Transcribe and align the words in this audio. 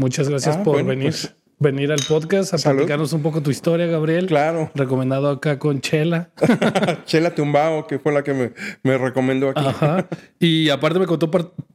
Muchas 0.00 0.28
gracias 0.28 0.56
Ah, 0.56 0.62
por 0.62 0.74
bueno, 0.74 0.88
venir, 0.88 1.10
pues. 1.10 1.34
venir 1.58 1.92
al 1.92 2.00
podcast 2.08 2.54
a 2.54 2.58
Salud. 2.58 2.78
platicarnos 2.78 3.12
un 3.12 3.22
poco 3.22 3.42
tu 3.42 3.50
historia, 3.50 3.86
Gabriel. 3.86 4.26
Claro. 4.26 4.70
Recomendado 4.74 5.28
acá 5.28 5.58
con 5.58 5.80
Chela. 5.82 6.30
Chela 7.04 7.34
Tumbao, 7.34 7.86
que 7.86 7.98
fue 7.98 8.12
la 8.12 8.22
que 8.24 8.32
me, 8.32 8.52
me 8.82 8.96
recomendó 8.98 9.50
aquí. 9.50 9.60
Ajá. 9.64 10.08
Y 10.38 10.70
aparte 10.70 10.98
me 10.98 11.06
contó 11.06 11.30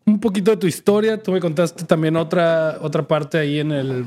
un 0.05 0.20
poquito 0.20 0.52
de 0.52 0.58
tu 0.58 0.66
historia. 0.68 1.22
Tú 1.22 1.32
me 1.32 1.40
contaste 1.40 1.86
también 1.86 2.16
otra, 2.16 2.80
otra 2.82 3.08
parte 3.08 3.38
ahí 3.38 3.59
en, 3.59 3.72
el, 3.72 4.05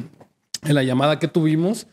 en 0.64 0.75
la 0.75 0.82
llamada 0.82 1.19
que 1.21 1.29
tuvimos. 1.29 1.87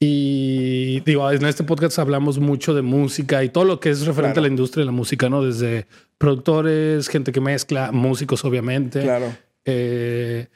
Y 0.00 1.00
digo, 1.00 1.28
en 1.28 1.44
este 1.44 1.64
podcast 1.64 1.98
hablamos 1.98 2.38
mucho 2.38 2.72
de 2.72 2.82
música 2.82 3.42
y 3.42 3.48
todo 3.48 3.64
lo 3.64 3.80
que 3.80 3.90
es 3.90 4.06
referente 4.06 4.34
Claro. 4.34 4.38
a 4.38 4.42
la 4.42 4.48
industria 4.48 4.82
de 4.82 4.86
la 4.86 4.92
música, 4.92 5.28
¿no? 5.28 5.42
Desde 5.42 5.88
productores, 6.18 7.08
gente 7.08 7.32
que 7.32 7.40
mezcla, 7.40 7.90
músicos, 7.90 8.44
obviamente. 8.44 9.00
Claro. 9.02 9.34
Eh, 9.64 10.46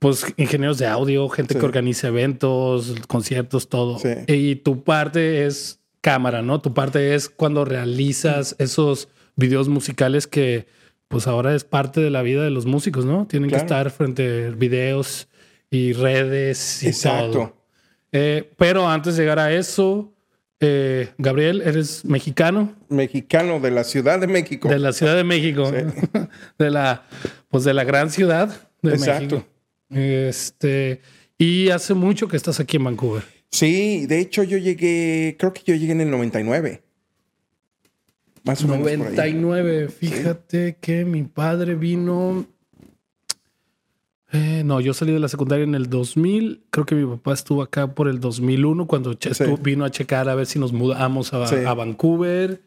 pues 0.00 0.26
ingenieros 0.36 0.78
de 0.78 0.86
audio, 0.88 1.28
gente 1.28 1.54
Sí. 1.54 1.60
que 1.60 1.66
organiza 1.66 2.08
eventos, 2.08 2.94
conciertos, 3.06 3.68
todo. 3.68 3.98
Sí. 4.00 4.08
Y 4.26 4.56
tu 4.56 4.82
parte 4.82 5.46
es 5.46 5.78
cámara, 6.00 6.42
¿no? 6.42 6.60
Tu 6.60 6.74
parte 6.74 7.14
es 7.14 7.28
cuando 7.28 7.64
realizas 7.64 8.56
esos 8.58 9.08
videos 9.36 9.68
musicales 9.68 10.26
que 10.26 10.66
pues 11.08 11.26
ahora 11.26 11.54
es 11.54 11.64
parte 11.64 12.00
de 12.00 12.08
la 12.10 12.22
vida 12.22 12.42
de 12.42 12.50
los 12.50 12.66
músicos, 12.66 13.04
¿no? 13.04 13.26
Tienen 13.26 13.50
Claro. 13.50 13.62
que 13.62 13.66
estar 13.66 13.90
frente 13.90 14.46
a 14.46 14.50
videos 14.50 15.28
y 15.70 15.92
redes 15.92 16.82
y 16.82 16.88
Exacto. 16.88 17.30
todo. 17.30 17.56
Eh, 18.12 18.50
pero 18.56 18.88
antes 18.88 19.16
de 19.16 19.22
llegar 19.22 19.38
a 19.38 19.52
eso, 19.52 20.12
eh, 20.60 21.10
Gabriel, 21.18 21.62
eres 21.64 22.04
mexicano 22.04 22.74
Mexicano 22.88 23.60
de 23.60 23.70
la 23.70 23.84
Ciudad 23.84 24.18
de 24.20 24.26
México. 24.26 24.68
de 24.68 24.78
la 24.78 24.92
Ciudad 24.92 25.14
de 25.16 25.24
México, 25.24 25.70
de 26.58 26.70
la 26.70 27.02
pues 27.50 27.64
de 27.64 27.74
la 27.74 27.84
gran 27.84 28.10
ciudad 28.10 28.48
de 28.82 28.92
Exacto. 28.92 29.36
México. 29.36 29.49
Este, 29.90 31.00
y 31.36 31.68
hace 31.70 31.94
mucho 31.94 32.28
que 32.28 32.36
estás 32.36 32.60
aquí 32.60 32.76
en 32.76 32.84
Vancouver. 32.84 33.22
Sí, 33.50 34.06
de 34.06 34.20
hecho 34.20 34.42
yo 34.44 34.56
llegué, 34.58 35.36
creo 35.38 35.52
que 35.52 35.62
yo 35.64 35.74
llegué 35.74 35.92
en 35.92 36.00
el 36.02 36.10
99. 36.10 36.82
Más 38.44 38.62
o 38.64 38.68
menos 38.68 38.80
por 38.82 38.88
ahí. 38.90 38.96
99, 39.34 39.88
fíjate 39.88 40.76
que 40.80 41.04
mi 41.04 41.24
padre 41.24 41.74
vino 41.74 42.46
eh, 44.32 44.62
no, 44.64 44.80
yo 44.80 44.94
salí 44.94 45.12
de 45.12 45.18
la 45.18 45.26
secundaria 45.28 45.64
en 45.64 45.74
el 45.74 45.90
2000. 45.90 46.62
Creo 46.70 46.86
que 46.86 46.94
mi 46.94 47.04
papá 47.04 47.32
estuvo 47.34 47.62
acá 47.62 47.92
por 47.96 48.06
el 48.06 48.20
2001 48.20 48.86
cuando 48.86 49.12
Sí. 49.14 49.28
estuvo- 49.28 49.56
vino 49.56 49.84
a 49.84 49.90
checar 49.90 50.28
a 50.28 50.36
ver 50.36 50.46
si 50.46 50.60
nos 50.60 50.72
mudamos 50.72 51.34
a, 51.34 51.48
Sí. 51.48 51.56
a 51.56 51.74
Vancouver 51.74 52.62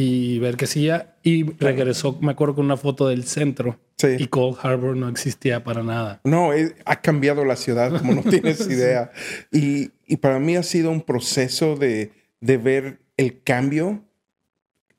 y 0.00 0.38
ver 0.38 0.56
qué 0.56 0.66
hacía. 0.66 1.16
Y 1.24 1.42
regresó, 1.58 2.16
me 2.20 2.30
acuerdo, 2.30 2.54
con 2.54 2.66
una 2.66 2.76
foto 2.76 3.08
del 3.08 3.24
centro. 3.24 3.80
Sí. 3.96 4.06
Y 4.16 4.28
Cold 4.28 4.56
Harbor 4.62 4.96
no 4.96 5.08
existía 5.08 5.64
para 5.64 5.82
nada. 5.82 6.20
No, 6.22 6.52
eh, 6.54 6.76
ha 6.84 7.00
cambiado 7.00 7.44
la 7.44 7.56
ciudad, 7.56 7.98
como 7.98 8.14
no 8.14 8.22
tienes 8.22 8.60
idea. 8.70 9.10
Y, 9.50 9.90
y 10.06 10.18
para 10.18 10.38
mí 10.38 10.54
ha 10.54 10.62
sido 10.62 10.92
un 10.92 11.00
proceso 11.00 11.74
de, 11.74 12.12
de 12.40 12.58
ver 12.58 13.00
el 13.16 13.42
cambio 13.42 14.04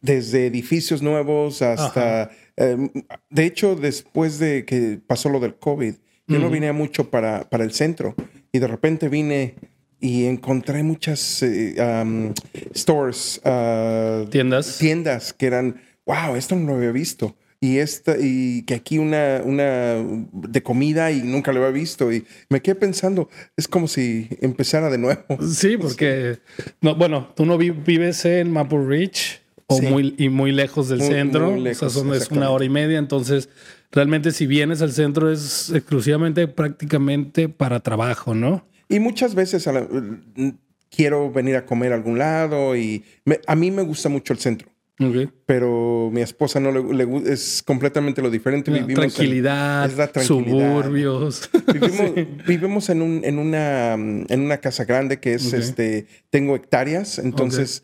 desde 0.02 0.48
edificios 0.48 1.02
nuevos 1.02 1.62
hasta... 1.62 2.32
eh, 2.58 2.90
de 3.30 3.46
hecho, 3.46 3.78
después 3.78 4.38
de 4.38 4.66
que 4.66 5.00
pasó 5.08 5.30
lo 5.30 5.40
del 5.40 5.56
COVID, 5.56 5.94
yo 6.28 6.40
no 6.40 6.50
vine 6.50 6.74
mucho 6.74 7.10
para, 7.10 7.50
para 7.50 7.64
el 7.64 7.72
centro 7.72 8.16
y 8.52 8.60
de 8.60 8.68
repente 8.68 9.08
vine 9.08 9.56
y 10.00 10.26
encontré 10.26 10.84
muchas 10.84 11.44
eh, 11.44 11.76
um, 12.04 12.34
stores, 12.74 13.42
ah, 13.46 14.24
¿Tiendas? 14.30 14.78
tiendas 14.78 15.34
que 15.34 15.46
eran, 15.48 15.82
wow, 16.06 16.36
esto 16.36 16.56
no 16.56 16.68
lo 16.72 16.76
había 16.78 16.92
visto. 16.92 17.36
Y 17.62 17.80
esta, 17.80 18.16
y 18.18 18.62
que 18.64 18.74
aquí 18.76 19.00
una, 19.00 19.42
una 19.44 19.96
de 20.32 20.64
comida 20.64 21.12
y 21.12 21.22
nunca 21.24 21.52
lo 21.52 21.60
había 21.60 21.72
visto. 21.78 22.10
Y 22.14 22.24
me 22.50 22.62
quedé 22.62 22.76
pensando, 22.76 23.28
es 23.58 23.68
como 23.68 23.90
si 23.90 24.30
empezara 24.40 24.90
de 24.90 24.98
nuevo. 24.98 25.22
Sí, 25.54 25.76
porque 25.76 26.40
no, 26.80 26.96
bueno, 26.96 27.34
tú 27.36 27.46
no 27.46 27.58
vi- 27.58 27.72
vives 27.72 28.24
en 28.24 28.52
Maple 28.54 28.86
Ridge 28.86 29.42
o 29.68 29.76
Sí. 29.78 29.86
muy 29.88 30.16
y 30.18 30.30
muy 30.30 30.54
lejos 30.54 30.88
del 30.88 31.00
Muy- 31.00 31.08
centro, 31.10 31.52
muy 31.52 31.60
o 31.60 31.64
lejos, 31.64 31.80
sea, 31.94 32.02
son, 32.02 32.14
es 32.14 32.32
una 32.32 32.50
hora 32.50 32.64
y 32.64 32.70
media, 32.70 32.98
entonces 32.98 33.50
realmente 33.92 34.32
si 34.32 34.48
vienes 34.48 34.82
al 34.82 34.94
centro 34.94 35.30
es 35.32 35.70
exclusivamente 35.76 36.48
prácticamente 36.48 37.50
para 37.50 37.82
trabajo, 37.82 38.34
¿no? 38.34 38.66
Y 38.90 39.00
muchas 39.00 39.36
veces 39.36 39.68
a 39.68 39.72
la- 39.74 39.82
mm, 39.82 40.50
quiero 40.90 41.32
venir 41.32 41.56
a 41.56 41.66
comer 41.66 41.92
a 41.92 41.96
algún 41.96 42.18
lado 42.18 42.76
y 42.76 43.04
me- 43.24 43.40
a 43.46 43.56
mí 43.56 43.70
me 43.72 43.84
gusta 43.84 44.10
mucho 44.10 44.34
el 44.34 44.40
centro. 44.40 44.68
Ok. 45.02 45.32
Pero 45.46 46.10
mi 46.12 46.20
esposa 46.22 46.60
no 46.60 46.72
le, 46.74 47.06
le 47.06 47.32
es 47.32 47.64
completamente 47.64 48.22
lo 48.22 48.30
diferente. 48.30 48.70
Vivimos 48.70 48.90
en- 48.90 48.96
tranquilidad, 48.96 49.86
es 49.86 49.96
la 49.96 50.08
tranquilidad. 50.12 50.82
suburbios. 50.82 51.50
Vivimos, 51.74 52.12
vivimos 52.48 52.90
en, 52.90 53.02
un, 53.02 53.22
en, 53.24 53.40
una, 53.40 53.96
mm, 53.98 54.26
en 54.28 54.42
una 54.42 54.58
casa 54.58 54.84
grande 54.84 55.20
que 55.22 55.36
es, 55.36 55.54
este, 55.54 56.08
tengo 56.32 56.56
hectáreas, 56.56 57.18
entonces 57.20 57.84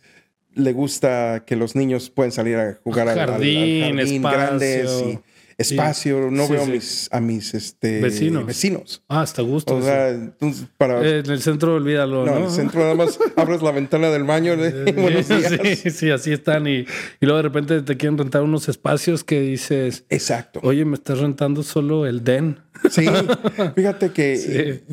le 0.56 0.74
gusta 0.74 1.44
que 1.46 1.56
los 1.56 1.76
niños 1.76 2.10
pueden 2.10 2.32
salir 2.34 2.58
a 2.58 2.74
jugar 2.84 3.08
al- 3.08 3.20
al- 3.20 3.30
al 3.30 3.32
Jardín, 3.36 4.22
grandes 4.24 4.92
y 5.08 5.20
espacio. 5.58 6.30
No 6.32 6.46
Sí, 6.48 6.54
veo 6.54 6.66
sí. 6.66 6.72
A, 6.72 6.74
mis, 6.74 7.10
a 7.12 7.20
mis 7.22 7.54
este, 7.54 8.02
Vecinos. 8.02 8.46
vecinos. 8.46 9.04
ah, 9.08 9.22
hasta 9.22 9.42
gusto. 9.42 9.76
O 9.76 9.82
sea, 9.82 10.10
entonces 10.10 10.66
para... 10.78 11.02
Eh, 11.06 11.20
en 11.20 11.32
el 11.32 11.42
centro 11.42 11.76
olvídalo, 11.76 12.26
no, 12.26 12.32
¿no? 12.32 12.38
en 12.38 12.44
el 12.46 12.50
centro 12.52 12.82
nada 12.82 12.96
más 12.96 13.20
abres 13.36 13.62
la 13.62 13.72
ventana 13.72 14.10
del 14.10 14.24
baño 14.24 14.58
de 14.58 14.92
buenos 14.94 15.28
días. 15.28 15.54
Sí, 15.82 15.92
sí, 15.92 16.10
así 16.12 16.32
están. 16.34 16.68
Y, 16.68 16.80
y 16.80 16.86
luego 17.22 17.38
de 17.38 17.44
repente 17.44 17.82
te 17.82 17.98
quieren 17.98 18.18
rentar 18.18 18.42
unos 18.44 18.68
espacios 18.70 19.24
que 19.24 19.40
dices, 19.42 20.06
Exacto. 20.10 20.60
oye, 20.64 20.86
me 20.86 20.96
estás 20.96 21.20
rentando 21.20 21.64
solo 21.64 22.06
el 22.06 22.24
den. 22.24 22.60
Sí, 22.90 23.06
fíjate 23.76 24.12
que 24.12 24.84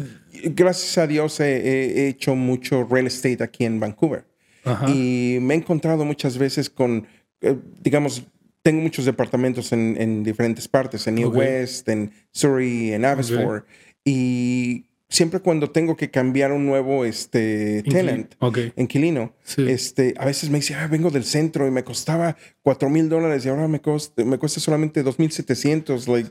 gracias 0.44 0.98
a 0.98 1.06
Dios 1.06 1.40
he, 1.40 2.04
he 2.04 2.08
hecho 2.08 2.34
mucho 2.34 2.84
real 2.88 3.06
estate 3.06 3.42
aquí 3.42 3.64
en 3.64 3.80
Vancouver. 3.80 4.24
Ajá. 4.64 4.88
Y 4.88 5.38
me 5.40 5.54
he 5.54 5.56
encontrado 5.56 6.04
muchas 6.04 6.38
veces 6.38 6.70
con, 6.70 7.06
eh, 7.40 7.56
digamos, 7.80 8.22
tengo 8.62 8.80
muchos 8.82 9.04
departamentos 9.04 9.72
en, 9.72 9.96
en 10.00 10.22
diferentes 10.22 10.68
partes, 10.68 11.06
en 11.06 11.16
New 11.16 11.28
Ok. 11.28 11.36
West, 11.36 11.88
en 11.88 12.12
Surrey, 12.30 12.92
en 12.92 13.04
Abbotsford. 13.04 13.64
Y 14.04 14.86
siempre 15.08 15.40
cuando 15.40 15.70
tengo 15.70 15.96
que 15.96 16.10
cambiar 16.10 16.52
un 16.52 16.64
nuevo 16.64 17.04
este, 17.04 17.82
tenant, 17.82 18.34
Ok. 18.38 18.58
inquilino, 18.76 19.32
Sí. 19.42 19.66
este, 19.68 20.14
a 20.16 20.24
veces 20.24 20.48
me 20.50 20.58
dice, 20.58 20.74
ah, 20.74 20.86
vengo 20.86 21.10
del 21.10 21.24
centro 21.24 21.66
y 21.66 21.70
me 21.70 21.84
costaba 21.84 22.36
4 22.62 22.88
mil 22.88 23.08
dólares 23.08 23.44
y 23.44 23.48
ahora 23.48 23.68
me, 23.68 23.80
costa, 23.80 24.24
me 24.24 24.38
cuesta 24.38 24.60
solamente 24.60 25.02
2,700. 25.02 26.06
Like, 26.08 26.30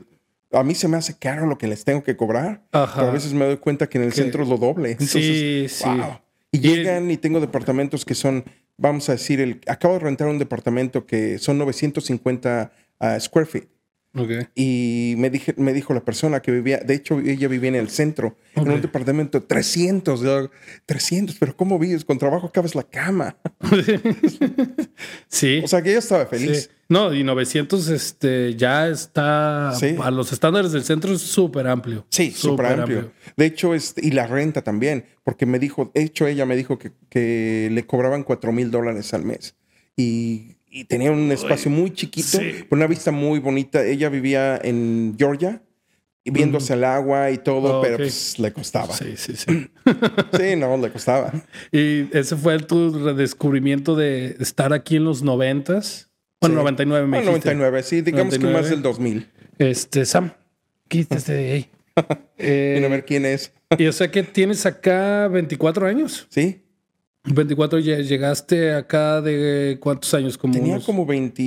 a 0.52 0.62
mí 0.64 0.74
se 0.74 0.88
me 0.88 0.96
hace 0.96 1.14
caro 1.18 1.46
lo 1.46 1.58
que 1.58 1.66
les 1.66 1.84
tengo 1.84 2.02
que 2.02 2.16
cobrar. 2.16 2.62
Ajá. 2.72 2.94
Pero 2.96 3.08
a 3.08 3.12
veces 3.12 3.32
me 3.34 3.44
doy 3.44 3.58
cuenta 3.58 3.88
que 3.88 3.98
en 3.98 4.04
el 4.04 4.10
Que- 4.10 4.22
centro 4.22 4.42
es 4.42 4.48
lo 4.48 4.56
doble. 4.56 4.92
Entonces, 4.92 5.22
Sí, 5.22 5.66
sí. 5.68 5.84
wow. 5.88 6.18
Y- 6.50 6.58
llegan 6.60 7.10
y 7.10 7.16
tengo 7.16 7.40
departamentos 7.40 8.04
que 8.04 8.14
son, 8.14 8.44
vamos 8.82 9.08
a 9.08 9.12
decir, 9.12 9.40
el, 9.40 9.60
acabo 9.66 9.94
de 9.94 10.00
rentar 10.00 10.28
un 10.28 10.38
departamento 10.38 11.06
que 11.06 11.38
son 11.38 11.56
950 11.56 12.72
ah, 12.98 13.20
square 13.20 13.46
feet. 13.46 13.68
Ok. 14.14 14.30
Y 14.54 15.14
me, 15.16 15.30
dije, 15.30 15.54
me 15.56 15.72
dijo 15.72 15.94
la 15.94 16.04
persona 16.04 16.42
que 16.42 16.52
vivía, 16.52 16.78
de 16.78 16.94
hecho 16.94 17.18
ella 17.20 17.48
vivía 17.48 17.70
en 17.70 17.76
el 17.76 17.88
centro, 17.88 18.36
en 18.54 18.70
un 18.70 18.82
departamento 18.82 19.40
de 19.40 19.46
300. 19.46 20.20
Yo, 20.20 20.50
300, 20.84 21.36
pero 21.38 21.56
¿cómo 21.56 21.78
vives? 21.78 22.04
Con 22.04 22.18
trabajo 22.18 22.48
acabas 22.48 22.74
la 22.74 22.82
cama. 22.82 23.36
Sí. 25.28 25.60
O 25.64 25.68
sea 25.68 25.82
que 25.82 25.90
ella 25.90 25.98
estaba 25.98 26.26
feliz. 26.26 26.64
Sí. 26.64 26.68
No, 26.92 27.14
y 27.14 27.24
900 27.24 27.88
este, 27.88 28.54
ya 28.54 28.88
está 28.88 29.72
Sí. 29.78 29.96
a 30.02 30.10
los 30.10 30.30
estándares 30.32 30.72
del 30.72 30.84
centro 30.84 31.12
es 31.14 31.22
súper 31.22 31.66
amplio. 31.66 32.06
Sí, 32.10 32.30
súper 32.30 32.66
amplio. 32.66 33.12
De 33.36 33.46
hecho, 33.46 33.74
este, 33.74 34.06
y 34.06 34.10
la 34.10 34.26
renta 34.26 34.62
también, 34.62 35.06
porque 35.24 35.46
me 35.46 35.58
dijo, 35.58 35.90
de 35.94 36.02
hecho, 36.02 36.26
ella 36.26 36.44
me 36.44 36.54
dijo 36.54 36.78
que, 36.78 36.92
que 37.08 37.70
le 37.72 37.86
cobraban 37.86 38.22
4 38.24 38.52
mil 38.52 38.70
dólares 38.70 39.14
al 39.14 39.24
mes. 39.24 39.56
Y, 39.96 40.56
y 40.70 40.84
tenía 40.84 41.10
un 41.12 41.32
espacio 41.32 41.70
muy 41.70 41.92
chiquito, 41.92 42.38
sí. 42.38 42.64
una 42.70 42.86
vista 42.86 43.10
muy 43.10 43.38
bonita. 43.40 43.82
Ella 43.84 44.08
vivía 44.08 44.58
en 44.62 45.16
Georgia, 45.18 45.62
y 46.24 46.30
viéndose 46.30 46.74
el 46.74 46.84
agua 46.84 47.30
y 47.32 47.38
todo, 47.38 47.78
Oh, 47.78 47.82
pero 47.82 47.96
pues 47.96 48.38
le 48.38 48.52
costaba. 48.52 48.94
Sí. 48.94 49.16
Sí, 49.16 49.34
sí, 49.36 49.68
sí. 50.38 50.56
no, 50.56 50.76
le 50.76 50.90
costaba. 50.90 51.32
y 51.72 52.06
ese 52.16 52.36
fue 52.36 52.58
tu 52.60 52.90
redescubrimiento 53.04 53.96
de 53.96 54.36
estar 54.38 54.72
aquí 54.72 54.96
en 54.96 55.04
los 55.04 55.22
noventas. 55.22 56.10
Bueno, 56.42 56.56
Sí. 56.56 56.60
99 56.62 57.06
me 57.06 57.16
Bueno, 57.18 57.30
dijiste. 57.30 57.54
99, 57.54 57.82
sí, 57.82 58.00
digamos 58.02 58.34
que 58.34 58.38
99. 58.40 58.60
más 58.60 58.70
del 58.70 58.82
2000. 58.82 59.30
Este, 59.58 60.04
Sam, 60.04 60.32
quítate 60.88 61.32
de 61.32 61.52
ahí. 61.52 61.70
Eh, 62.38 62.72
Quiero 62.78 62.90
ver 62.90 63.04
quién 63.04 63.24
es. 63.26 63.52
y 63.78 63.86
o 63.86 63.92
sea 63.92 64.10
que 64.10 64.22
tienes 64.22 64.64
acá 64.66 65.28
24 65.28 65.86
años. 65.86 66.26
Sí, 66.30 66.61
24 67.24 67.78
lle- 67.78 68.02
llegaste 68.02 68.74
acá 68.74 69.20
de 69.20 69.78
cuántos 69.80 70.12
años? 70.12 70.36
Como 70.36 70.54
tenía 70.54 70.72
unos- 70.72 70.84
como 70.84 71.06
20. 71.06 71.40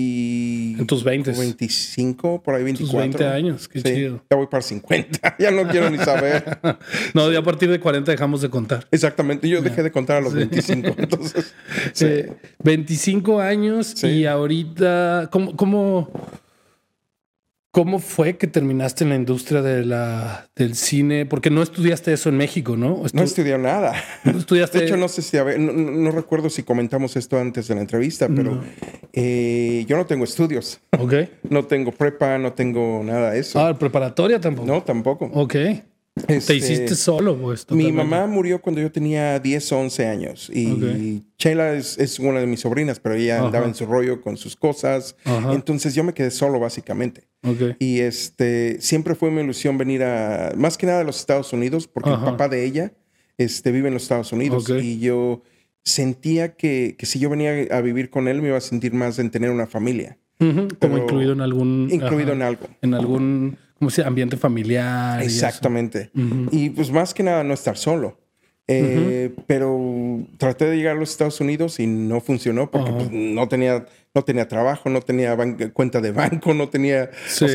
En 0.80 0.88
tus 0.88 1.04
20s. 1.04 1.33
como 1.36 1.42
25, 1.42 2.42
por 2.42 2.56
ahí 2.56 2.62
tus 2.74 2.92
24. 2.94 3.00
20 3.19 3.25
años. 3.27 3.68
Qué 3.68 3.81
Sí, 3.81 3.94
chido. 3.94 4.24
Ya 4.31 4.38
voy 4.38 4.48
para 4.48 4.62
50. 4.63 5.36
ya 5.39 5.51
no 5.51 5.68
quiero 5.68 5.89
ni 5.89 5.98
saber. 5.98 6.60
No, 7.13 7.30
ya 7.31 7.39
a 7.39 7.44
partir 7.44 7.69
de 7.69 7.80
40 7.80 8.12
dejamos 8.12 8.42
de 8.42 8.50
contar. 8.50 8.88
Exactamente. 8.92 9.50
Yo 9.50 9.62
dejé 9.62 9.83
de 9.83 9.92
contar 9.92 10.18
a 10.18 10.22
los 10.22 10.33
25. 10.33 10.94
Entonces, 10.98 11.54
sí. 11.94 12.06
Eh, 12.06 12.31
25 12.63 13.42
años 13.42 13.94
Sí. 13.98 14.07
y 14.07 14.25
ahorita, 14.25 15.30
¿cómo, 15.31 15.56
cómo, 15.57 16.10
¿Cómo 17.75 18.00
fue 18.00 18.38
que 18.38 18.48
terminaste 18.48 19.04
en 19.04 19.10
la 19.10 19.18
industria 19.18 19.62
de 19.62 19.83
la, 19.83 20.48
del 20.56 20.75
cine? 20.75 21.25
Porque 21.25 21.50
no 21.50 21.62
estudiaste 21.62 22.13
eso 22.13 22.30
en 22.30 22.38
México, 22.38 22.77
¿no? 22.77 23.04
no 23.12 23.22
estudié 23.22 23.57
nada. 23.57 24.01
¿No 24.24 24.39
estudiaste? 24.39 24.80
De 24.80 24.86
hecho, 24.86 24.95
no 24.95 25.10
sé 25.10 25.22
si, 25.22 25.36
a 25.36 25.44
ver, 25.44 25.60
no, 25.60 26.10
recuerdo 26.12 26.50
si 26.50 26.63
comentamos 26.63 27.18
esto 27.18 27.38
antes 27.38 27.68
de 27.68 27.75
la 27.75 27.81
entrevista, 27.81 28.30
pero 28.33 28.63
eh, 29.12 29.83
yo 29.89 29.98
no 29.98 30.06
tengo 30.06 30.24
estudios. 30.24 30.80
Ok. 30.98 31.16
No 31.50 31.66
tengo 31.66 31.92
prepa, 31.92 32.38
no 32.38 32.54
tengo 32.54 33.04
nada 33.04 33.31
de 33.31 33.39
eso. 33.39 33.60
Ah, 33.60 33.77
preparatoria 33.77 34.39
tampoco. 34.39 34.66
No, 34.66 34.81
tampoco. 34.81 35.30
Ok. 35.33 35.56
Te 36.15 36.38
este, 36.38 36.56
hiciste 36.56 36.95
solo, 36.95 37.38
pues. 37.38 37.69
Mi 37.71 37.91
mamá 37.91 38.25
murió 38.25 38.62
cuando 38.62 38.79
yo 38.79 38.89
tenía 38.89 39.38
10 39.38 39.71
o 39.73 39.79
11 39.79 40.06
años. 40.07 40.50
Y 40.50 41.23
Sheila 41.38 41.73
es, 41.73 42.19
una 42.19 42.39
de 42.39 42.47
mis 42.47 42.62
sobrinas, 42.62 43.01
pero 43.01 43.15
ella 43.15 43.45
andaba 43.45 43.65
en 43.65 43.75
su 43.75 43.85
rollo 43.85 44.21
con 44.21 44.38
sus 44.38 44.56
cosas. 44.56 45.17
Entonces 45.51 45.94
yo 45.94 46.06
me 46.06 46.13
quedé 46.13 46.31
solo, 46.31 46.59
básicamente. 46.59 47.27
Y 47.79 48.00
este, 48.00 48.79
siempre 48.79 49.13
fue 49.13 49.29
mi 49.29 49.41
ilusión 49.41 49.77
venir 49.77 50.03
a, 50.03 50.53
más 50.56 50.77
que 50.77 50.85
nada 50.85 51.01
a 51.01 51.03
los 51.03 51.19
Estados 51.19 51.51
Unidos, 51.51 51.88
porque 51.88 52.09
el 52.09 52.19
papá 52.19 52.47
de 52.47 52.65
ella 52.65 52.94
este, 53.38 53.71
vive 53.73 53.89
en 53.89 53.94
los 53.94 54.03
Estados 54.03 54.31
Unidos. 54.31 54.69
Y 54.69 55.00
yo 55.00 55.41
sentía 55.83 56.56
que, 56.56 56.95
que, 56.97 57.06
si 57.06 57.19
yo 57.19 57.29
venía 57.29 57.67
a 57.71 57.81
vivir 57.81 58.09
con 58.09 58.29
él, 58.29 58.41
me 58.41 58.47
iba 58.47 58.57
a 58.57 58.62
sentir 58.62 58.94
más 58.94 59.19
en 59.19 59.31
tener 59.31 59.51
una 59.51 59.67
familia. 59.67 60.17
Como 60.38 60.97
incluido 60.97 61.33
en 61.33 61.41
algún... 61.41 61.89
Incluido 61.91 62.31
en 62.31 62.41
algo. 62.41 62.67
En 62.81 62.94
algún 62.94 63.57
ambiente 64.05 64.37
familiar. 64.37 65.21
Exactamente. 65.21 66.11
Y, 66.51 66.69
pues 66.69 66.91
más 66.91 67.13
que 67.13 67.23
nada 67.23 67.43
no 67.43 67.53
estar 67.53 67.77
solo. 67.77 68.19
Eh, 68.67 69.31
pero 69.45 70.25
traté 70.38 70.65
de 70.65 70.77
llegar 70.77 70.95
a 70.95 71.00
los 71.00 71.12
Estados 71.12 71.39
Unidos 71.39 71.79
y 71.79 71.85
no 71.85 72.19
funcionó 72.19 72.71
porque 72.71 72.91
pues, 72.91 73.12
no, 73.12 73.47
tenía, 73.47 73.85
no 74.15 74.23
tenía 74.23 74.47
trabajo, 74.47 74.89
no 74.89 75.01
tenía 75.01 75.38
cuenta 75.71 76.01
de 76.01 76.12
banco, 76.12 76.56
no 76.56 76.67
tenía 76.69 77.12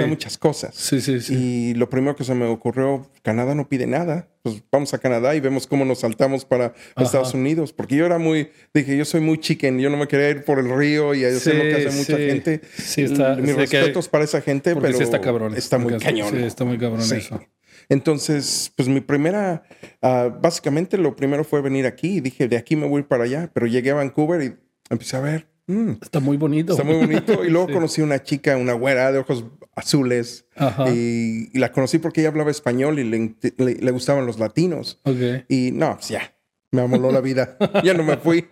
muchas 0.06 0.38
cosas. 0.38 0.74
Sí, 0.76 1.00
sí, 1.00 1.20
sí. 1.20 1.34
Y 1.34 1.74
lo 1.74 1.90
primero 1.90 2.14
que 2.14 2.22
se 2.22 2.34
me 2.34 2.46
ocurrió, 2.46 3.10
Canadá 3.22 3.56
no 3.56 3.68
pide 3.68 3.88
nada. 3.88 4.28
Pues 4.42 4.62
vamos 4.70 4.94
a 4.94 4.98
Canadá 4.98 5.34
y 5.34 5.40
vemos 5.40 5.66
cómo 5.66 5.84
nos 5.84 5.98
saltamos 5.98 6.44
para 6.44 6.74
Estados 6.96 7.34
Unidos. 7.34 7.72
Porque 7.72 7.96
yo 7.96 8.06
era 8.06 8.18
muy, 8.18 8.50
dije, 8.72 8.96
yo 8.96 9.04
soy 9.04 9.20
muy 9.20 9.38
chicken, 9.38 9.80
yo 9.80 9.90
no 9.90 9.96
me 9.96 10.06
quería 10.06 10.30
ir 10.30 10.44
por 10.44 10.60
el 10.60 10.70
río 10.74 11.12
y 11.12 11.24
hacer 11.24 11.56
lo 11.56 11.62
que 11.62 11.88
hace 11.88 11.98
mucha 11.98 12.16
gente. 12.16 12.60
Sí, 12.76 13.02
está. 13.02 13.34
Mis 13.34 13.56
respetos 13.56 14.08
para 14.08 14.24
esa 14.24 14.40
gente, 14.40 14.76
pero 14.76 14.98
está 14.98 15.20
cabrón. 15.20 15.56
Está 15.56 15.76
muy 15.76 15.98
cañón. 15.98 16.30
Sí, 16.30 16.42
está 16.44 16.64
muy 16.64 16.78
cabrón 16.78 17.02
eso. 17.02 17.40
Entonces, 17.88 18.72
pues 18.76 18.88
mi 18.88 19.00
primera, 19.00 19.62
ah, 20.02 20.36
básicamente 20.40 20.98
lo 20.98 21.16
primero 21.16 21.44
fue 21.44 21.60
venir 21.60 21.86
aquí 21.86 22.16
y 22.16 22.20
dije, 22.20 22.48
de 22.48 22.56
aquí 22.56 22.76
me 22.76 22.86
voy 22.86 23.02
para 23.02 23.24
allá, 23.24 23.50
pero 23.52 23.66
llegué 23.66 23.90
a 23.90 23.94
Vancouver 23.94 24.42
y 24.42 24.56
empecé 24.88 25.16
a 25.16 25.20
ver. 25.20 25.48
Mm, 25.66 25.92
está 26.02 26.20
muy 26.20 26.36
bonito. 26.36 26.72
Está 26.72 26.84
muy 26.84 26.96
bonito. 26.96 27.44
Y 27.44 27.50
luego 27.50 27.68
conocí 27.72 28.02
una 28.02 28.22
chica, 28.22 28.56
una 28.56 28.72
güera 28.72 29.12
de 29.12 29.18
ojos 29.18 29.44
azules. 29.74 30.46
Y, 30.92 31.56
la 31.58 31.72
conocí 31.72 31.98
porque 31.98 32.20
ella 32.20 32.30
hablaba 32.30 32.50
español 32.50 32.98
y 32.98 33.04
le, 33.04 33.90
gustaban 33.92 34.26
los 34.26 34.38
latinos. 34.38 35.00
Y 35.48 35.70
no, 35.72 35.94
pues 35.96 36.08
ya, 36.08 36.34
me 36.72 36.82
amoló 36.82 37.10
la 37.10 37.20
vida. 37.20 37.56
ya 37.84 37.94
no 37.94 38.04
me 38.04 38.16
fui. 38.16 38.46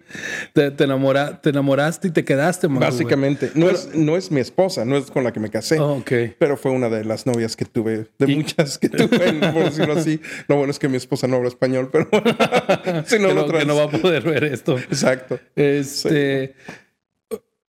Te, 0.53 0.71
te, 0.71 0.87
te 0.87 1.51
enamoraste 1.51 2.09
y 2.09 2.11
te 2.11 2.25
quedaste, 2.25 2.67
Básicamente. 2.67 3.53
No 3.55 3.71
es, 3.71 3.95
no 3.95 4.17
es 4.17 4.31
mi 4.31 4.41
esposa, 4.41 4.85
no 4.85 4.97
es 4.97 5.11
con 5.11 5.25
la 5.25 5.33
que 5.33 5.41
me 5.41 5.51
casé. 5.51 5.79
Oh, 5.79 6.03
pero 6.39 6.57
fue 6.57 6.73
una 6.73 6.89
de 6.89 7.05
las 7.05 7.27
novias 7.27 7.57
que 7.57 7.65
tuve, 7.65 8.09
de 8.19 8.27
muchas 8.27 8.79
que 8.79 8.89
tuve, 8.89 9.09
por 9.53 9.65
decirlo 9.65 9.95
así. 9.95 10.21
Lo 10.49 10.57
bueno 10.57 10.71
es 10.71 10.79
que 10.79 10.89
mi 10.89 10.97
esposa 10.97 11.27
no 11.27 11.37
habla 11.37 11.49
español, 11.49 11.91
pero 11.93 12.09
si 13.07 13.19
no, 13.19 13.47
que 13.47 13.65
no 13.65 13.77
va 13.77 13.85
a 13.85 13.89
poder 13.89 14.23
ver 14.23 14.45
esto. 14.45 14.79
Exacto. 14.79 15.39
Este. 15.55 16.55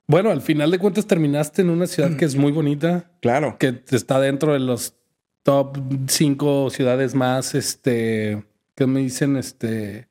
Bueno, 0.07 0.31
al 0.31 0.42
final 0.42 0.72
de 0.72 0.80
cuentas 0.80 1.06
terminaste 1.06 1.62
en 1.62 1.69
una 1.69 1.86
ciudad 1.86 2.18
que 2.18 2.25
es 2.25 2.36
muy 2.36 2.51
bonita. 2.51 3.12
Claro. 3.22 3.57
Que 3.60 3.84
está 3.92 4.19
dentro 4.19 4.54
de 4.54 4.60
los 4.60 4.96
top 5.44 5.78
cinco 6.07 6.72
ciudades 6.72 7.13
más, 7.13 7.54
este, 7.54 8.44
¿qué 8.75 8.88
me 8.88 9.01
dicen? 9.01 9.38
Este, 9.38 10.08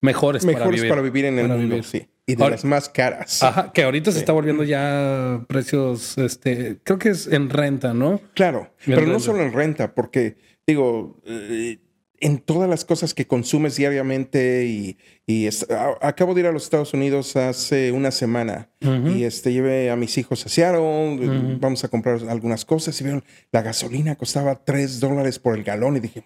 mejores, 0.00 0.44
para 0.44 0.68
vivir. 0.68 0.88
para 0.88 1.02
vivir 1.02 1.24
en 1.24 1.38
el 1.38 1.48
mundo, 1.48 1.82
sí. 1.82 2.08
Y 2.26 2.34
de 2.34 2.50
las 2.50 2.64
más 2.64 2.88
caras. 2.90 3.42
Ajá, 3.42 3.72
que 3.72 3.82
ahorita 3.82 4.12
se 4.12 4.18
está 4.18 4.32
volviendo 4.32 4.62
ya 4.62 5.44
precios, 5.48 6.18
este, 6.18 6.78
creo 6.84 6.98
que 6.98 7.08
es 7.08 7.26
en 7.26 7.48
renta, 7.48 7.94
¿no? 7.94 8.20
Claro, 8.34 8.70
pero 8.84 9.06
no 9.06 9.18
solo 9.18 9.42
en 9.42 9.52
renta, 9.52 9.94
porque 9.94 10.36
digo, 10.66 11.18
eh, 11.24 11.78
en 12.20 12.38
todas 12.38 12.68
las 12.68 12.84
cosas 12.84 13.14
que 13.14 13.26
consumes 13.26 13.76
diariamente 13.76 14.66
y, 14.66 15.48
acabo 16.00 16.34
de 16.34 16.40
ir 16.40 16.46
a 16.46 16.52
los 16.52 16.64
Estados 16.64 16.94
Unidos 16.94 17.36
hace 17.36 17.92
una 17.92 18.10
semana 18.10 18.70
y 18.80 19.24
este 19.24 19.52
llevé 19.52 19.90
a 19.90 19.96
mis 19.96 20.16
hijos 20.18 20.44
a 20.46 20.48
Seattle, 20.48 21.58
vamos 21.60 21.84
a 21.84 21.88
comprar 21.88 22.20
algunas 22.28 22.64
cosas 22.64 22.98
y 23.00 23.04
vieron 23.04 23.24
la 23.52 23.62
gasolina 23.62 24.16
costaba 24.16 24.64
3 24.64 25.00
dólares 25.00 25.38
por 25.38 25.56
el 25.56 25.64
galón 25.64 25.96
y 25.96 26.00
dije, 26.00 26.24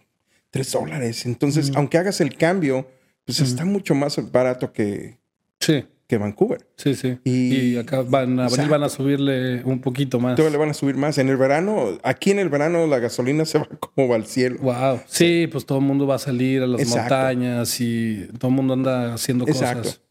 3 0.51 0.73
dólares. 0.73 1.27
Entonces, 1.27 1.73
aunque 1.75 1.99
hagas 1.99 2.21
el 2.21 2.37
cambio, 2.37 2.87
pues 3.25 3.41
está 3.41 3.65
mucho 3.65 3.95
más 3.95 4.33
barato 4.33 4.73
que, 4.73 5.19
sí. 5.61 5.85
que 6.07 6.19
Vancouver. 6.19 6.67
Sí, 6.77 6.95
sí. 6.95 7.19
Y, 7.25 7.77
acá 7.77 8.03
van 8.03 8.39
a, 8.41 8.49
van 8.49 8.83
a 8.83 8.89
subirle 8.89 9.63
un 9.65 9.81
poquito 9.81 10.19
más. 10.19 10.37
Todavía 10.37 10.57
le 10.57 10.59
van 10.59 10.71
a 10.71 10.75
subir 10.75 10.97
más. 10.97 11.19
En 11.19 11.29
el 11.29 11.37
verano, 11.37 11.99
aquí 12.03 12.31
en 12.31 12.41
el 12.41 12.49
verano 12.49 12.87
la 12.87 12.99
gasolina 12.99 13.45
se 13.47 13.59
va 13.59 13.67
como 13.67 14.09
va 14.09 14.17
al 14.17 14.27
cielo. 14.27 14.59
Wow. 14.61 15.01
Sí, 15.07 15.49
pues 15.51 15.65
todo 15.65 15.79
el 15.79 15.85
mundo 15.85 16.07
va 16.07 16.17
a 16.17 16.19
salir 16.19 16.63
a 16.63 16.67
las 16.67 16.87
montañas 16.89 17.81
y 17.81 18.29
todo 18.39 18.49
el 18.51 18.57
mundo 18.57 18.75
anda 18.75 19.15
haciendo 19.15 19.47
Exacto. 19.47 19.83
cosas. 19.83 20.03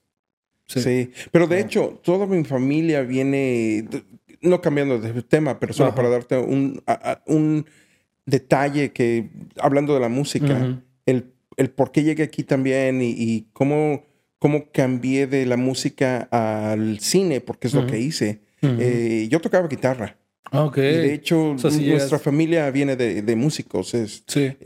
Sí. 0.68 1.12
Pero 1.32 1.48
de 1.48 1.60
hecho, 1.60 2.00
toda 2.02 2.26
mi 2.26 2.46
familia 2.46 3.02
viene, 3.02 3.88
no 4.42 4.62
cambiando 4.62 5.00
de 5.00 5.22
tema, 5.24 5.60
pero 5.60 5.74
solo 5.74 5.94
para 5.94 6.08
darte 6.08 6.38
un, 6.38 6.82
un 7.28 7.66
detalle 8.26 8.94
que, 8.94 9.30
hablando 9.60 9.94
de 9.94 10.00
la 10.00 10.08
música, 10.08 10.58
el 10.58 10.82
el 11.58 11.70
por 11.70 11.92
qué 11.92 12.04
llegué 12.04 12.24
aquí 12.24 12.44
también 12.44 13.02
y, 13.02 13.48
cómo, 13.54 14.04
cómo 14.40 14.72
cambié 14.72 15.28
de 15.28 15.46
la 15.46 15.58
música 15.58 16.28
al 16.32 17.00
cine, 17.00 17.42
porque 17.42 17.68
es 17.68 17.74
lo 17.74 17.88
que 17.88 18.00
hice. 18.00 18.42
Eh, 18.62 19.28
yo 19.30 19.40
tocaba 19.40 19.68
guitarra. 19.68 20.18
Ah, 20.52 20.66
okay. 20.66 20.98
de 20.98 21.14
hecho, 21.14 21.56
nuestra 21.56 22.20
familia 22.20 22.70
viene 22.72 22.96
de, 22.96 23.36
músicos. 23.36 23.94
Es 23.94 24.26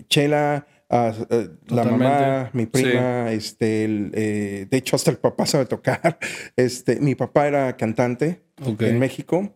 Chela, 0.10 0.68
ah, 0.90 1.14
eh, 1.30 1.50
la 1.68 1.84
mamá, 1.84 2.50
mi 2.54 2.66
prima, 2.66 3.32
este, 3.32 3.86
eh, 4.14 4.68
de 4.70 4.78
hecho, 4.78 4.96
hasta 4.96 5.12
el 5.12 5.18
papá 5.18 5.46
sabe 5.46 5.66
tocar. 5.66 6.18
Este, 6.56 7.00
mi 7.00 7.16
papá 7.16 7.48
era 7.48 7.78
cantante 7.78 8.42
en 8.80 9.00
México. 9.00 9.54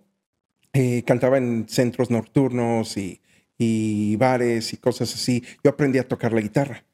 cantaba 1.06 1.38
en 1.38 1.68
centros 1.68 2.12
nocturnos 2.12 2.96
y, 2.98 3.22
y 3.58 4.16
bares 4.16 4.74
y 4.74 4.78
cosas 4.78 5.14
así. 5.14 5.44
Yo 5.64 5.72
aprendí 5.72 6.00
a 6.00 6.08
tocar 6.08 6.32
la 6.34 6.42
guitarra. 6.42 6.86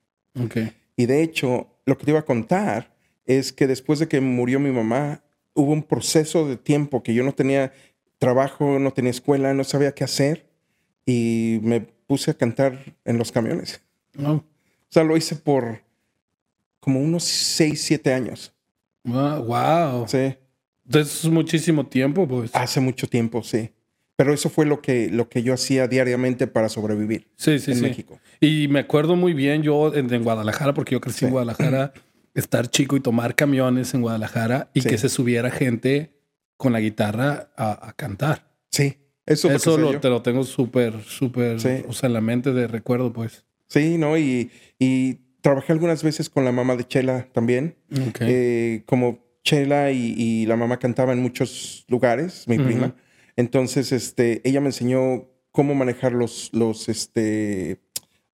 Y 0.95 1.05
de 1.05 1.23
hecho, 1.23 1.67
lo 1.85 1.97
que 1.97 2.05
te 2.05 2.11
iba 2.11 2.19
a 2.19 2.25
contar 2.25 2.93
es 3.25 3.51
que 3.51 3.67
después 3.67 3.99
de 3.99 4.07
que 4.07 4.21
murió 4.21 4.59
mi 4.59 4.71
mamá, 4.71 5.23
hubo 5.53 5.71
un 5.71 5.83
proceso 5.83 6.47
de 6.47 6.57
tiempo 6.57 7.01
que 7.03 7.13
yo 7.13 7.23
no 7.23 7.33
tenía 7.33 7.73
trabajo, 8.17 8.79
no 8.79 8.91
tenía 8.91 9.11
escuela, 9.11 9.53
no 9.53 9.63
sabía 9.63 9.93
qué 9.93 10.03
hacer 10.03 10.45
y 11.05 11.59
me 11.61 11.81
puse 11.81 12.31
a 12.31 12.33
cantar 12.33 12.95
en 13.03 13.17
los 13.17 13.31
camiones. 13.31 13.81
O 14.17 14.43
sea, 14.89 15.03
lo 15.03 15.17
hice 15.17 15.35
por 15.35 15.81
como 16.79 16.99
unos 17.01 17.23
6, 17.23 17.81
7 17.81 18.13
años. 18.13 18.53
Wow. 19.03 20.07
Sí. 20.07 20.35
Entonces 20.85 21.25
es 21.25 21.31
muchísimo 21.31 21.85
tiempo, 21.87 22.27
pues. 22.27 22.51
Hace 22.53 22.79
mucho 22.79 23.07
tiempo, 23.07 23.43
sí. 23.43 23.71
Pero 24.15 24.33
eso 24.33 24.49
fue 24.49 24.65
lo 24.65 24.81
que, 24.81 25.09
lo 25.09 25.27
que 25.27 25.43
yo 25.43 25.53
hacía 25.53 25.87
diariamente 25.87 26.47
para 26.47 26.69
sobrevivir 26.69 27.27
sí, 27.35 27.59
sí, 27.59 27.71
en 27.71 27.77
sí. 27.77 27.83
México. 27.83 28.19
Y 28.39 28.67
me 28.69 28.79
acuerdo 28.79 29.15
muy 29.15 29.33
bien 29.33 29.61
yo 29.61 29.93
en, 29.93 30.23
Guadalajara, 30.23 30.73
porque 30.73 30.93
yo 30.93 31.01
crecí 31.01 31.25
en 31.25 31.31
Guadalajara, 31.31 31.93
estar 32.33 32.69
chico 32.69 32.95
y 32.95 33.01
tomar 33.01 33.35
camiones 33.35 33.93
en 33.93 34.01
Guadalajara 34.01 34.69
y 34.73 34.81
que 34.81 34.97
se 34.97 35.09
subiera 35.09 35.51
gente 35.51 36.11
con 36.57 36.71
la 36.71 36.79
guitarra 36.79 37.51
a, 37.57 37.93
cantar. 37.97 38.51
Sí, 38.71 38.97
eso, 39.25 39.51
eso 39.51 39.77
lo, 39.77 39.99
te 39.99 40.09
lo 40.09 40.21
tengo 40.21 40.43
súper, 40.43 41.01
súper, 41.03 41.57
o 41.87 41.93
sea, 41.93 42.07
en 42.07 42.13
la 42.13 42.21
mente 42.21 42.53
de 42.53 42.67
recuerdo, 42.67 43.11
pues. 43.11 43.45
Sí, 43.67 43.97
¿no? 43.97 44.17
Y, 44.17 44.51
y 44.79 45.19
trabajé 45.45 45.73
algunas 45.73 46.03
veces 46.03 46.29
con 46.29 46.43
la 46.43 46.51
mamá 46.51 46.75
de 46.75 46.87
Chela 46.87 47.27
también. 47.31 47.75
Eh, 48.19 48.81
como 48.87 49.23
Chela 49.43 49.91
y, 49.91 50.45
la 50.47 50.55
mamá 50.55 50.79
cantaba 50.79 51.13
en 51.13 51.21
muchos 51.21 51.85
lugares, 51.87 52.47
mi 52.47 52.57
prima. 52.57 52.95
Entonces, 53.35 53.91
este, 53.91 54.41
ella 54.47 54.61
me 54.61 54.67
enseñó 54.67 55.27
cómo 55.51 55.75
manejar 55.75 56.13
los, 56.13 56.49
los, 56.53 56.89
este, 56.89 57.81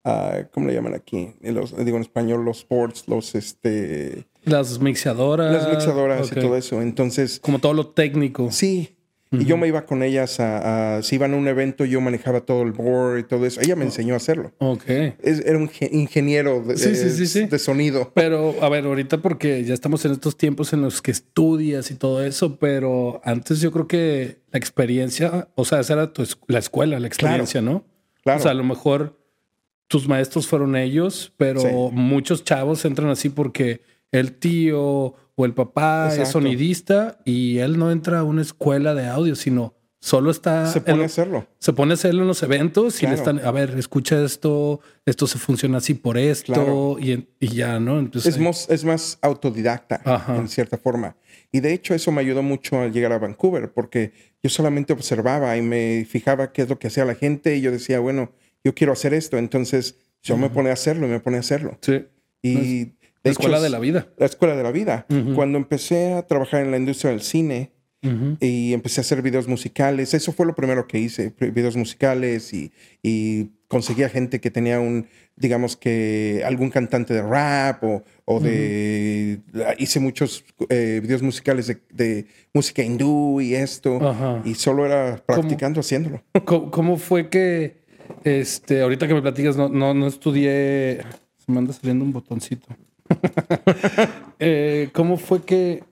uh, 0.06 0.48
¿cómo 0.52 0.68
le 0.68 0.74
llaman 0.74 0.94
aquí? 0.94 1.34
Los, 1.42 1.76
digo 1.84 1.98
en 1.98 2.04
español, 2.04 2.46
los 2.46 2.60
sports, 2.60 3.08
los, 3.08 3.36
este... 3.36 4.28
Las 4.44 4.80
mixadoras. 4.80 5.54
Las 5.54 5.70
mixadoras 5.70 6.32
y 6.32 6.36
todo 6.36 6.56
eso. 6.56 6.82
Entonces... 6.82 7.40
Como 7.40 7.60
todo 7.60 7.74
lo 7.74 7.90
técnico. 7.90 8.52
Sí. 8.52 8.98
Y 9.34 9.46
yo 9.46 9.56
me 9.56 9.66
iba 9.68 9.86
con 9.86 10.04
ellas 10.04 10.42
a, 10.42 10.98
a, 10.98 11.04
si 11.04 11.16
iban 11.16 11.34
a 11.34 11.38
un 11.38 11.48
evento, 11.48 11.86
yo 11.86 12.02
manejaba 12.02 12.42
todo 12.42 12.64
el 12.64 12.74
board 12.74 13.20
y 13.20 13.24
todo 13.24 13.46
eso. 13.46 13.62
Ella 13.62 13.78
me 13.78 13.86
enseñó 13.86 14.14
a 14.14 14.18
hacerlo. 14.18 14.52
Ok. 14.58 14.84
Es- 14.90 15.40
era 15.46 15.58
un 15.58 15.70
ge- 15.70 15.90
ingeniero 15.94 16.62
de, 16.62 16.76
Sí, 16.78 16.96
sí, 16.96 17.10
sí, 17.12 17.26
sí. 17.28 17.46
de 17.46 17.58
sonido. 17.58 18.12
Pero, 18.14 18.56
a 18.62 18.68
ver, 18.68 18.84
ahorita 18.86 19.20
porque 19.22 19.64
ya 19.64 19.74
estamos 19.74 20.04
en 20.04 20.12
estos 20.12 20.36
tiempos 20.36 20.74
en 20.74 20.82
los 20.82 21.02
que 21.02 21.12
estudias 21.12 21.92
y 21.92 21.96
todo 21.96 22.22
eso, 22.26 22.58
pero 22.60 23.22
antes 23.24 23.62
yo 23.62 23.72
creo 23.72 23.88
que 23.88 24.40
la 24.52 24.58
experiencia, 24.60 25.48
o 25.56 25.64
sea, 25.64 25.80
esa 25.80 25.94
era 25.94 26.12
tu 26.12 26.24
es- 26.24 26.38
la 26.48 26.60
escuela, 26.60 27.00
la 27.00 27.08
experiencia, 27.08 27.62
¿no? 27.62 27.86
Claro. 28.24 28.40
O 28.40 28.42
sea, 28.44 28.52
a 28.52 28.56
lo 28.56 28.66
mejor 28.66 29.18
tus 29.88 30.10
maestros 30.10 30.46
fueron 30.46 30.76
ellos, 30.76 31.32
pero 31.38 31.90
muchos 31.92 32.44
chavos 32.44 32.84
entran 32.84 33.10
así 33.10 33.30
porque 33.30 33.80
el 34.12 34.34
tío 34.34 35.16
o 35.42 35.46
el 35.46 35.54
papá 35.54 36.14
es 36.16 36.30
sonidista 36.30 37.20
y 37.26 37.58
él 37.60 37.78
no 37.80 37.92
entra 37.92 38.20
a 38.20 38.24
una 38.24 38.42
escuela 38.42 38.94
de 38.94 39.08
audio, 39.08 39.36
sino 39.36 39.74
solo 40.00 40.32
está... 40.32 40.66
se 40.72 40.82
pone 40.82 41.04
a 41.04 41.06
hacerlo. 41.06 41.48
se 41.60 41.74
pone 41.74 41.92
a 41.92 41.96
hacerlo 41.96 42.22
en 42.24 42.28
los 42.28 42.42
eventos 42.44 43.02
y 43.04 43.06
le 43.08 43.16
Claro. 43.16 43.32
están, 43.38 43.48
a 43.48 43.52
ver, 43.52 43.76
escucha 43.78 44.24
esto, 44.24 44.80
esto 45.06 45.28
se 45.28 45.38
funciona 45.38 45.78
así 45.80 45.94
por 45.94 46.18
esto 46.18 46.54
Claro. 46.54 46.98
y, 47.00 47.28
y 47.40 47.48
ya, 47.50 47.80
¿no? 47.80 48.00
Entonces, 48.00 48.38
Es, 48.70 48.84
más 48.84 49.18
autodidacta, 49.22 50.02
Ajá. 50.04 50.36
en 50.38 50.48
cierta 50.48 50.78
forma. 50.78 51.16
Y 51.52 51.60
de 51.60 51.74
hecho 51.74 51.94
eso 51.94 52.12
me 52.12 52.22
ayudó 52.22 52.42
mucho 52.44 52.80
al 52.80 52.92
llegar 52.92 53.12
a 53.12 53.20
Vancouver, 53.20 53.72
porque 53.74 54.14
yo 54.42 54.50
solamente 54.50 54.94
observaba 54.94 55.56
y 55.58 55.62
me 55.62 56.06
fijaba 56.10 56.52
qué 56.52 56.64
es 56.64 56.70
lo 56.70 56.80
que 56.80 56.88
hacía 56.88 57.06
la 57.06 57.16
gente 57.16 57.56
y 57.56 57.62
yo 57.62 57.72
decía, 57.72 58.00
bueno, 58.00 58.32
yo 58.64 58.74
quiero 58.74 58.94
hacer 58.94 59.14
esto. 59.14 59.38
Entonces 59.38 59.98
yo 60.24 60.38
me 60.38 60.50
ponía 60.50 60.72
a 60.72 60.74
hacerlo 60.74 61.08
y 61.08 61.10
me 61.10 61.20
ponía 61.20 61.38
a 61.38 61.42
hacerlo. 61.42 61.78
sí, 61.82 62.06
Y 62.42 62.94
la 63.24 63.32
hecho, 63.32 63.40
escuela 63.40 63.60
de 63.60 63.70
la 63.70 63.80
vida. 63.80 64.08
La 64.18 64.26
escuela 64.26 64.56
de 64.56 64.64
la 64.64 64.72
vida. 64.72 65.06
Cuando 65.36 65.58
empecé 65.58 66.14
a 66.14 66.26
trabajar 66.28 66.64
en 66.64 66.72
la 66.72 66.78
industria 66.78 67.12
del 67.12 67.22
cine, 67.22 67.72
y 68.40 68.74
empecé 68.74 69.00
a 69.00 69.04
hacer 69.04 69.22
videos 69.22 69.48
musicales. 69.48 70.14
Eso 70.14 70.32
fue 70.32 70.46
lo 70.46 70.56
primero 70.56 70.88
que 70.88 70.98
hice, 71.00 71.34
videos 71.40 71.78
musicales 71.78 72.52
y, 72.54 72.72
y 73.04 73.50
conseguía 73.68 74.10
gente 74.10 74.42
que 74.42 74.50
tenía 74.50 74.80
un, 74.80 75.08
digamos 75.36 75.78
que 75.78 76.42
algún 76.46 76.72
cantante 76.72 77.14
de 77.14 77.22
rap 77.22 77.84
o, 77.84 78.04
o 78.26 78.40
de... 78.40 79.42
Hice 79.78 80.00
muchos 80.00 80.44
eh, 80.70 81.00
videos 81.04 81.22
musicales 81.22 81.68
de, 81.68 81.82
de 81.92 82.26
música 82.54 82.84
hindú 82.84 83.40
y 83.40 83.54
esto. 83.54 83.98
Ajá. 84.02 84.42
Y 84.46 84.56
solo 84.56 84.86
era 84.86 85.24
practicando 85.24 85.82
haciéndolo. 85.82 86.24
¿Cómo, 86.46 86.72
cómo 86.72 86.98
fue 86.98 87.30
que, 87.30 87.82
este, 88.24 88.82
ahorita 88.82 89.08
que 89.08 89.14
me 89.14 89.22
platicas, 89.22 89.56
no, 89.56 89.70
no, 89.70 89.94
no 89.94 90.08
estudié, 90.08 91.02
se 91.38 91.52
me 91.52 91.60
anda 91.60 91.72
saliendo 91.72 92.04
un 92.04 92.14
botoncito. 92.14 92.68
Eh, 94.44 94.90
¿Cómo 94.94 95.18
fue 95.18 95.44
que, 95.44 95.84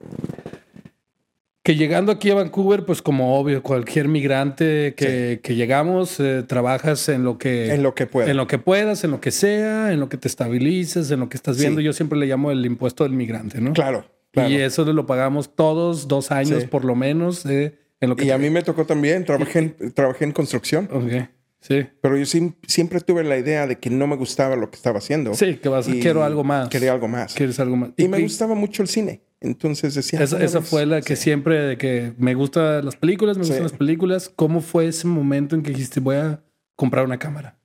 que 1.62 1.76
llegando 1.76 2.10
aquí 2.10 2.30
a 2.30 2.34
Vancouver, 2.34 2.84
pues 2.84 3.00
como 3.00 3.38
obvio, 3.38 3.62
cualquier 3.62 4.08
migrante 4.08 4.94
que, 4.96 5.38
que 5.40 5.54
llegamos, 5.54 6.18
eh, 6.18 6.42
trabajas 6.44 7.08
en 7.10 7.22
lo 7.22 7.38
que... 7.38 7.72
en 7.72 7.84
lo 7.84 7.94
que 7.94 8.06
pueda. 8.06 8.28
En 8.28 8.36
lo 8.36 8.48
que 8.48 8.58
puedas, 8.58 9.04
en 9.04 9.12
lo 9.12 9.20
que 9.20 9.30
sea, 9.30 9.92
en 9.92 10.00
lo 10.00 10.08
que 10.08 10.16
te 10.16 10.26
estabilices, 10.26 11.10
en 11.12 11.20
lo 11.20 11.28
que 11.28 11.36
estás 11.36 11.56
Sí. 11.56 11.62
viendo. 11.62 11.80
Yo 11.80 11.92
siempre 11.92 12.18
le 12.18 12.26
llamo 12.26 12.50
el 12.50 12.66
impuesto 12.66 13.04
del 13.04 13.12
migrante, 13.12 13.60
¿no? 13.60 13.72
Claro, 13.72 14.04
claro. 14.32 14.50
Y 14.50 14.56
eso 14.56 14.84
lo 14.84 15.06
pagamos 15.06 15.54
todos, 15.54 16.08
dos 16.08 16.32
años 16.32 16.62
Sí. 16.62 16.66
por 16.68 16.84
lo 16.84 16.96
menos, 16.96 17.46
eh, 17.46 17.78
en 18.00 18.08
lo 18.08 18.16
que... 18.16 18.24
Y 18.24 18.30
a 18.32 18.38
mí 18.38 18.50
me 18.50 18.62
tocó 18.62 18.84
también, 18.84 19.24
trabajé 19.24 19.58
en, 19.60 19.92
trabajé 19.94 20.24
en 20.24 20.32
construcción, 20.32 20.88
Ok, 20.90 21.28
sí. 21.60 21.86
pero 22.00 22.16
yo 22.16 22.24
siempre 22.66 23.00
tuve 23.00 23.24
la 23.24 23.38
idea 23.38 23.66
de 23.66 23.78
que 23.78 23.90
no 23.90 24.06
me 24.06 24.16
gustaba 24.16 24.56
lo 24.56 24.70
que 24.70 24.76
estaba 24.76 24.98
haciendo. 24.98 25.34
Sí, 25.34 25.56
que 25.56 25.68
vas, 25.68 25.86
quiero 25.86 26.24
algo 26.24 26.44
más. 26.44 26.68
Quería 26.68 26.92
algo 26.92 27.08
más. 27.08 27.34
Quieres 27.34 27.58
algo 27.60 27.76
más. 27.76 27.90
Y 27.96 28.08
me 28.08 28.20
gustaba 28.20 28.54
mucho 28.54 28.82
el 28.82 28.88
cine. 28.88 29.22
Entonces 29.40 29.94
decía... 29.94 30.20
Esa, 30.22 30.36
"Ah, 30.36 30.44
esa 30.44 30.60
fue 30.60 30.84
la 30.84 31.00
que 31.00 31.16
siempre, 31.16 31.58
de 31.60 31.78
que 31.78 32.12
me 32.18 32.34
gustan 32.34 32.84
las 32.84 32.96
películas, 32.96 33.38
me 33.38 33.44
Sí. 33.44 33.50
gustan 33.50 33.62
las 33.64 33.72
películas. 33.72 34.30
¿Cómo 34.34 34.60
fue 34.60 34.86
ese 34.88 35.06
momento 35.06 35.54
en 35.56 35.62
que 35.62 35.70
dijiste, 35.70 36.00
voy 36.00 36.16
a 36.16 36.42
comprar 36.76 37.04
una 37.06 37.18
cámara? 37.18 37.56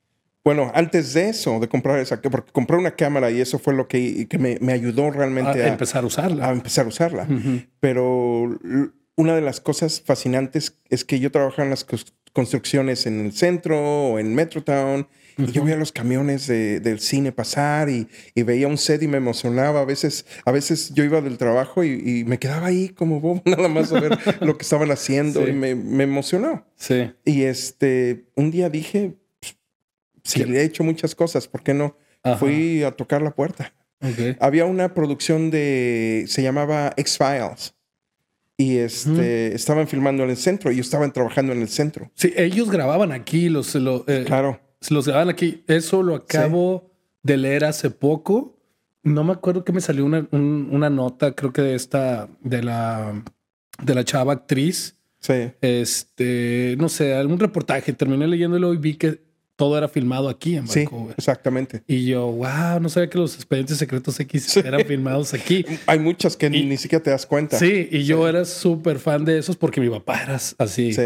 Bueno, 0.46 0.72
antes 0.76 1.14
de 1.14 1.30
eso, 1.30 1.60
de 1.60 1.68
comprar 1.68 2.00
esa, 2.00 2.22
porque 2.22 2.52
compré 2.52 2.78
una 2.78 2.92
cámara 2.92 3.32
y 3.32 3.42
eso 3.42 3.58
fue 3.60 3.74
lo 3.74 3.88
que, 3.88 4.28
que 4.30 4.38
me, 4.38 4.58
me 4.62 4.74
ayudó 4.74 5.10
realmente 5.10 5.64
a, 5.64 5.68
empezar 5.68 6.04
a 6.04 6.08
usarla. 6.08 6.48
a 6.48 6.52
empezar 6.52 6.86
a 6.86 6.90
usarla. 6.90 7.28
Pero 7.80 8.58
una 9.18 9.36
de 9.36 9.42
las 9.42 9.60
cosas 9.60 10.02
fascinantes 10.02 10.78
es 10.90 11.04
que 11.04 11.20
yo 11.20 11.32
trabajaba 11.32 11.64
en 11.64 11.72
las 11.72 11.84
construcciones 12.36 13.06
en 13.06 13.26
el 13.26 13.32
centro 13.32 13.80
o 13.82 14.20
en 14.20 14.36
Metrotown 14.36 15.08
y 15.38 15.52
yo 15.52 15.64
veía 15.64 15.78
los 15.78 15.92
camiones 15.92 16.48
de- 16.48 16.80
del 16.80 17.00
cine 17.00 17.32
pasar 17.32 17.90
y, 17.90 18.08
y 18.36 18.44
veía 18.44 18.68
un 18.68 18.78
set 18.78 19.02
y 19.04 19.08
me 19.08 19.18
emocionaba. 19.18 19.82
A 19.82 19.86
veces, 19.86 20.26
a 20.46 20.52
veces 20.52 20.94
yo 20.94 21.04
iba 21.04 21.22
del 21.22 21.38
trabajo 21.38 21.84
y, 21.84 21.92
y 22.06 22.24
me 22.26 22.38
quedaba 22.38 22.68
ahí 22.68 22.90
como 22.90 23.20
bobo 23.20 23.42
nada 23.46 23.68
más 23.70 23.92
a 23.92 24.00
ver 24.00 24.18
lo 24.42 24.58
que 24.58 24.64
estaban 24.64 24.92
haciendo 24.92 25.44
Sí. 25.44 25.50
y 25.52 25.54
me, 25.54 25.76
me 25.76 26.04
emocionó. 26.04 26.66
Sí. 26.76 27.12
Y 27.26 27.44
este, 27.44 28.26
un 28.36 28.52
día 28.52 28.70
dije, 28.70 29.16
"Pues, 29.42 29.56
si 30.24 30.44
le 30.44 30.60
he 30.60 30.64
hecho 30.64 30.84
muchas 30.84 31.16
cosas, 31.16 31.48
¿por 31.48 31.64
qué 31.64 31.74
no? 31.74 31.98
Ajá. 32.24 32.38
Fui 32.38 32.84
a 32.84 32.92
tocar 32.92 33.22
la 33.22 33.32
puerta. 33.36 33.74
Había 34.40 34.66
una 34.66 34.94
producción 34.94 35.50
de, 35.52 36.26
se 36.28 36.44
llamaba 36.44 36.94
X-Files. 36.98 37.74
Y 38.58 38.78
este, 38.78 39.54
estaban 39.54 39.88
filmando 39.88 40.24
en 40.24 40.30
el 40.30 40.38
centro 40.38 40.72
y 40.72 40.76
yo 40.76 40.82
estaba 40.82 41.12
trabajando 41.12 41.52
en 41.52 41.62
el 41.62 41.68
centro. 41.68 42.10
Sí, 42.16 42.32
ellos 42.38 42.72
grababan 42.72 43.12
aquí, 43.12 43.50
los, 43.50 43.76
lo- 43.76 44.06
eh, 44.08 44.24
Claro. 44.26 44.62
los 44.90 45.06
grababan 45.06 45.30
aquí. 45.30 45.64
Eso 45.68 46.02
lo 46.04 46.16
acabo 46.16 46.90
de 47.22 47.36
leer 47.38 47.66
hace 47.66 47.90
poco. 47.92 48.58
No 49.04 49.24
me 49.26 49.34
acuerdo 49.34 49.66
que 49.66 49.74
me 49.74 49.82
salió 49.82 50.06
una, 50.06 50.26
un- 50.32 50.70
una 50.72 50.90
nota, 50.90 51.34
creo 51.34 51.52
que 51.52 51.62
de 51.62 51.76
esta, 51.76 52.30
de 52.42 52.64
la, 52.64 53.24
de 53.84 53.94
la 53.94 54.04
chava 54.06 54.32
actriz. 54.34 54.96
Sí. 55.20 55.52
Este, 55.62 56.76
no 56.80 56.88
sé, 56.88 57.14
algún 57.14 57.40
reportaje. 57.40 57.92
Terminé 57.94 58.26
leyéndolo 58.28 58.74
y 58.74 58.78
vi 58.78 58.96
que 58.96 59.25
todo 59.56 59.78
era 59.78 59.88
filmado 59.88 60.28
aquí 60.30 60.58
en 60.58 60.68
Sí, 60.68 60.82
Vancouver. 60.86 61.16
exactamente. 61.18 61.84
Y 61.88 62.06
yo, 62.06 62.28
wow, 62.28 62.80
no 62.82 62.90
sabía 62.90 63.10
que 63.10 63.18
los 63.18 63.36
expedientes 63.36 63.78
secretos 63.78 64.20
X 64.20 64.58
eran 64.58 64.84
filmados 64.86 65.34
aquí. 65.34 65.66
Hay 65.88 66.00
muchas 66.00 66.36
que 66.36 66.48
Y- 66.48 66.66
ni 66.66 66.78
siquiera 66.78 67.02
te 67.04 67.10
das 67.12 67.26
cuenta. 67.26 67.58
Sí, 67.58 67.88
y 67.92 68.04
yo 68.04 68.28
era 68.28 68.44
súper 68.46 69.00
fan 69.00 69.24
de 69.26 69.38
esos 69.38 69.56
porque 69.56 69.80
mi 69.82 69.90
papá 69.90 70.22
era 70.24 70.36
así. 70.58 70.92
Sí. 70.94 71.02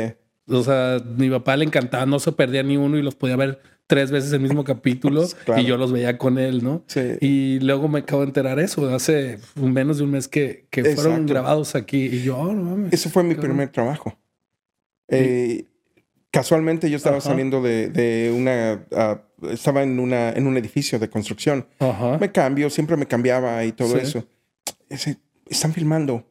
O 0.48 0.63
sea, 0.63 0.98
mi 1.18 1.29
papá 1.29 1.56
le 1.58 1.65
encantaba, 1.65 2.06
no 2.08 2.18
se 2.20 2.32
perdía 2.32 2.63
ni 2.63 2.75
uno 2.75 2.98
y 2.98 3.03
los 3.03 3.13
podía 3.15 3.36
ver 3.36 3.60
tres 3.86 4.10
veces 4.10 4.32
el 4.34 4.39
mismo 4.39 4.63
capítulo 4.63 5.24
Claro. 5.46 5.62
y 5.62 5.65
yo 5.65 5.77
los 5.77 5.91
veía 5.91 6.18
con 6.18 6.39
él, 6.39 6.63
¿no? 6.63 6.84
Sí. 6.88 7.01
Y 7.22 7.60
luego 7.60 7.88
me 7.88 8.00
acabo 8.00 8.22
de 8.24 8.27
enterar 8.29 8.60
eso, 8.60 8.88
hace 8.94 9.38
menos 9.56 9.98
de 10.00 10.03
un 10.06 10.12
mes 10.12 10.27
que, 10.27 10.65
que 10.72 10.84
fueron 10.96 11.27
grabados 11.27 11.75
aquí 11.75 12.06
y 12.08 12.24
yo, 12.24 12.38
oh, 12.38 12.51
no 12.53 12.63
mames. 12.63 12.94
Ese 12.94 13.10
fue 13.10 13.24
mi 13.24 13.36
primer 13.36 13.70
trabajo. 13.70 14.18
Eh, 15.08 15.65
casualmente 16.31 16.89
yo 16.89 16.98
estaba 16.98 17.17
Ajá. 17.17 17.29
saliendo 17.29 17.62
de, 17.62 17.89
de 17.89 18.33
una... 18.36 18.86
ah, 18.91 19.21
estaba 19.51 19.83
en, 19.83 20.00
una, 20.00 20.31
en 20.31 20.48
un 20.48 20.57
edificio 20.57 21.00
de 21.00 21.09
construcción. 21.09 21.67
Ajá. 21.79 22.17
Me 22.19 22.31
cambio, 22.31 22.69
siempre 22.69 22.98
me 22.98 23.05
cambiaba 23.05 23.63
y 23.65 23.71
todo 23.71 23.95
Sí. 23.95 24.00
eso. 24.03 24.25
Ese, 24.89 25.17
están 25.48 25.74
filmando. 25.74 26.25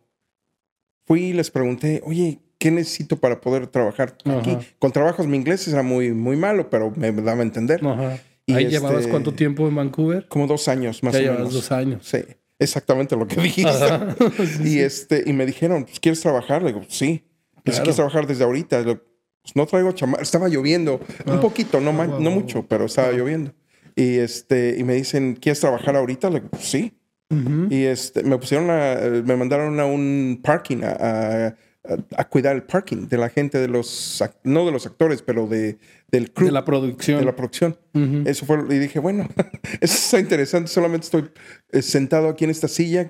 Fui 1.07 1.25
y 1.27 1.33
les 1.33 1.51
pregunté, 1.51 2.03
oye, 2.05 2.41
¿qué 2.59 2.71
necesito 2.71 3.17
para 3.17 3.41
poder 3.41 3.67
trabajar 3.69 4.17
aquí? 4.37 4.51
Ajá. 4.51 4.61
Con 4.79 4.93
trabajos 4.93 5.27
mi 5.27 5.37
inglés 5.39 5.67
era 5.69 5.83
muy, 5.83 6.13
muy 6.13 6.37
malo, 6.37 6.69
pero 6.69 6.93
me 6.95 7.11
daba 7.13 7.41
a 7.41 7.43
entender. 7.43 7.81
Ajá. 7.85 8.19
Y 8.47 8.55
Ahí 8.55 8.65
este- 8.65 8.77
llevabas 8.77 9.07
cuánto 9.07 9.33
tiempo 9.35 9.67
en 9.69 9.75
Vancouver? 9.75 10.27
Como 10.29 10.47
dos 10.47 10.69
años 10.69 11.03
más 11.03 11.13
ya 11.15 11.19
o 11.19 11.23
llevabas 11.23 11.41
menos. 11.49 11.55
dos 11.55 11.73
años. 11.73 12.07
Sí, 12.07 12.19
exactamente 12.59 13.17
lo 13.17 13.27
que 13.27 13.41
dijiste. 13.41 13.73
Sí, 14.59 14.77
Y 14.77 14.79
este, 14.81 15.23
y 15.27 15.33
me 15.33 15.45
dijeron, 15.47 15.85
pues, 15.85 15.99
¿quieres 16.01 16.21
trabajar? 16.21 16.63
Le 16.63 16.73
digo, 16.73 16.85
sí. 16.89 17.25
Pues, 17.65 17.77
Claro. 17.77 17.83
¿quieres 17.85 17.97
trabajar 17.97 18.27
desde 18.27 18.45
ahorita? 18.45 18.79
Le 18.81 18.85
digo, 18.85 19.01
no 19.55 19.67
traigo 19.67 19.93
chamarra. 19.93 20.23
Estaba 20.23 20.49
lloviendo. 20.49 21.01
Un 21.27 21.35
Ah. 21.35 21.41
poquito, 21.41 21.81
no, 21.81 21.91
Ah, 21.91 22.07
no 22.07 22.31
mucho, 22.31 22.67
pero 22.67 22.87
estaba 22.87 23.13
lloviendo. 23.13 23.53
Y 23.97 24.19
este, 24.19 24.77
y 24.79 24.85
me 24.85 24.95
dicen, 24.95 25.35
¿quieres 25.35 25.61
trabajar 25.61 25.97
ahorita? 25.97 26.31
Le 26.31 26.37
digo, 26.41 26.51
pues, 26.51 26.65
sí. 26.65 26.93
Ujú. 27.31 27.67
Y 27.71 27.85
este, 27.85 28.23
me 28.23 28.39
pusieron 28.39 28.71
a, 28.71 28.97
me 29.25 29.37
mandaron 29.37 29.79
a 29.81 29.87
un 29.87 30.41
parking, 30.43 30.79
a, 30.83 30.91
a- 31.49 31.57
a 32.19 32.29
cuidar 32.29 32.55
el 32.55 32.65
parking 32.65 33.09
de 33.09 33.17
la 33.17 33.31
gente 33.31 33.57
de 33.59 33.67
los, 33.69 34.23
no 34.45 34.67
de 34.67 34.73
los 34.73 34.85
actores, 34.85 35.23
pero 35.23 35.47
de, 35.47 35.79
del 36.11 36.33
crew, 36.33 36.49
De 36.49 36.53
la 36.53 36.65
producción. 36.67 37.19
de 37.19 37.25
la 37.25 37.35
producción. 37.35 37.79
Ujú. 37.95 38.25
Eso 38.27 38.45
fue, 38.45 38.59
y 38.69 38.79
dije, 38.79 38.99
bueno, 38.99 39.27
eso 39.81 39.95
está 39.95 40.21
interesante. 40.21 40.69
Solamente 40.69 41.07
estoy 41.07 41.31
eh, 41.73 41.81
sentado 41.81 42.29
aquí 42.29 42.45
en 42.45 42.51
esta 42.51 42.69
silla, 42.69 43.09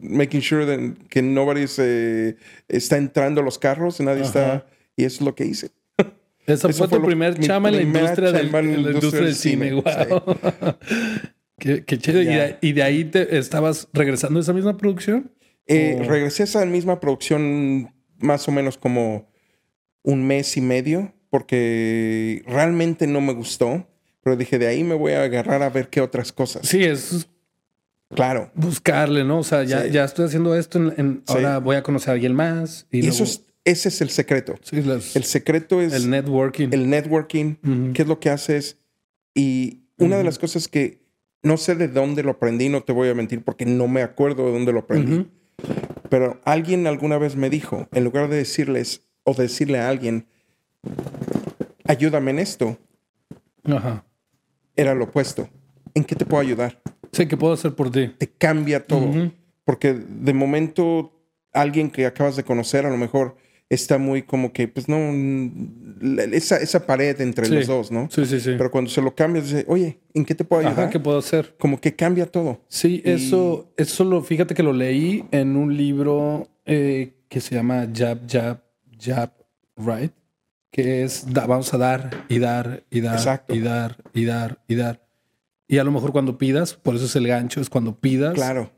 making 0.00 0.42
sure 0.42 0.66
that- 0.66 0.98
que 1.08 1.22
nobody 1.22 1.66
se, 1.66 2.36
está 2.68 2.98
entrando 2.98 3.40
a 3.40 3.44
los 3.44 3.58
carros, 3.58 3.98
nadie 4.00 4.20
Ajá. 4.22 4.28
está, 4.28 4.66
y 4.96 5.04
eso 5.04 5.16
es 5.16 5.20
lo 5.22 5.34
que 5.34 5.44
hice. 5.46 5.70
Esa 6.46 6.68
Eso 6.68 6.78
fue, 6.78 6.88
fue 6.88 6.88
tu 6.88 7.02
lo- 7.02 7.06
primer 7.06 7.38
chama 7.38 7.68
en 7.68 7.76
la 7.76 7.82
industria, 7.82 8.32
del, 8.32 8.54
en 8.54 8.82
la 8.84 8.90
industria 8.92 9.24
del 9.24 9.34
cine. 9.34 9.82
qué, 11.58 11.84
qué 11.84 11.98
chido. 11.98 12.20
¿Y 12.22 12.26
de, 12.26 12.56
y 12.60 12.72
de 12.72 12.82
ahí 12.82 13.04
te 13.04 13.38
estabas 13.38 13.88
regresando 13.92 14.38
a 14.38 14.42
esa 14.42 14.52
misma 14.52 14.76
producción? 14.76 15.30
Eh, 15.66 15.98
Oh. 16.00 16.08
Regresé 16.08 16.42
a 16.42 16.44
esa 16.44 16.64
misma 16.66 16.98
producción 17.00 17.94
más 18.18 18.48
o 18.48 18.52
menos 18.52 18.76
como 18.78 19.30
un 20.02 20.26
mes 20.26 20.56
y 20.56 20.60
medio, 20.60 21.14
porque 21.30 22.42
realmente 22.46 23.06
no 23.06 23.20
me 23.20 23.32
gustó, 23.32 23.86
pero 24.22 24.36
dije, 24.36 24.58
de 24.58 24.66
ahí 24.66 24.82
me 24.84 24.94
voy 24.94 25.12
a 25.12 25.22
agarrar 25.22 25.62
a 25.62 25.70
ver 25.70 25.88
qué 25.88 26.00
otras 26.00 26.32
cosas. 26.32 26.66
Sí, 26.68 26.82
es 26.82 27.28
Claro. 28.14 28.50
buscarle, 28.54 29.24
¿no? 29.24 29.38
O 29.38 29.44
sea, 29.44 29.62
ya, 29.64 29.84
Sí. 29.84 29.90
ya 29.90 30.04
estoy 30.04 30.26
haciendo 30.26 30.54
esto, 30.56 30.78
en, 30.78 30.94
en- 30.98 31.22
Sí. 31.26 31.34
ahora 31.34 31.58
voy 31.58 31.76
a 31.76 31.82
conocer 31.82 32.10
a 32.10 32.12
alguien 32.14 32.34
más. 32.34 32.86
Y, 32.90 32.98
Y, 32.98 33.02
luego- 33.02 33.14
eso, 33.14 33.24
es, 33.24 33.44
ese 33.64 33.88
es 33.88 34.00
el 34.00 34.10
secreto. 34.10 34.54
Sí, 34.62 34.82
las- 34.82 35.14
El 35.16 35.24
secreto 35.24 35.80
es 35.80 35.92
el 35.92 36.10
networking. 36.10 36.68
el 36.72 36.88
networking, 36.90 37.56
Ujú. 37.64 37.92
qué 37.92 38.02
es 38.02 38.08
lo 38.08 38.18
que 38.20 38.30
haces. 38.30 38.78
Y 39.34 39.82
una 39.98 40.16
de 40.18 40.24
las 40.24 40.38
cosas 40.38 40.68
que 40.68 41.00
no 41.42 41.56
sé 41.56 41.74
de 41.74 41.88
dónde 41.88 42.22
lo 42.22 42.32
aprendí, 42.32 42.68
no 42.68 42.82
te 42.82 42.92
voy 42.92 43.08
a 43.08 43.14
mentir 43.14 43.42
porque 43.42 43.64
no 43.66 43.88
me 43.88 44.02
acuerdo 44.02 44.46
de 44.46 44.52
dónde 44.52 44.72
lo 44.72 44.80
aprendí, 44.80 45.28
pero 46.08 46.40
alguien 46.44 46.86
alguna 46.86 47.18
vez 47.18 47.36
me 47.36 47.50
dijo, 47.50 47.88
en 47.92 48.04
lugar 48.04 48.28
de 48.28 48.36
decirles 48.36 49.02
o 49.24 49.34
decirle 49.34 49.78
a 49.78 49.88
alguien, 49.88 50.26
ayúdame 51.84 52.30
en 52.32 52.38
esto, 52.38 52.78
Ajá. 53.64 54.04
era 54.76 54.94
lo 54.94 55.04
opuesto. 55.04 55.48
¿En 55.94 56.04
qué 56.04 56.14
te 56.16 56.24
puedo 56.24 56.40
ayudar? 56.42 56.80
Sí, 57.12 57.26
¿qué 57.26 57.36
puedo 57.36 57.52
hacer 57.52 57.74
por 57.74 57.90
ti? 57.90 58.08
Te 58.18 58.26
cambia 58.28 58.84
todo. 58.86 59.30
Porque 59.64 59.92
de 59.94 60.32
momento 60.32 61.12
alguien 61.52 61.90
que 61.90 62.06
acabas 62.06 62.36
de 62.36 62.44
conocer 62.44 62.86
a 62.86 62.90
lo 62.90 62.96
mejor 62.96 63.36
está 63.74 63.98
muy 63.98 64.22
como 64.22 64.52
que, 64.52 64.68
pues 64.68 64.88
no, 64.88 64.98
mm, 64.98 66.18
esa, 66.32 66.56
esa 66.58 66.86
pared 66.86 67.20
entre 67.20 67.46
Sí. 67.46 67.54
los 67.54 67.66
dos, 67.66 67.90
¿no? 67.90 68.08
Sí, 68.10 68.24
sí, 68.26 68.40
sí. 68.40 68.54
Pero 68.58 68.70
cuando 68.70 68.90
se 68.90 69.00
lo 69.02 69.14
cambias, 69.14 69.46
dice, 69.50 69.64
oye, 69.68 69.98
¿en 70.14 70.24
qué 70.24 70.34
te 70.34 70.44
puedo 70.44 70.60
ayudar? 70.60 70.78
Ajá, 70.84 70.90
¿qué 70.90 71.00
puedo 71.00 71.18
hacer? 71.18 71.54
Como 71.58 71.80
que 71.80 71.94
cambia 71.94 72.26
todo. 72.26 72.60
Sí, 72.68 73.02
Y- 73.04 73.10
eso, 73.10 73.72
eso 73.76 74.04
lo, 74.04 74.22
fíjate 74.22 74.54
que 74.54 74.62
lo 74.62 74.72
leí 74.72 75.24
en 75.30 75.56
un 75.56 75.76
libro 75.76 76.48
eh, 76.66 77.14
que 77.28 77.40
se 77.40 77.54
llama 77.54 77.88
Jab, 77.94 78.20
Jab, 78.30 78.62
Jab, 79.00 79.30
Right, 79.76 80.12
que 80.70 81.02
es 81.02 81.32
da- 81.32 81.46
vamos 81.46 81.72
a 81.74 81.78
dar 81.78 82.24
y 82.28 82.38
dar 82.38 82.84
y 82.90 83.00
dar 83.00 83.14
Exacto. 83.16 83.54
y 83.54 83.60
dar 83.60 83.96
y 84.14 84.24
dar 84.26 84.62
y 84.68 84.74
dar. 84.74 85.02
Y 85.66 85.78
a 85.78 85.84
lo 85.84 85.90
mejor 85.92 86.12
cuando 86.12 86.36
pidas, 86.36 86.74
por 86.74 86.94
eso 86.94 87.06
es 87.06 87.16
el 87.16 87.26
gancho, 87.26 87.60
es 87.60 87.70
cuando 87.70 87.98
pidas, 87.98 88.34
Claro, 88.34 88.70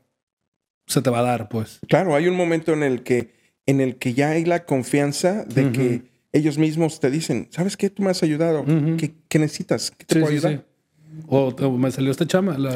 se 0.87 1.01
te 1.01 1.09
va 1.09 1.19
a 1.19 1.23
dar, 1.23 1.49
pues. 1.49 1.79
claro, 1.87 2.15
hay 2.15 2.27
un 2.27 2.35
momento 2.35 2.71
en 2.71 2.83
el 2.83 3.03
que, 3.03 3.33
en 3.65 3.81
el 3.81 3.95
que 3.97 4.13
ya 4.13 4.31
hay 4.31 4.45
la 4.45 4.65
confianza 4.65 5.43
de 5.45 5.71
que 5.71 6.03
ellos 6.33 6.57
mismos 6.57 6.99
te 6.99 7.09
dicen, 7.09 7.47
¿sabes 7.49 7.77
qué? 7.77 7.89
Tú 7.89 8.03
me 8.03 8.11
has 8.11 8.21
ayudado. 8.23 8.65
¿Qué, 8.97 9.13
qué 9.27 9.39
necesitas? 9.39 9.91
¿Qué 9.91 10.05
te 10.05 10.15
Sí, 10.15 10.19
puedo 10.19 10.31
sí, 10.31 10.37
ayudar? 10.45 10.65
sí. 10.65 11.23
O, 11.27 11.47
o 11.47 11.71
me 11.77 11.91
salió 11.91 12.11
esta 12.11 12.27
chama, 12.27 12.57
la, 12.57 12.75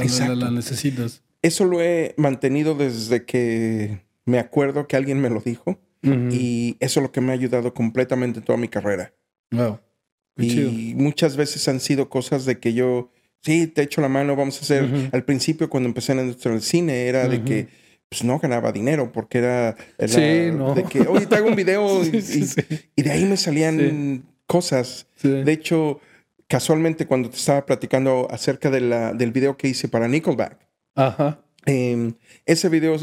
necesitas. 0.51 1.22
Eso 1.41 1.65
lo 1.65 1.81
he 1.81 2.13
mantenido 2.17 2.74
desde 2.75 3.25
que 3.25 4.01
me 4.25 4.39
acuerdo 4.39 4.88
que 4.88 4.96
alguien 4.96 5.19
me 5.22 5.29
lo 5.29 5.41
dijo. 5.41 5.79
Ujú. 6.03 6.29
Y 6.31 6.77
eso 6.79 7.00
es 7.01 7.03
lo 7.03 7.12
que 7.12 7.19
me 7.22 7.31
ha 7.31 7.36
ayudado 7.36 7.74
completamente 7.74 8.39
en 8.39 8.46
toda 8.46 8.58
mi 8.58 8.69
carrera. 8.69 9.13
Wow. 9.51 9.79
Qué 10.38 10.46
y 10.46 10.50
chido. 10.50 10.72
muchas 10.98 11.36
veces 11.36 11.67
han 11.67 11.81
sido 11.81 12.10
cosas 12.10 12.46
de 12.46 12.60
que 12.60 12.74
yo, 12.74 13.12
sí, 13.41 13.67
te 13.67 13.81
echo 13.81 14.00
la 14.00 14.08
mano, 14.08 14.36
vamos 14.38 14.58
a 14.60 14.62
hacer. 14.62 15.10
Al 15.12 15.25
principio, 15.25 15.69
cuando 15.69 15.88
empecé 15.89 16.13
en 16.13 16.34
del 16.34 16.62
cine, 16.62 17.08
era 17.08 17.27
de 17.27 17.43
que 17.43 17.67
pues 18.10 18.24
no 18.24 18.39
ganaba 18.39 18.72
dinero 18.72 19.12
porque 19.12 19.38
era, 19.38 19.75
era 19.98 20.08
Sí, 20.08 20.50
no. 20.51 20.74
de 20.74 20.84
que, 20.84 21.01
oye, 21.01 21.28
te 21.28 21.36
hago 21.36 21.48
un 21.48 21.56
video 21.56 22.01
y, 22.04 22.06
Sí, 22.06 22.22
sí, 22.22 22.39
y- 22.39 22.46
sí. 22.46 22.62
y 22.96 23.01
de 23.04 23.12
ahí 23.12 23.25
me 23.25 23.38
salían 23.38 24.24
cosas. 24.48 25.06
De 25.22 25.51
hecho, 25.51 26.00
casualmente 26.48 27.06
cuando 27.06 27.30
te 27.30 27.38
estaba 27.38 27.66
platicando 27.66 28.28
acerca 28.32 28.72
de 28.72 28.82
la, 28.82 29.13
del 29.13 29.32
video 29.32 29.58
que 29.58 29.68
hice 29.68 29.88
para 29.88 30.08
Nickelback, 30.08 30.58
Ajá. 30.96 31.39
eh, 31.68 32.13
ese 32.46 32.68
video 32.70 32.98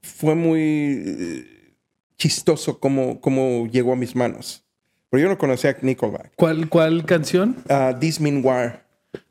fue 0.00 0.34
muy 0.34 0.60
eh, 1.06 1.74
chistoso 2.16 2.80
como, 2.80 3.20
como 3.20 3.66
llegó 3.66 3.92
a 3.92 3.96
mis 3.96 4.16
manos. 4.16 4.64
Pero 5.10 5.22
yo 5.22 5.28
no 5.28 5.36
conocía 5.38 5.70
a 5.70 5.76
Nickelback. 5.80 6.32
¿Cuál, 6.36 6.68
¿Cuál 6.70 7.04
canción? 7.04 7.56
Uh, 7.68 7.98
This 7.98 8.18
Mean 8.20 8.40
Wire. 8.44 8.80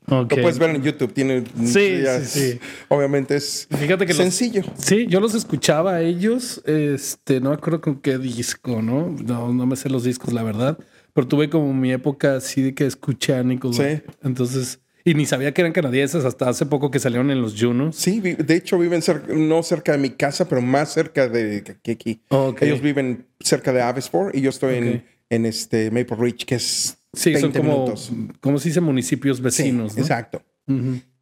Lo 0.06 0.26
puedes 0.26 0.58
ver 0.58 0.70
en 0.70 0.82
YouTube. 0.82 1.12
Tiene, 1.12 1.44
Sí, 1.64 2.02
sí. 2.24 2.58
Obviamente 2.88 3.36
es 3.36 3.66
Fíjate 3.70 4.06
que 4.06 4.12
los- 4.14 4.22
sencillo. 4.22 4.62
Sí, 4.78 5.06
yo 5.08 5.20
los 5.20 5.34
escuchaba 5.34 5.94
a 5.96 6.02
ellos, 6.02 6.62
este, 6.66 7.40
no 7.40 7.50
me 7.50 7.56
acuerdo 7.56 7.80
con 7.80 8.00
qué 8.00 8.18
disco, 8.18 8.80
¿no? 8.82 9.08
No, 9.24 9.52
no 9.52 9.66
me 9.66 9.76
sé 9.76 9.88
los 9.90 10.04
discos, 10.04 10.32
la 10.32 10.42
verdad, 10.42 10.78
pero 11.12 11.26
tuve 11.28 11.50
como 11.50 11.72
mi 11.74 11.92
época 11.92 12.36
así 12.36 12.62
de 12.62 12.74
que 12.74 12.86
escuché 12.86 13.34
a 13.34 13.42
Nickelback. 13.42 14.04
Sí. 14.06 14.12
Entonces, 14.24 14.80
y 15.04 15.14
ni 15.14 15.24
sabía 15.26 15.52
que 15.54 15.62
eran 15.62 15.72
canadienses 15.72 16.24
hasta 16.24 16.48
hace 16.50 16.66
poco 16.66 16.90
que 16.90 16.98
salieron 16.98 17.30
en 17.30 17.40
los 17.40 17.54
Junos. 17.58 17.96
Sí, 17.96 18.20
de 18.20 18.54
hecho 18.54 18.78
viven 18.78 19.00
cerca, 19.00 19.32
no 19.32 19.62
cerca 19.62 19.92
de 19.92 19.98
mi 19.98 20.10
casa, 20.10 20.46
pero 20.48 20.60
más 20.60 20.92
cerca 20.92 21.28
de 21.28 21.62
que 21.82 21.92
aquí. 21.92 22.20
Ellos 22.60 22.80
viven 22.82 23.26
cerca 23.40 23.72
de 23.72 23.80
Abbotsford 23.80 24.34
y 24.34 24.42
yo 24.42 24.50
estoy 24.50 24.74
en, 24.76 25.04
en 25.30 25.46
este 25.46 25.90
Maple 25.90 26.16
Ridge, 26.18 26.44
que 26.44 26.56
es 26.56 26.97
Sí, 27.12 27.32
20 27.32 27.40
son 27.40 27.52
como, 27.52 27.72
minutos. 27.72 28.12
como 28.40 28.58
se 28.58 28.68
dice, 28.68 28.80
municipios 28.80 29.38
Sí, 29.38 29.42
vecinos, 29.42 29.96
¿no? 29.96 30.02
Exacto. 30.02 30.42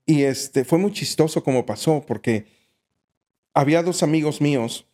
Y 0.05 0.22
este 0.22 0.64
fue 0.64 0.79
muy 0.79 0.92
chistoso 0.92 1.42
como 1.42 1.66
pasó, 1.66 2.05
porque 2.07 2.46
había 3.55 3.83
dos 3.83 4.03
amigos 4.03 4.40
míos 4.40 4.87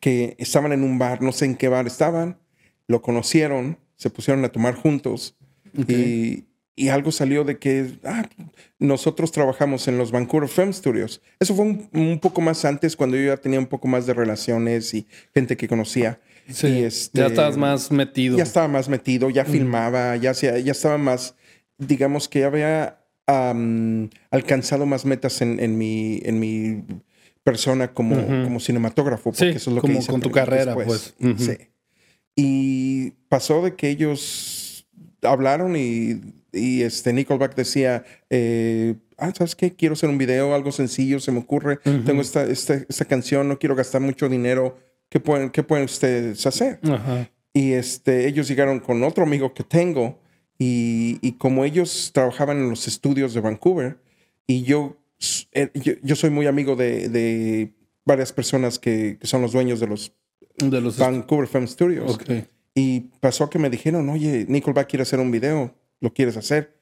que 0.00 0.34
estaban 0.38 0.72
en 0.72 0.82
un 0.82 0.98
bar, 0.98 1.22
no 1.22 1.30
sé 1.30 1.44
en 1.44 1.54
qué 1.54 1.68
bar 1.68 1.86
estaban, 1.86 2.38
lo 2.88 3.00
conocieron, 3.02 3.78
se 3.96 4.10
pusieron 4.10 4.44
a 4.44 4.48
tomar 4.48 4.74
juntos 4.74 5.36
y, 5.88 6.46
y 6.74 6.88
algo 6.88 7.12
salió 7.12 7.44
de 7.44 7.58
que 7.58 7.98
ah, 8.04 8.28
nosotros 8.78 9.30
trabajamos 9.32 9.86
en 9.88 9.98
los 9.98 10.10
Vancouver 10.10 10.48
Film 10.48 10.72
Studios. 10.72 11.22
Eso 11.38 11.54
fue 11.54 11.64
un, 11.64 11.88
un 11.92 12.18
poco 12.18 12.40
más 12.40 12.64
antes, 12.64 12.96
cuando 12.96 13.16
yo 13.16 13.26
ya 13.26 13.36
tenía 13.36 13.58
un 13.58 13.66
poco 13.66 13.86
más 13.88 14.06
de 14.06 14.14
relaciones 14.14 14.92
y 14.94 15.06
gente 15.32 15.56
que 15.56 15.68
conocía. 15.68 16.20
Sí, 16.48 16.66
y 16.68 16.82
este, 16.84 17.18
ya 17.20 17.26
estabas 17.26 17.56
más 17.56 17.90
metido. 17.90 18.36
Ya 18.36 18.42
estaba 18.44 18.68
más 18.68 18.88
metido, 18.88 19.30
ya 19.30 19.44
filmaba, 19.44 20.16
ya, 20.16 20.30
hacía- 20.30 20.58
ya 20.58 20.72
estaba 20.72 20.96
más, 20.98 21.34
digamos 21.78 22.28
que 22.28 22.40
ya 22.40 22.46
había 22.46 22.98
alcanzado 24.30 24.86
más 24.86 25.04
metas 25.04 25.40
en, 25.42 25.58
en 25.60 25.76
mi, 25.78 26.20
en 26.24 26.38
mi 26.40 26.84
persona 27.42 27.92
como, 27.92 28.16
como 28.44 28.60
cinematógrafo, 28.60 29.30
porque 29.32 29.52
Sí, 29.52 29.56
eso 29.56 29.70
es 29.70 29.74
lo 29.76 29.80
como 29.80 29.94
que 29.94 29.98
hice 30.00 30.10
con 30.12 30.20
tu 30.20 30.30
carrera, 30.30 30.74
después. 30.74 31.14
pues. 31.18 31.40
Sí. 31.40 31.56
Y 32.34 33.10
pasó 33.28 33.62
de 33.62 33.74
que 33.76 33.88
ellos 33.88 34.86
hablaron 35.22 35.76
y, 35.76 36.20
y 36.52 36.82
este 36.82 37.12
Nickelback 37.12 37.54
decía, 37.54 38.04
eh, 38.30 38.94
ah, 39.16 39.32
¿sabes 39.36 39.54
qué? 39.56 39.74
Quiero 39.74 39.94
hacer 39.94 40.08
un 40.10 40.18
video, 40.18 40.54
algo 40.54 40.70
sencillo, 40.72 41.18
se 41.20 41.32
me 41.32 41.38
ocurre. 41.38 41.78
Tengo 42.04 42.20
esta, 42.20 42.44
esta, 42.44 42.74
esta 42.88 43.04
canción, 43.06 43.48
no 43.48 43.58
quiero 43.58 43.74
gastar 43.74 44.00
mucho 44.00 44.28
dinero. 44.28 44.78
¿Qué 45.16 45.20
pueden, 45.20 45.48
qué 45.48 45.62
pueden 45.62 45.86
ustedes 45.86 46.46
hacer? 46.46 46.78
Ajá. 46.82 47.30
Y 47.54 47.72
este, 47.72 48.28
ellos 48.28 48.48
llegaron 48.48 48.80
con 48.80 49.02
otro 49.02 49.24
amigo 49.24 49.54
que 49.54 49.64
tengo 49.64 50.18
y, 50.58 51.18
y 51.22 51.32
como 51.38 51.64
ellos 51.64 52.10
trabajaban 52.12 52.58
en 52.58 52.68
los 52.68 52.86
estudios 52.86 53.32
de 53.32 53.40
Vancouver 53.40 53.96
y 54.46 54.64
yo, 54.64 54.98
eh, 55.52 55.70
yo, 55.72 55.94
yo 56.02 56.16
soy 56.16 56.28
muy 56.28 56.46
amigo 56.46 56.76
de, 56.76 57.08
de 57.08 57.72
varias 58.04 58.30
personas 58.30 58.78
que, 58.78 59.16
que 59.18 59.26
son 59.26 59.40
los 59.40 59.52
dueños 59.52 59.80
de 59.80 59.86
los 59.86 60.12
De 60.58 60.82
los 60.82 60.98
Vancouver 60.98 61.48
Film 61.48 61.66
Studios. 61.66 62.16
Ok. 62.16 62.30
Y 62.74 63.00
pasó 63.20 63.48
que 63.48 63.58
me 63.58 63.70
dijeron, 63.70 64.10
oye, 64.10 64.44
Nickelback 64.46 64.86
quiere 64.86 65.04
hacer 65.04 65.18
un 65.18 65.30
video, 65.30 65.74
¿lo 65.98 66.12
quieres 66.12 66.36
hacer? 66.36 66.76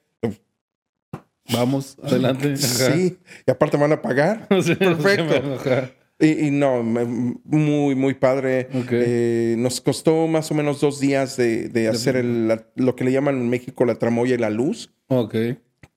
Vamos, 1.53 1.97
adelante. 2.03 2.53
Ajá. 2.53 2.91
Sí, 2.91 3.17
y 3.47 3.51
aparte 3.51 3.77
me 3.77 3.83
van 3.83 3.93
a 3.93 4.01
pagar. 4.01 4.49
Sí, 4.61 4.75
Perfecto. 4.75 5.95
Y, 6.19 6.47
y 6.47 6.51
no, 6.51 6.81
muy, 6.83 7.93
muy 7.95 8.13
padre. 8.13 8.69
Ok. 8.73 8.89
Eh, 8.91 9.55
nos 9.57 9.81
costó 9.81 10.27
más 10.27 10.49
o 10.51 10.53
menos 10.55 10.79
dos 10.79 10.99
días 10.99 11.35
de, 11.37 11.67
de 11.69 11.87
hacer 11.89 12.15
el- 12.15 12.47
la- 12.47 12.67
lo 12.75 12.95
que 12.95 13.03
le 13.03 13.11
llaman 13.11 13.35
en 13.35 13.49
México 13.49 13.83
la 13.85 13.95
tramoya 13.95 14.35
y 14.35 14.37
la 14.37 14.49
luz, 14.49 14.93
Ok. 15.07 15.35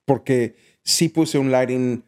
porque 0.05 0.55
sí 0.83 1.07
puse 1.09 1.37
un 1.37 1.51
lighting 1.51 2.03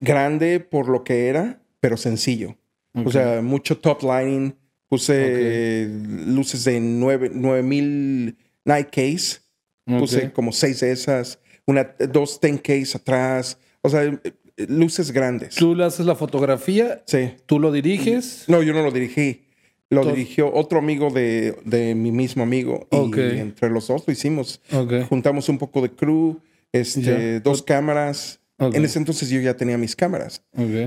grande 0.00 0.60
por 0.60 0.88
lo 0.88 1.04
que 1.04 1.28
era, 1.28 1.62
pero 1.80 1.96
sencillo. 1.96 2.56
O 2.94 3.10
sea, 3.10 3.40
mucho 3.40 3.78
top 3.78 4.02
lighting. 4.02 4.54
Puse 4.88 5.88
luces 6.26 6.64
de 6.64 6.78
9000 6.80 8.36
night 8.66 8.88
case. 8.90 9.40
Puse 9.86 10.30
como 10.32 10.52
seis 10.52 10.80
de 10.80 10.92
esas. 10.92 11.38
Una, 11.66 11.94
dos 12.12 12.38
10 12.40 12.60
case 12.60 12.96
atrás. 12.98 13.58
O 13.80 13.88
sea, 13.88 14.20
luces 14.68 15.10
grandes. 15.12 15.54
Tú 15.54 15.74
le 15.74 15.84
haces 15.84 16.06
la 16.06 16.14
fotografía, 16.14 17.02
Sí. 17.06 17.30
tú 17.46 17.58
lo 17.58 17.72
diriges. 17.72 18.44
No, 18.48 18.62
yo 18.62 18.72
no 18.72 18.82
lo 18.82 18.90
dirigí. 18.90 19.42
Lo 19.90 20.06
dirigió 20.06 20.50
otro 20.54 20.78
amigo 20.78 21.10
de, 21.10 21.54
de 21.66 21.94
mi 21.94 22.12
mismo 22.12 22.42
amigo. 22.42 22.88
Y 22.90 23.38
entre 23.38 23.68
los 23.68 23.88
dos 23.88 24.04
lo 24.06 24.12
hicimos. 24.12 24.62
Ok. 24.72 25.06
Juntamos 25.08 25.50
un 25.50 25.58
poco 25.58 25.82
de 25.82 25.90
crew, 25.90 26.40
este, 26.72 27.40
dos 27.40 27.62
cámaras. 27.62 28.40
Ok. 28.58 28.74
En 28.74 28.84
ese 28.86 28.98
entonces 28.98 29.28
yo 29.28 29.38
ya 29.40 29.54
tenía 29.54 29.76
mis 29.76 29.94
cámaras. 29.94 30.42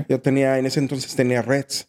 Yo 0.08 0.20
tenía, 0.20 0.58
en 0.58 0.66
ese 0.66 0.80
entonces 0.80 1.14
tenía 1.14 1.40
Reds. 1.42 1.88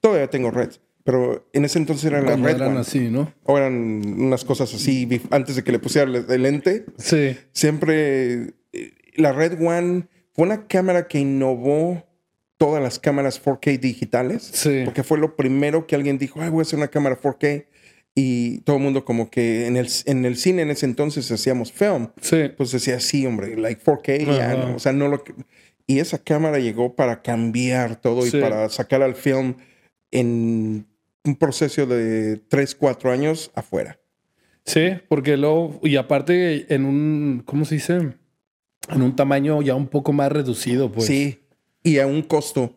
Todavía 0.00 0.28
tengo 0.28 0.50
Reds. 0.50 0.80
Pero 1.04 1.48
en 1.52 1.64
ese 1.64 1.78
entonces 1.78 2.04
eran 2.06 2.26
las 2.26 2.38
Red 2.40 2.56
eran 2.56 2.72
Ones. 2.72 2.88
así, 2.88 3.08
¿no? 3.10 3.32
O 3.44 3.56
eran 3.56 3.74
unas 4.20 4.44
cosas 4.44 4.74
así. 4.74 5.08
Antes 5.30 5.54
de 5.56 5.62
que 5.64 5.72
le 5.72 5.78
pusiera 5.78 6.10
el, 6.10 6.24
el 6.28 6.42
lente, 6.42 6.84
Sí. 6.98 7.36
siempre 7.52 8.54
eh, 8.72 8.92
la 9.16 9.32
Red 9.32 9.58
One 9.64 10.08
fue 10.32 10.44
una 10.44 10.66
cámara 10.66 11.08
que 11.08 11.18
innovó 11.18 12.06
todas 12.56 12.82
las 12.82 12.98
cámaras 12.98 13.42
4K 13.42 13.80
digitales. 13.80 14.42
Sí. 14.52 14.82
Porque 14.84 15.02
fue 15.02 15.18
lo 15.18 15.34
primero 15.34 15.86
que 15.86 15.94
alguien 15.94 16.18
dijo, 16.18 16.40
ay, 16.42 16.50
voy 16.50 16.60
a 16.60 16.62
hacer 16.62 16.78
una 16.78 16.88
cámara 16.88 17.18
4K. 17.20 17.66
Y 18.14 18.58
todo 18.62 18.76
el 18.76 18.82
mundo 18.82 19.04
como 19.04 19.30
que 19.30 19.66
en 19.66 19.76
el, 19.76 19.88
en 20.04 20.24
el 20.24 20.36
cine 20.36 20.62
en 20.62 20.70
ese 20.70 20.84
entonces 20.84 21.30
hacíamos 21.30 21.72
film. 21.72 22.08
Sí. 22.20 22.50
Pues 22.56 22.72
decía, 22.72 23.00
sí, 23.00 23.24
hombre, 23.26 23.56
like 23.56 23.82
4K, 23.82 24.36
ya, 24.36 24.52
Ajá. 24.52 24.56
¿no? 24.56 24.76
O 24.76 24.78
sea, 24.78 24.92
no 24.92 25.08
lo. 25.08 25.22
Y 25.86 26.00
esa 26.00 26.18
cámara 26.18 26.58
llegó 26.58 26.94
para 26.94 27.22
cambiar 27.22 27.96
todo 27.96 28.26
y 28.26 28.30
para 28.30 28.68
sacar 28.68 29.02
al 29.02 29.14
film 29.14 29.54
en 30.10 30.86
un 31.24 31.36
proceso 31.36 31.86
de 31.86 32.36
3, 32.36 32.74
4 32.74 33.10
años 33.10 33.50
afuera. 33.54 33.98
Sí, 34.64 34.92
porque 35.08 35.36
luego, 35.36 35.80
y 35.82 35.96
aparte 35.96 36.72
en 36.72 36.84
un, 36.84 37.42
¿cómo 37.44 37.64
se 37.64 37.76
dice? 37.76 38.14
En 38.92 39.02
un 39.02 39.16
tamaño 39.16 39.62
ya 39.62 39.74
un 39.74 39.86
poco 39.86 40.12
más 40.12 40.30
reducido, 40.30 40.90
pues. 40.90 41.06
Sí, 41.06 41.40
y 41.82 41.98
a 41.98 42.06
un 42.06 42.22
costo 42.22 42.76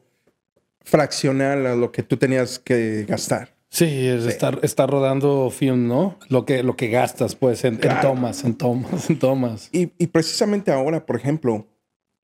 fraccional 0.82 1.66
a 1.66 1.76
lo 1.76 1.92
que 1.92 2.04
tú 2.04 2.18
tenías 2.18 2.60
que 2.60 3.06
gastar. 3.08 3.54
Sí, 3.70 3.86
es 3.86 4.26
Estar, 4.26 4.60
estar 4.62 4.88
rodando 4.88 5.50
film, 5.50 5.88
¿no? 5.88 6.20
Lo 6.30 6.46
que, 6.46 6.62
lo 6.62 6.76
que 6.76 6.90
gastas, 6.90 7.36
pues, 7.36 7.66
en, 7.66 7.80
tomas, 7.80 8.44
en 8.44 8.54
tomas, 8.54 9.10
en 9.10 9.18
tomas. 9.18 9.70
Y, 9.72 9.92
y, 9.98 10.08
precisamente 10.08 10.72
ahora, 10.72 11.08
por 11.08 11.16
ejemplo, 11.16 11.66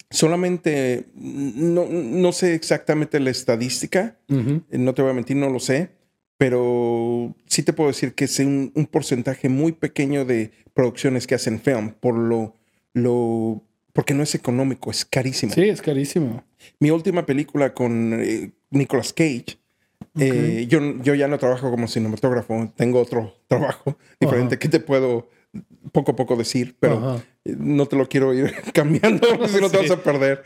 solamente, 0.09 1.05
no, 1.13 1.85
no 1.87 2.31
sé 2.31 2.55
exactamente 2.55 3.19
la 3.19 3.29
estadística, 3.29 4.17
no 4.27 4.93
te 4.95 5.01
voy 5.03 5.11
a 5.11 5.13
mentir, 5.13 5.37
no 5.37 5.49
lo 5.49 5.59
sé, 5.59 5.91
pero 6.37 7.35
sí 7.45 7.61
te 7.61 7.73
puedo 7.73 7.89
decir 7.89 8.15
que 8.15 8.25
es 8.25 8.39
un, 8.39 8.71
un, 8.75 8.85
porcentaje 8.87 9.47
muy 9.47 9.71
pequeño 9.71 10.25
de 10.25 10.51
producciones 10.73 11.27
que 11.27 11.35
hacen 11.35 11.59
film 11.59 11.91
por 11.91 12.17
lo, 12.17 12.55
lo, 12.93 13.61
porque 13.95 14.13
no 14.13 14.23
es 14.23 14.35
económico, 14.35 14.91
es 14.91 15.05
carísimo. 15.05 15.53
Sí, 15.53 15.63
es 15.63 15.81
carísimo. 15.81 16.43
Mi 16.79 16.91
última 16.91 17.25
película 17.25 17.73
con 17.73 18.19
eh, 18.21 18.51
Nicolas 18.69 19.13
Cage 19.13 19.57
eh, 20.19 20.65
yo, 20.69 20.79
yo 21.01 21.13
ya 21.13 21.29
no 21.29 21.37
trabajo 21.37 21.71
como 21.71 21.87
cinematógrafo, 21.87 22.71
tengo 22.75 22.99
otro 22.99 23.33
trabajo 23.47 23.97
diferente 24.19 24.59
que 24.59 24.67
te 24.67 24.81
puedo 24.81 25.29
poco 25.93 26.11
a 26.11 26.15
poco 26.17 26.35
decir, 26.35 26.75
pero 26.77 27.21
no 27.45 27.85
te 27.85 27.95
lo 27.95 28.09
quiero 28.09 28.33
ir 28.33 28.53
cambiando 28.73 29.27
si 29.47 29.61
no 29.61 29.69
te 29.69 29.77
vas 29.77 29.91
a 29.91 30.03
perder. 30.03 30.43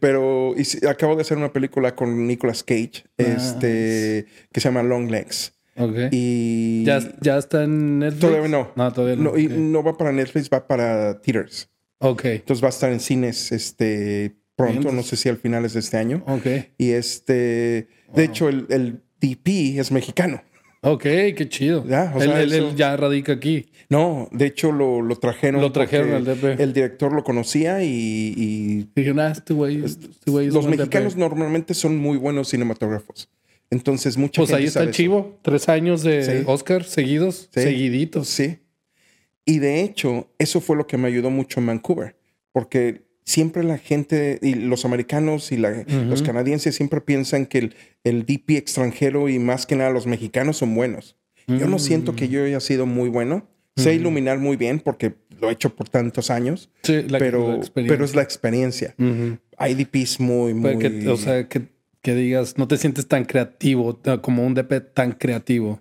Pero 0.00 0.54
acabo 0.88 1.16
de 1.16 1.22
hacer 1.22 1.36
una 1.36 1.52
película 1.52 1.94
con 1.94 2.26
Nicolas 2.26 2.62
Cage 2.62 3.04
este, 3.18 4.26
que 4.50 4.60
se 4.60 4.68
llama 4.68 4.82
Long 4.82 5.10
Legs. 5.10 5.52
Y 6.10 6.84
¿Ya, 6.84 7.00
¿Ya, 7.20 7.36
está 7.36 7.64
en 7.64 7.98
Netflix? 7.98 8.20
Todavía 8.20 8.48
no. 8.48 8.72
No, 8.74 8.92
todavía 8.94 9.22
no. 9.22 9.36
y 9.36 9.48
no 9.48 9.82
va 9.82 9.98
para 9.98 10.10
Netflix, 10.10 10.48
va 10.48 10.66
para 10.66 11.20
theaters. 11.20 11.68
Ok. 11.98 12.24
Entonces 12.26 12.62
va 12.62 12.68
a 12.68 12.70
estar 12.70 12.92
en 12.92 13.00
cines 13.00 13.52
este, 13.52 14.36
pronto, 14.54 14.92
no 14.92 15.02
sé 15.02 15.16
si 15.16 15.28
al 15.28 15.38
finales 15.38 15.74
de 15.74 15.80
este 15.80 15.96
año. 15.96 16.22
Ok. 16.26 16.46
Y 16.78 16.90
este, 16.90 17.88
de 18.14 18.24
hecho, 18.24 18.48
el, 18.48 18.66
el 18.70 19.02
DP 19.20 19.78
es 19.78 19.92
mexicano. 19.92 20.42
Ok, 20.82 21.02
qué 21.02 21.48
chido. 21.48 21.84
Ya, 21.88 22.12
él, 22.14 22.76
ya 22.76 22.96
radica 22.96 23.32
aquí. 23.32 23.66
No, 23.88 24.28
de 24.30 24.46
hecho 24.46 24.70
lo, 24.70 25.02
lo 25.02 25.16
trajeron. 25.16 25.60
Lo 25.60 25.72
trajeron 25.72 26.12
al 26.12 26.24
DP. 26.24 26.60
El 26.60 26.72
director 26.72 27.12
lo 27.12 27.24
conocía 27.24 27.82
y. 27.82 28.34
y 28.36 28.88
Dijeron, 28.94 29.18
ah, 29.18 29.32
este 29.32 29.52
güey. 29.52 29.84
Este 29.84 30.08
los 30.26 30.66
mexicanos 30.66 31.16
normalmente 31.16 31.74
son 31.74 31.98
muy 31.98 32.18
buenos 32.18 32.50
cinematógrafos. 32.50 33.28
Entonces, 33.68 34.16
mucha 34.16 34.42
pues 34.42 34.52
ahí 34.52 34.64
está 34.64 34.84
el 34.84 34.92
chivo. 34.92 35.40
Tres 35.42 35.68
años 35.68 36.04
de 36.04 36.44
Oscar 36.46 36.84
seguidos, 36.84 37.48
seguiditos. 37.50 38.28
Sí. 38.28 38.58
Y 39.46 39.60
de 39.60 39.82
hecho, 39.82 40.28
eso 40.38 40.60
fue 40.60 40.76
lo 40.76 40.86
que 40.86 40.98
me 40.98 41.08
ayudó 41.08 41.30
mucho 41.30 41.60
en 41.60 41.66
Vancouver. 41.66 42.16
Porque 42.52 43.06
siempre 43.24 43.62
la 43.62 43.78
gente 43.78 44.38
y 44.42 44.54
los 44.54 44.84
americanos 44.84 45.52
y 45.52 45.56
los 45.56 46.22
canadienses 46.22 46.74
siempre 46.74 47.00
piensan 47.00 47.46
que 47.46 47.58
el, 47.58 47.74
el, 48.04 48.26
DP 48.26 48.50
extranjero 48.50 49.28
y 49.28 49.38
más 49.38 49.66
que 49.66 49.76
nada 49.76 49.90
los 49.90 50.06
mexicanos 50.06 50.58
son 50.58 50.74
buenos. 50.74 51.16
Yo 51.46 51.68
no 51.68 51.78
siento 51.78 52.16
que 52.16 52.28
yo 52.28 52.44
haya 52.44 52.60
sido 52.60 52.86
muy 52.86 53.08
bueno. 53.08 53.48
Sé 53.76 53.94
iluminar 53.94 54.38
muy 54.38 54.56
bien 54.56 54.80
porque 54.80 55.14
lo 55.38 55.48
he 55.48 55.52
hecho 55.52 55.76
por 55.76 55.88
tantos 55.88 56.30
años. 56.30 56.70
Sí, 56.82 57.04
pero, 57.10 57.60
pero 57.74 58.04
es 58.04 58.14
la 58.14 58.22
experiencia. 58.22 58.94
Hay 59.58 59.74
DPs 59.74 60.18
muy, 60.18 60.54
muy... 60.54 60.78
Que, 60.78 61.08
o 61.08 61.16
sea, 61.16 61.46
que, 61.48 61.68
que, 62.00 62.14
digas, 62.14 62.56
no 62.58 62.66
te 62.66 62.78
sientes 62.78 63.06
tan 63.06 63.24
creativo, 63.24 64.00
como 64.22 64.44
un 64.44 64.54
DP 64.54 64.92
tan 64.94 65.12
creativo. 65.12 65.80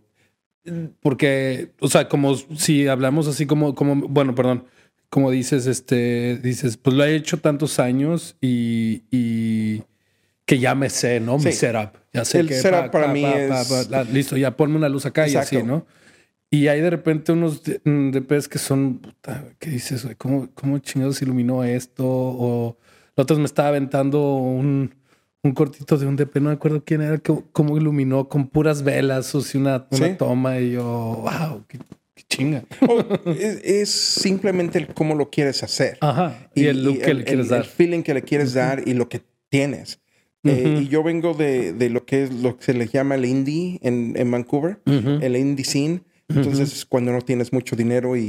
Porque, 1.02 1.72
o 1.80 1.88
sea, 1.88 2.10
como 2.10 2.36
si 2.36 2.88
hablamos 2.88 3.28
así 3.28 3.46
como, 3.46 3.76
como 3.76 4.08
bueno, 4.08 4.34
perdón, 4.34 4.66
como 5.10 5.32
dices, 5.32 5.68
este, 5.68 6.38
dices, 6.38 6.78
pues 6.78 6.96
lo 6.96 7.04
he 7.04 7.16
hecho 7.16 7.38
tantos 7.38 7.80
años 7.80 8.36
y, 8.42 9.84
que 10.46 10.60
ya 10.60 10.76
me 10.76 10.90
sé, 10.90 11.20
¿no? 11.20 11.38
Mi 11.38 11.52
setup. 11.52 11.98
Ya 12.14 12.26
sé 12.26 12.40
el 12.40 12.48
que 12.48 12.56
setup 12.56 12.92
para 12.92 13.08
mí 13.08 13.24
es... 13.26 13.90
listo, 14.12 14.38
ya 14.38 14.56
ponme 14.56 14.76
una 14.76 14.90
luz 14.90 15.06
acá 15.06 15.28
y 15.28 15.36
así, 15.36 15.64
¿no? 15.64 15.86
Y 16.50 16.68
hay 16.68 16.80
de 16.82 16.90
repente 16.90 17.32
unos 17.32 17.64
DPs 17.64 17.84
mm, 17.84 18.50
que 18.50 18.60
son, 18.60 19.00
puta, 19.00 19.46
¿qué 19.60 19.72
dices? 19.72 20.04
Güey? 20.04 20.16
¿Cómo, 20.16 20.50
¿Cómo 20.54 20.78
chingados 20.80 21.22
iluminó 21.22 21.64
esto? 21.64 22.06
O 22.06 22.78
otros 23.16 23.40
me 23.40 23.46
estaba 23.46 23.70
aventando 23.70 24.36
un, 24.36 24.94
un 25.46 25.54
cortito 25.54 25.98
de 25.98 26.08
un 26.08 26.16
DP, 26.16 26.38
no 26.38 26.50
me 26.50 26.56
acuerdo 26.56 26.84
quién 26.84 27.02
era, 27.02 27.22
cómo 27.52 27.78
iluminó 27.78 28.28
con 28.28 28.48
puras 28.48 28.84
velas 28.84 29.34
o 29.36 29.42
si 29.42 29.58
una, 29.58 29.88
una 29.92 30.18
toma 30.18 30.60
y 30.60 30.72
yo, 30.72 30.84
wow, 30.84 31.64
qué 31.68 31.78
chinga. 32.28 32.64
es, 33.64 33.90
simplemente 33.90 34.80
el 34.80 34.88
cómo 34.88 35.14
lo 35.14 35.30
quieres 35.30 35.62
hacer. 35.62 35.98
Ajá. 36.02 36.50
Y, 36.56 36.66
el 36.66 36.84
look 36.84 37.00
que 37.00 37.14
le 37.14 37.24
quieres 37.24 37.50
dar. 37.50 37.60
El 37.60 37.66
feeling 37.66 38.02
que 38.02 38.14
le 38.16 38.24
quieres 38.24 38.54
dar 38.54 38.82
y 38.88 38.96
lo 38.96 39.08
que 39.08 39.22
tienes. 39.50 40.00
Eh, 40.44 40.82
y 40.82 40.88
yo 40.88 41.02
vengo 41.04 41.34
de, 41.34 41.74
de, 41.74 41.90
lo 41.90 42.06
que 42.06 42.24
es 42.24 42.34
lo 42.34 42.58
que 42.58 42.66
se 42.66 42.74
le 42.74 42.88
llama 42.88 43.16
el 43.16 43.26
indie 43.26 43.80
en, 43.82 44.14
en 44.16 44.30
Vancouver, 44.30 44.80
el 44.86 45.36
indie 45.36 45.66
scene. 45.66 46.02
Entonces, 46.28 46.74
es 46.74 46.86
cuando 46.86 47.12
no 47.12 47.22
tienes 47.22 47.54
mucho 47.54 47.76
dinero 47.76 48.16
y 48.16 48.24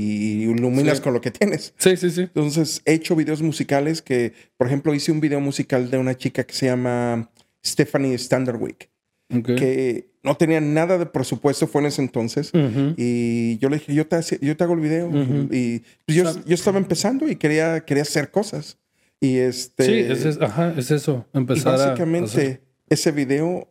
iluminas 0.45 1.01
con 1.01 1.15
lo 1.15 1.21
que 1.21 1.31
tienes. 1.31 1.75
Sí, 1.79 1.97
sí, 1.97 2.11
sí. 2.11 2.23
Entonces, 2.23 2.83
he 2.85 2.93
hecho 2.93 3.17
videos 3.17 3.41
musicales 3.41 4.03
que, 4.03 4.35
por 4.57 4.67
ejemplo, 4.67 4.95
hice 4.95 5.13
un 5.13 5.21
video 5.21 5.41
musical 5.41 5.91
de 5.91 5.99
una 5.99 6.17
chica 6.17 6.45
que 6.45 6.55
se 6.55 6.67
llama 6.67 7.31
Stephanie 7.65 8.17
Standardwick. 8.19 8.91
Que 9.29 10.11
no 10.23 10.37
tenía 10.37 10.61
nada 10.61 10.99
de 10.99 11.07
presupuesto, 11.07 11.67
fue 11.67 11.81
en 11.81 11.87
ese 11.87 12.03
entonces. 12.03 12.53
Y 12.97 13.59
yo 13.59 13.69
le 13.71 13.79
dije, 13.79 13.95
yo 13.95 14.07
te, 14.07 14.21
yo 14.41 14.57
te 14.57 14.65
hago 14.65 14.75
el 14.75 14.81
video. 14.81 15.11
Y 15.51 15.83
pues, 16.05 16.17
yo, 16.17 16.45
yo, 16.45 16.55
estaba 16.55 16.79
empezando 16.79 17.29
y 17.29 17.37
quería, 17.37 17.85
quería 17.85 18.03
hacer 18.03 18.31
cosas. 18.31 18.79
Y 19.21 19.39
este... 19.39 19.85
Sí, 19.85 20.29
es, 20.29 20.41
ajá, 20.41 20.75
es 20.77 20.91
eso. 20.91 21.27
Empezar 21.33 21.79
básicamente, 21.79 22.61
ese 22.89 23.11
video 23.11 23.69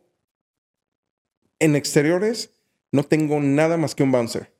en 1.58 1.76
exteriores 1.76 2.50
no 2.96 3.04
tengo 3.04 3.40
nada 3.40 3.76
más 3.76 3.94
que 3.94 4.02
un 4.02 4.10
bouncer. 4.10 4.52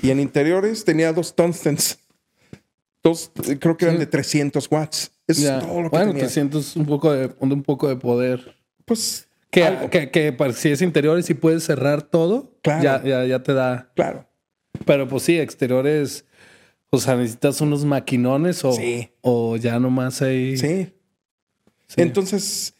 Y 0.00 0.10
en 0.10 0.18
interiores 0.18 0.84
tenía 0.84 1.12
dos 1.12 1.36
tungstens. 1.36 1.98
Dos, 3.02 3.30
creo 3.60 3.76
que 3.76 3.84
eran 3.84 3.98
de 3.98 4.06
300 4.06 4.70
watts. 4.70 5.12
Es 5.26 5.44
todo 5.44 5.82
lo 5.82 5.90
que 5.90 5.96
bueno, 5.96 6.14
300, 6.14 6.76
un 6.76 6.86
poco 6.86 7.12
de, 7.12 7.30
un 7.38 7.62
poco 7.62 7.88
de 7.88 7.96
poder. 7.96 8.56
Pues 8.84 9.28
que, 9.50 10.10
que, 10.10 10.52
si 10.54 10.70
es 10.70 10.80
interiores 10.80 11.28
y 11.28 11.34
puedes 11.34 11.64
cerrar 11.64 12.02
todo, 12.02 12.56
ya, 12.64 13.02
ya, 13.02 13.42
te 13.42 13.52
da. 13.52 13.92
Claro. 13.94 14.26
Pero 14.86 15.06
pues 15.06 15.24
sí, 15.24 15.38
exteriores, 15.38 16.24
o 16.90 16.98
sea, 16.98 17.16
necesitas 17.16 17.60
unos 17.60 17.84
maquinones 17.84 18.64
o, 18.64 18.74
o 19.20 19.56
ya 19.56 19.78
nomás 19.78 20.22
ahí. 20.22 20.56
Sí. 20.56 20.94
Entonces, 21.96 22.74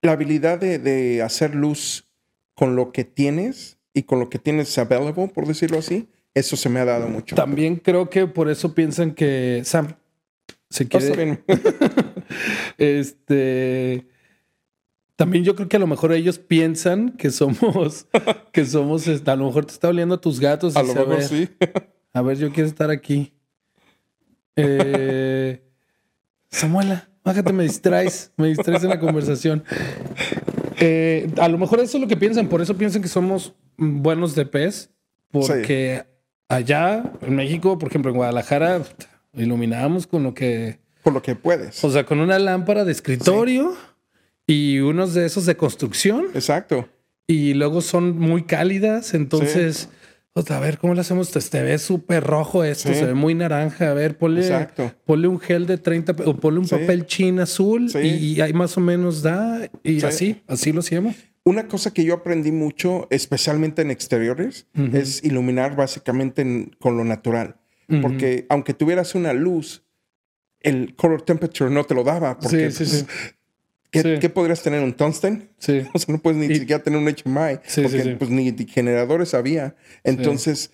la 0.00 0.12
habilidad 0.12 0.58
de, 0.58 0.78
de, 0.78 1.22
hacer 1.22 1.54
luz 1.54 2.08
con 2.54 2.74
lo 2.74 2.92
que 2.92 3.04
tienes 3.04 3.78
y 3.94 4.04
con 4.04 4.20
lo 4.20 4.28
que 4.30 4.38
tienes 4.38 4.76
available, 4.78 5.28
por 5.28 5.46
decirlo 5.46 5.78
así, 5.78 6.08
eso 6.34 6.56
se 6.56 6.68
me 6.68 6.80
ha 6.80 6.84
dado 6.84 7.08
mucho. 7.08 7.36
También 7.36 7.76
creo 7.76 8.08
que 8.08 8.26
por 8.26 8.48
eso 8.48 8.74
piensan 8.74 9.14
que 9.14 9.62
Sam, 9.64 9.94
si 10.70 10.86
quiere. 10.86 11.42
este 12.78 14.06
también 15.22 15.44
yo 15.44 15.54
creo 15.54 15.68
que 15.68 15.76
a 15.76 15.80
lo 15.80 15.86
mejor 15.86 16.12
ellos 16.12 16.40
piensan 16.40 17.10
que 17.10 17.30
somos, 17.30 18.06
que 18.52 18.64
somos, 18.64 19.06
este, 19.06 19.30
a 19.30 19.36
lo 19.36 19.46
mejor 19.46 19.66
te 19.66 19.72
está 19.72 19.88
oliendo 19.88 20.16
a 20.16 20.20
tus 20.20 20.40
gatos. 20.40 20.74
A 20.74 20.82
lo 20.82 20.94
mejor 20.94 21.22
sí. 21.22 21.48
A 22.12 22.22
ver, 22.22 22.38
yo 22.38 22.50
quiero 22.50 22.68
estar 22.68 22.90
aquí. 22.90 23.32
Eh, 24.56 25.62
Samuela, 26.50 27.08
bájate, 27.22 27.52
me 27.52 27.62
distraes, 27.62 28.32
me 28.36 28.48
distraes 28.48 28.82
en 28.82 28.90
la 28.90 28.98
conversación. 28.98 29.62
Eh, 30.80 31.30
a 31.38 31.48
lo 31.48 31.56
mejor 31.56 31.78
eso 31.78 31.98
es 31.98 32.02
lo 32.02 32.08
que 32.08 32.16
piensan, 32.16 32.48
por 32.48 32.60
eso 32.60 32.76
piensan 32.76 33.00
que 33.00 33.08
somos 33.08 33.54
buenos 33.82 34.34
de 34.34 34.46
pez, 34.46 34.90
porque 35.30 36.04
allá 36.48 37.12
en 37.22 37.36
México, 37.36 37.78
por 37.78 37.88
ejemplo, 37.88 38.10
en 38.10 38.16
Guadalajara, 38.16 38.82
iluminamos 39.34 40.06
con 40.06 40.22
lo 40.22 40.34
que... 40.34 40.78
Con 41.02 41.14
lo 41.14 41.22
que 41.22 41.34
puedes. 41.34 41.82
O 41.82 41.90
sea, 41.90 42.04
con 42.04 42.20
una 42.20 42.38
lámpara 42.38 42.84
de 42.84 42.92
escritorio 42.92 43.74
y 44.46 44.78
unos 44.78 45.14
de 45.14 45.26
esos 45.26 45.46
de 45.46 45.56
construcción. 45.56 46.26
Exacto. 46.34 46.88
Y 47.26 47.54
luego 47.54 47.80
son 47.80 48.18
muy 48.18 48.44
cálidas, 48.44 49.14
entonces... 49.14 49.88
Pues, 50.34 50.50
a 50.50 50.60
ver, 50.60 50.78
¿cómo 50.78 50.94
lo 50.94 51.00
hacemos? 51.02 51.30
Te, 51.30 51.62
ve 51.62 51.78
súper 51.78 52.24
rojo 52.24 52.64
esto, 52.64 52.94
se 52.94 53.04
ve 53.04 53.12
muy 53.12 53.34
naranja. 53.34 53.90
A 53.90 53.94
ver, 53.94 54.16
ponle, 54.16 54.66
ponle 55.04 55.28
un 55.28 55.38
gel 55.38 55.66
de 55.66 55.76
30 55.76 56.16
o 56.24 56.36
ponle 56.36 56.58
un 56.58 56.66
papel 56.66 57.04
chin 57.04 57.38
azul 57.38 57.90
y, 58.02 58.40
ahí 58.40 58.54
más 58.54 58.78
o 58.78 58.80
menos 58.80 59.20
da. 59.22 59.68
Y 59.82 60.02
así, 60.02 60.40
así 60.46 60.72
lo 60.72 60.80
hacemos. 60.80 61.16
Una 61.44 61.66
cosa 61.66 61.92
que 61.92 62.04
yo 62.04 62.14
aprendí 62.14 62.52
mucho, 62.52 63.08
especialmente 63.10 63.82
en 63.82 63.90
exteriores, 63.90 64.66
es 64.92 65.24
iluminar 65.24 65.74
básicamente 65.74 66.70
con 66.78 66.96
lo 66.96 67.04
natural. 67.04 67.56
Porque 68.00 68.46
aunque 68.48 68.74
tuvieras 68.74 69.14
una 69.14 69.32
luz, 69.32 69.84
el 70.60 70.94
color 70.94 71.22
temperature 71.22 71.70
no 71.70 71.84
te 71.84 71.94
lo 71.94 72.04
daba. 72.04 72.38
Porque 72.38 72.70
pues, 72.76 73.06
¿Qué, 73.90 74.18
¿qué 74.20 74.30
podrías 74.30 74.62
tener? 74.62 74.82
¿Un 74.82 74.94
tungsten? 74.94 75.50
Sí. 75.58 75.82
O 75.92 75.98
sea, 75.98 76.14
no 76.14 76.22
puedes 76.22 76.38
ni 76.38 76.54
siquiera 76.54 76.82
tener 76.82 76.98
un 76.98 77.06
HMI. 77.06 77.60
Sí, 77.64 77.82
porque 77.82 78.02
sí, 78.02 78.10
sí. 78.10 78.16
pues 78.18 78.30
ni 78.30 78.54
generadores 78.66 79.34
había. 79.34 79.76
Entonces 80.02 80.72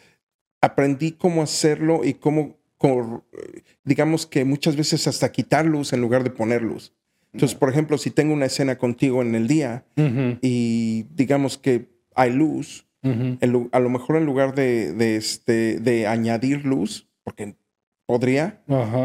aprendí 0.61 1.13
cómo 1.13 1.43
hacerlo 1.43 2.05
y 2.05 2.15
cómo, 2.15 2.59
cómo, 2.77 3.27
digamos 3.85 4.27
que 4.27 4.45
muchas 4.45 4.77
veces 4.77 5.07
hasta 5.09 5.33
quitar 5.33 5.67
luz 5.67 5.93
en 5.93 6.01
lugar 6.01 6.23
de 6.23 6.31
poner 6.31 6.63
luz. 6.63 6.93
Entonces, 7.33 7.57
por 7.59 7.69
ejemplo, 7.71 7.99
si 7.99 8.11
tengo 8.11 8.33
una 8.33 8.47
escena 8.47 8.79
contigo 8.79 9.23
en 9.23 9.35
el 9.35 9.47
día 9.49 9.85
y 10.43 11.05
digamos 11.15 11.59
que 11.59 11.89
hay 12.15 12.33
luz, 12.33 12.87
en 13.03 13.39
a 13.73 13.81
lo 13.81 13.91
mejor 13.91 14.17
en 14.17 14.27
lugar 14.27 14.55
de, 14.55 14.93
de, 14.93 15.17
este, 15.17 15.79
de 15.79 16.07
añadir 16.07 16.65
luz, 16.65 17.09
porque 17.23 17.55
podría, 18.07 18.61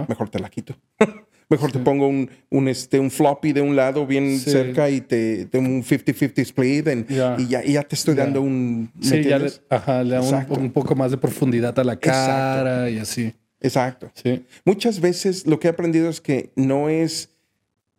mejor 0.08 0.30
te 0.30 0.40
la 0.40 0.50
quito. 0.50 0.76
mejor 1.50 1.72
te 1.72 1.80
pongo 1.80 2.08
un, 2.08 2.30
un, 2.50 2.68
este, 2.68 3.00
un 3.00 3.12
floppy 3.12 3.54
de 3.54 3.62
un 3.62 3.76
lado 3.76 4.08
bien 4.08 4.40
Sí. 4.40 4.50
cerca 4.50 4.90
y 4.90 5.02
te, 5.02 5.46
te 5.46 5.60
un 5.60 5.84
50-50 5.84 6.40
split 6.42 6.88
en- 6.88 7.06
Ya. 7.08 7.36
y, 7.38 7.48
ya, 7.48 7.64
y 7.64 7.74
ya 7.74 7.84
te 7.84 7.96
estoy 7.96 8.16
dando 8.16 8.42
un... 8.42 8.90
¿me 8.96 9.04
Sí, 9.04 9.10
ya 9.10 9.16
le, 9.16 9.22
entiendes? 9.22 9.62
ajá, 9.70 10.04
le 10.04 10.16
da 10.16 10.22
un, 10.50 10.72
poco 10.72 10.96
más 10.96 11.12
de 11.12 11.18
profundidad 11.18 11.78
a 11.78 11.84
la 11.84 11.94
Exacto. 11.94 12.64
cara 12.64 12.90
y 12.90 12.98
así. 12.98 13.34
Exacto. 13.62 14.10
Sí. 14.16 14.46
Muchas 14.66 15.00
veces 15.00 15.46
lo 15.46 15.60
que 15.60 15.68
he 15.68 15.72
aprendido 15.72 16.10
es 16.10 16.20
que 16.20 16.52
no 16.56 16.90
es, 16.90 17.30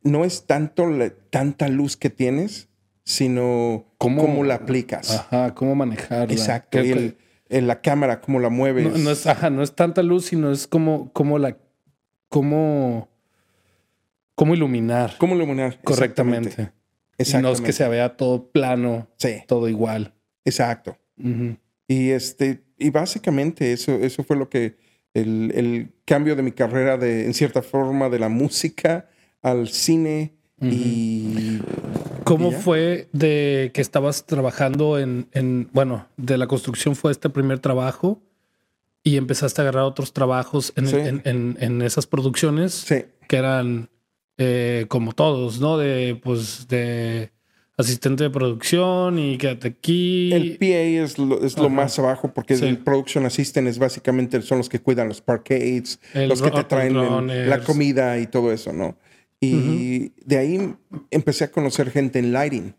no 0.05 0.25
es 0.25 0.47
tanto 0.47 0.87
la- 0.87 1.11
tanta 1.31 1.69
luz 1.69 1.97
que 1.97 2.11
tienes, 2.11 2.69
sino 3.05 3.85
¿Cómo? 3.99 4.23
cómo, 4.23 4.45
la 4.45 4.55
aplicas. 4.55 5.11
Ajá, 5.11 5.55
cómo 5.55 5.75
manejarla. 5.75 6.33
Exacto. 6.33 6.79
¿Qué- 6.81 6.87
Y 6.87 6.93
el- 6.93 7.17
en 7.51 7.67
la 7.67 7.81
cámara, 7.83 8.21
cómo 8.21 8.39
la 8.41 8.49
mueves. 8.49 8.85
no, 8.91 8.97
no 8.99 9.11
es, 9.11 9.27
ajá, 9.27 9.51
no 9.51 9.63
es 9.63 9.75
tanta 9.75 10.03
luz, 10.03 10.27
sino 10.27 10.51
es 10.53 10.67
como, 10.67 11.13
como 11.13 11.39
la, 11.39 11.57
cómo, 12.29 13.09
cómo 14.35 14.55
iluminar 14.55 15.15
¿Cómo 15.19 15.35
iluminar? 15.37 15.79
correctamente. 15.85 16.51
Y 16.51 16.57
no 16.57 16.63
es 17.19 17.29
Exactamente. 17.29 17.63
que 17.65 17.73
se 17.73 17.89
vea 17.89 18.17
todo 18.17 18.51
plano, 18.51 19.09
Sí, 19.19 19.43
todo 19.47 19.69
igual. 19.69 20.15
exacto. 20.45 20.97
Y 21.87 22.11
este, 22.11 22.65
y 22.79 22.91
básicamente 22.91 23.73
eso, 23.73 23.93
eso 23.93 24.25
fue 24.25 24.37
lo 24.37 24.49
que 24.49 24.77
el, 25.13 25.53
el 25.55 25.93
cambio 26.07 26.35
de 26.35 26.43
mi 26.43 26.51
carrera 26.51 26.97
de, 26.97 27.27
en 27.27 27.35
cierta 27.35 27.63
forma, 27.63 28.09
de 28.09 28.19
la 28.19 28.29
música 28.29 29.09
al 29.45 29.69
cine 29.69 30.35
y 30.61 31.59
¿Cómo 32.25 32.51
fue 32.53 33.09
de 33.13 33.71
que 33.75 33.81
estabas 33.83 34.25
trabajando 34.25 34.99
en, 34.99 35.29
en, 35.33 35.69
bueno, 35.73 36.07
de 36.17 36.39
la 36.39 36.47
construcción 36.47 36.97
fue 36.97 37.13
este 37.13 37.29
primer 37.29 37.59
trabajo 37.59 38.23
y 39.03 39.17
empezaste 39.19 39.61
a 39.61 39.65
agarrar 39.65 39.85
otros 39.85 40.13
trabajos 40.15 40.73
en, 40.77 40.87
Sí. 40.89 40.97
en- 40.97 41.21
en- 41.25 41.57
en 41.61 41.83
esas 41.83 42.07
producciones 42.07 42.73
sí, 42.73 43.05
que 43.29 43.37
eran 43.37 43.91
eh, 44.39 44.87
como 44.89 45.13
todos, 45.13 45.61
¿no? 45.61 45.77
De, 45.79 46.19
pues, 46.21 46.67
de 46.67 47.31
asistente 47.77 48.25
de 48.25 48.31
producción 48.31 49.19
y 49.19 49.37
quédate 49.37 49.69
aquí. 49.69 50.33
el 50.33 50.57
PA 50.59 50.65
es 51.05 51.19
lo, 51.19 51.45
es 51.45 51.59
lo 51.59 51.69
más 51.69 51.99
abajo 51.99 52.33
porque 52.33 52.57
Sí. 52.57 52.65
el 52.65 52.79
production 52.79 53.27
assistant 53.27 53.69
es 53.69 53.79
básicamente 53.79 54.41
son 54.43 54.59
los 54.59 54.69
que 54.69 54.81
cuidan 54.81 55.09
los 55.09 55.21
parkades, 55.21 56.01
El 56.15 56.29
los 56.31 56.41
que 56.41 56.51
te 56.51 56.65
traen 56.65 56.95
la 57.51 57.61
comida 57.63 58.19
y 58.19 58.27
todo 58.29 58.51
eso, 58.51 58.73
¿no? 58.73 58.97
Y 59.47 60.13
de 60.25 60.39
ahí 60.39 60.75
empecé 61.11 61.45
a 61.45 61.51
conocer 61.51 61.91
gente 61.91 62.19
en 62.19 62.33
lighting. 62.33 62.75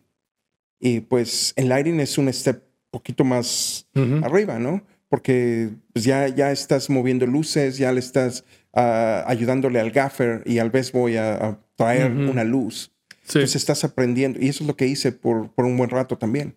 Y 0.80 1.01
pues 1.01 1.54
en 1.56 1.69
lighting 1.69 1.99
es 1.99 2.17
un 2.17 2.32
step 2.32 2.63
poquito 2.91 3.23
más 3.23 3.88
arriba, 4.23 4.60
¿no? 4.60 4.86
Porque 5.10 5.69
pues, 5.93 6.06
ya, 6.06 6.28
ya 6.28 6.51
estás 6.51 6.89
moviendo 6.89 7.25
luces, 7.25 7.78
ya 7.78 7.91
le 7.91 7.99
estás 7.99 8.43
ah, 8.73 9.23
ayudándole 9.28 9.80
al 9.80 9.91
gaffer 9.91 10.43
y 10.45 10.60
al 10.60 10.71
vez 10.71 10.91
voy 10.91 11.15
a, 11.17 11.36
a 11.36 11.60
traer 11.75 12.12
una 12.12 12.43
luz. 12.43 12.91
Sí. 13.23 13.39
Entonces 13.39 13.56
estás 13.56 13.84
aprendiendo. 13.84 14.39
Y 14.39 14.49
eso 14.49 14.63
es 14.63 14.67
lo 14.67 14.75
que 14.75 14.88
hice 14.88 15.12
por, 15.12 15.51
por 15.51 15.65
un 15.65 15.78
buen 15.78 15.89
rato 15.89 16.17
también. 16.17 16.56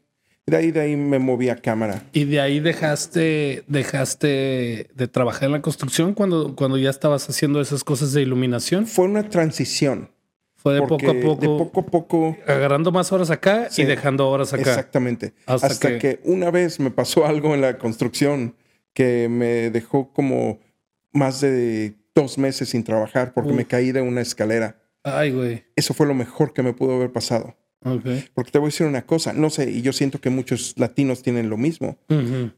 De 0.50 0.56
ahí, 0.56 0.70
de 0.70 0.80
ahí 0.80 0.96
me 0.96 1.18
moví 1.18 1.48
a 1.48 1.56
cámara. 1.56 2.02
Y 2.12 2.24
de 2.24 2.40
ahí 2.40 2.61
dejaste, 2.61 3.64
dejaste 3.66 4.88
de 4.94 5.08
trabajar 5.08 5.44
en 5.44 5.52
la 5.52 5.62
construcción 5.62 6.14
cuando, 6.14 6.54
cuando 6.56 6.78
ya 6.78 6.90
estabas 6.90 7.28
haciendo 7.28 7.61
esas 7.61 7.84
cosas 7.84 8.12
de 8.12 8.22
iluminación. 8.22 8.87
Fue 8.87 9.04
una 9.04 9.28
transición. 9.28 10.11
Fue 10.56 10.74
de 10.74 10.80
poco 10.80 11.11
a 11.11 11.14
poco, 11.14 11.40
De 11.40 11.46
poco 11.46 11.80
a 11.80 11.87
poco. 11.87 12.37
agarrando 12.46 12.90
más 12.90 13.12
horas 13.12 13.30
acá 13.30 13.68
Sí. 13.70 13.82
y 13.82 13.84
dejando 13.84 14.28
horas 14.28 14.52
acá. 14.52 14.62
Exactamente. 14.70 15.32
Hasta 15.46 15.66
Hasta, 15.68 15.88
que- 15.90 15.98
que... 15.98 16.20
una 16.24 16.50
vez 16.50 16.80
me 16.80 16.90
pasó 16.90 17.26
algo 17.26 17.54
en 17.54 17.61
la 17.61 17.78
construcción 17.78 18.56
que 18.92 19.28
me 19.30 19.70
dejó 19.70 20.12
como 20.12 20.58
más 21.12 21.40
de 21.40 21.94
dos 22.14 22.38
meses 22.38 22.70
sin 22.70 22.82
trabajar 22.82 23.32
porque 23.34 23.50
Uf. 23.50 23.56
me 23.56 23.66
caí 23.66 23.92
de 23.92 24.00
una 24.02 24.20
escalera. 24.20 24.82
Ay, 25.04 25.30
güey. 25.30 25.64
Eso 25.76 25.94
fue 25.94 26.06
lo 26.06 26.14
mejor 26.14 26.52
que 26.52 26.62
me 26.64 26.72
pudo 26.72 26.96
haber 26.96 27.12
pasado. 27.12 27.54
Ok. 27.85 28.05
Porque 28.35 28.51
te 28.51 28.59
voy 28.59 28.67
a 28.67 28.71
decir 28.71 28.87
una 28.87 29.07
cosa, 29.07 29.33
no 29.33 29.51
sé, 29.51 29.71
y 29.71 29.83
yo 29.83 29.93
siento 29.93 30.21
que 30.21 30.31
muchos 30.31 30.75
latinos 30.77 31.23
tienen 31.23 31.49
lo 31.49 31.57
mismo. 31.57 31.97
Ujú, 32.09 32.51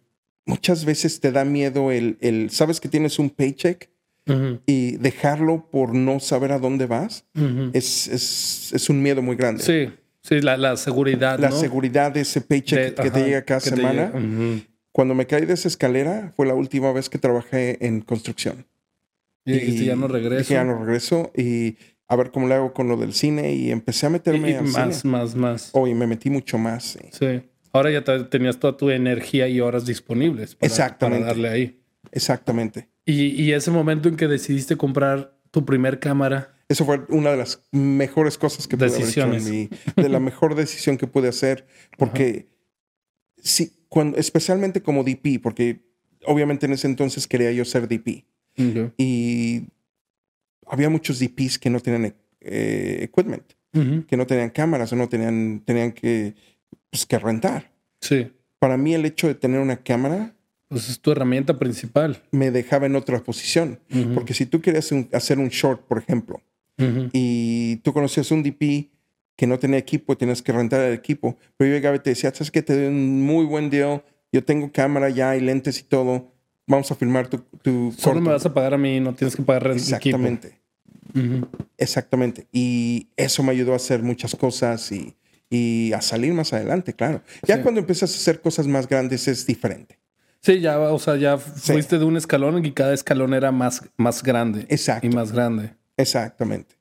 Muchas 0.46 0.84
veces 0.84 1.20
te 1.20 1.30
da 1.30 1.44
miedo 1.44 1.90
el, 1.92 2.16
el 2.20 2.50
sabes 2.50 2.80
que 2.80 2.88
tienes 2.88 3.18
un 3.18 3.30
paycheck 3.30 3.90
ujú, 4.26 4.60
y 4.66 4.96
dejarlo 4.96 5.68
por 5.70 5.94
no 5.94 6.18
saber 6.18 6.50
a 6.52 6.58
dónde 6.58 6.86
vas 6.86 7.24
ujú. 7.36 7.70
es, 7.74 8.08
es, 8.08 8.72
es 8.72 8.88
un 8.90 9.02
miedo 9.02 9.20
muy 9.22 9.36
grande. 9.36 9.62
Sí, 9.62 9.92
sí, 10.22 10.40
la, 10.40 10.56
la 10.56 10.76
seguridad. 10.76 11.38
La 11.38 11.50
¿no? 11.50 11.56
seguridad 11.60 12.10
de 12.12 12.22
ese 12.22 12.40
paycheck 12.40 12.96
De- 12.96 13.02
que 13.02 13.10
te 13.10 13.22
llega 13.22 13.44
cada 13.44 13.60
semana. 13.60 14.10
llega. 14.12 14.64
Cuando 14.92 15.14
me 15.14 15.26
caí 15.26 15.44
de 15.46 15.52
esa 15.54 15.68
escalera 15.68 16.32
fue 16.34 16.46
la 16.46 16.54
última 16.54 16.90
vez 16.92 17.08
que 17.08 17.18
trabajé 17.18 17.84
en 17.86 18.00
construcción. 18.00 18.66
Y 19.44 19.52
dijiste, 19.52 19.84
ya 19.84 19.94
no 19.96 20.08
regreso. 20.08 20.38
Dije, 20.38 20.54
ya 20.54 20.64
no 20.64 20.78
regreso 20.78 21.30
y 21.36 21.76
a 22.10 22.16
ver 22.16 22.30
cómo 22.32 22.48
le 22.48 22.54
hago 22.54 22.72
con 22.72 22.88
lo 22.88 22.96
del 22.96 23.12
cine 23.14 23.52
y 23.54 23.70
empecé 23.70 24.06
a 24.06 24.08
Y- 24.08 24.12
meterme 24.12 24.50
y 24.50 24.54
al 24.54 24.64
más, 24.64 25.00
cine. 25.02 25.12
más, 25.12 25.34
más. 25.36 25.70
Oh, 25.72 25.86
y 25.86 25.94
me 25.94 26.06
metí 26.06 26.28
mucho 26.28 26.58
más. 26.58 26.84
sí. 26.84 26.98
Sí. 27.12 27.42
Ahora 27.72 27.90
ya 27.92 28.02
te- 28.02 28.24
tenías 28.24 28.58
toda 28.58 28.76
tu 28.76 28.90
energía 28.90 29.46
y 29.48 29.60
horas 29.60 29.86
disponibles 29.86 30.56
para, 30.56 30.66
Exactamente. 30.66 31.20
para 31.20 31.28
darle 31.34 31.48
ahí. 31.48 31.80
Exactamente. 32.10 32.88
Y, 33.06 33.26
y 33.40 33.52
ese 33.52 33.70
momento 33.70 34.08
en 34.08 34.16
que 34.16 34.26
decidiste 34.26 34.76
comprar 34.76 35.38
tu 35.52 35.64
primer 35.64 36.00
cámara. 36.00 36.56
Eso 36.68 36.84
fue 36.84 37.00
una 37.10 37.30
de 37.30 37.36
las 37.36 37.62
mejores 37.70 38.38
cosas 38.38 38.66
que 38.66 38.76
pude 38.76 38.88
haber 38.88 39.08
hecho 39.08 39.22
en 39.22 39.30
Decisiones. 39.32 39.70
mi- 39.96 40.02
de 40.02 40.08
la 40.08 40.18
mejor 40.20 40.54
decisión 40.56 40.96
que 40.96 41.06
pude 41.06 41.28
hacer, 41.28 41.66
porque 41.96 42.48
sí, 43.36 43.72
cuando, 43.88 44.18
especialmente 44.18 44.82
como 44.82 45.04
DP, 45.04 45.38
porque 45.40 45.84
obviamente 46.26 46.66
en 46.66 46.72
ese 46.72 46.86
entonces 46.88 47.26
quería 47.28 47.52
yo 47.52 47.64
ser 47.64 47.86
DP 47.88 48.24
y 48.98 49.62
había 50.70 50.88
muchos 50.88 51.18
DPs 51.18 51.58
que 51.58 51.68
no 51.70 51.80
tenían 51.80 52.14
eh, 52.40 52.98
equipment, 53.02 53.44
que 54.06 54.16
no 54.16 54.26
tenían 54.26 54.50
cámaras 54.50 54.92
o 54.92 54.96
no 54.96 55.08
tenían, 55.08 55.60
tenían 55.64 55.92
que, 55.92 56.34
pues, 56.90 57.04
que 57.06 57.18
rentar. 57.18 57.70
Sí. 58.00 58.32
Para 58.58 58.76
mí 58.76 58.94
el 58.94 59.04
hecho 59.04 59.26
de 59.28 59.34
tener 59.34 59.60
una 59.60 59.76
cámara 59.76 60.34
Pues 60.68 60.88
es 60.88 61.00
tu 61.00 61.10
herramienta 61.12 61.58
principal. 61.58 62.22
me 62.30 62.50
dejaba 62.50 62.86
en 62.86 62.96
otra 62.96 63.22
posición, 63.22 63.78
porque 64.14 64.34
si 64.34 64.46
tú 64.46 64.60
querías 64.60 64.90
un- 64.92 65.08
hacer 65.12 65.38
un 65.38 65.48
short, 65.48 65.82
por 65.86 65.98
ejemplo, 65.98 66.40
y 67.12 67.76
tú 67.76 67.92
conocías 67.92 68.30
un 68.30 68.42
DP 68.42 68.90
que 69.36 69.46
no 69.46 69.58
tenía 69.58 69.78
equipo, 69.78 70.16
tenías 70.16 70.42
que 70.42 70.52
rentar 70.52 70.80
el 70.82 70.94
equipo, 70.94 71.36
pero 71.56 71.68
yo 71.70 71.76
llegaba 71.76 71.96
y 71.96 72.00
te 72.00 72.10
decía, 72.10 72.30
sabes 72.32 72.50
que 72.50 72.62
te 72.62 72.74
doy 72.74 72.86
un 72.86 73.22
muy 73.22 73.44
buen 73.44 73.70
deal, 73.70 74.02
yo 74.32 74.44
tengo 74.44 74.70
cámara 74.72 75.08
ya 75.10 75.36
y 75.36 75.40
lentes 75.40 75.80
y 75.80 75.84
todo, 75.84 76.29
vamos 76.70 76.90
a 76.90 76.94
filmar 76.94 77.28
tu, 77.28 77.38
tu 77.62 77.92
Solo 77.92 78.14
corto". 78.14 78.20
me 78.20 78.30
vas 78.30 78.46
a 78.46 78.54
pagar 78.54 78.74
a 78.74 78.78
mí, 78.78 79.00
no 79.00 79.14
tienes 79.14 79.36
que 79.36 79.42
pagar 79.42 79.66
el 79.66 79.72
equipo. 79.72 79.96
Exactamente, 79.96 80.60
Ujú. 81.14 81.46
exactamente. 81.76 82.46
Y 82.52 83.08
eso 83.16 83.42
me 83.42 83.52
ayudó 83.52 83.72
a 83.72 83.76
hacer 83.76 84.02
muchas 84.02 84.34
cosas 84.36 84.90
y, 84.92 85.16
y 85.50 85.92
a 85.92 86.00
salir 86.00 86.32
más 86.32 86.52
adelante, 86.52 86.94
claro. 86.94 87.22
Ya 87.46 87.56
Sí. 87.56 87.62
cuando 87.62 87.80
empiezas 87.80 88.12
a 88.12 88.16
hacer 88.16 88.40
cosas 88.40 88.66
más 88.66 88.88
grandes 88.88 89.26
es 89.28 89.44
diferente. 89.46 89.98
Sí, 90.42 90.60
ya, 90.60 90.78
o 90.78 90.98
sea, 90.98 91.16
ya 91.16 91.36
fuiste 91.36 91.98
de 91.98 92.04
un 92.06 92.16
escalón 92.16 92.64
y 92.64 92.72
cada 92.72 92.94
escalón 92.94 93.34
era 93.34 93.52
más, 93.52 93.82
más 93.98 94.22
grande. 94.22 94.64
Exacto. 94.70 95.06
Y 95.06 95.10
más 95.10 95.32
grande. 95.32 95.74
Exactamente. 95.98 96.76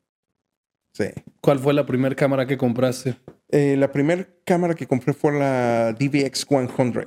Sí. 0.93 1.05
¿Cuál 1.41 1.59
fue 1.59 1.73
la 1.73 1.85
primera 1.85 2.15
cámara 2.15 2.45
que 2.47 2.57
compraste? 2.57 3.15
Eh, 3.49 3.75
la 3.77 3.91
primera 3.91 4.25
cámara 4.45 4.75
que 4.75 4.87
compré 4.87 5.13
fue 5.13 5.37
la 5.37 5.91
DVX 5.93 6.45
100. 6.47 7.05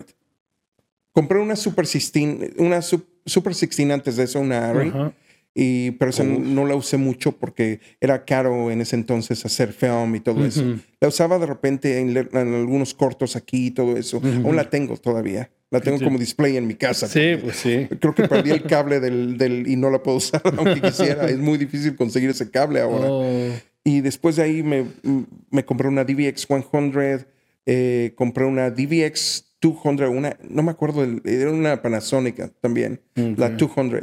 Compré 1.12 1.38
una 1.40 1.56
Super 1.56 1.84
16, 1.86 2.52
una 2.58 2.78
Sup- 2.80 3.06
Super 3.26 3.52
16 3.52 3.90
antes 3.90 4.16
de 4.16 4.24
eso, 4.24 4.40
una 4.40 4.70
Arri, 4.70 4.88
Ajá. 4.88 5.12
y, 5.54 5.90
pero 5.92 6.10
esa 6.10 6.24
no 6.24 6.64
la 6.66 6.74
usé 6.74 6.96
mucho 6.96 7.32
porque 7.32 7.80
era 8.00 8.24
caro 8.24 8.70
en 8.70 8.80
ese 8.80 8.96
entonces 8.96 9.44
hacer 9.44 9.72
film 9.72 10.14
y 10.16 10.20
todo 10.20 10.44
eso. 10.44 10.62
Ujú. 10.62 10.78
La 11.00 11.08
usaba 11.08 11.38
de 11.38 11.46
repente 11.46 11.98
en, 12.00 12.16
en 12.16 12.54
algunos 12.54 12.94
cortos 12.94 13.36
aquí 13.36 13.66
y 13.66 13.70
todo 13.72 13.96
eso. 13.96 14.20
Aún 14.44 14.56
la 14.56 14.70
tengo 14.70 14.96
todavía. 14.96 15.50
La 15.70 15.80
tengo 15.80 15.98
Sí. 15.98 16.04
como 16.04 16.18
display 16.18 16.56
en 16.56 16.66
mi 16.66 16.74
casa. 16.74 17.06
Sí, 17.08 17.36
pues 17.42 17.56
sí. 17.56 17.88
Creo 18.00 18.14
que 18.14 18.28
perdí 18.28 18.50
el 18.50 18.62
cable 18.64 19.00
del, 19.00 19.38
del- 19.38 19.66
y 19.68 19.76
no 19.76 19.88
la 19.90 20.02
puedo 20.02 20.18
usar 20.18 20.42
aunque 20.58 20.80
quisiera. 20.80 21.26
Es 21.28 21.38
muy 21.38 21.58
difícil 21.58 21.96
conseguir 21.96 22.30
ese 22.30 22.50
cable 22.50 22.80
ahora. 22.80 23.06
Oh, 23.10 23.50
Y 23.84 24.00
después 24.00 24.36
de 24.36 24.42
ahí 24.44 24.62
me, 24.62 24.84
me 25.50 25.64
compré 25.64 25.88
una 25.88 26.04
DVX 26.04 26.46
100, 26.46 27.26
eh, 27.66 28.12
compré 28.16 28.44
una 28.44 28.70
DVX 28.70 29.44
200, 29.62 30.10
una, 30.10 30.36
no 30.50 30.62
me 30.62 30.72
acuerdo, 30.72 31.06
era 31.24 31.50
una 31.50 31.80
Panasonic 31.80 32.52
también, 32.60 33.00
la 33.14 33.46
Ok. 33.46 33.52
200. 33.52 34.02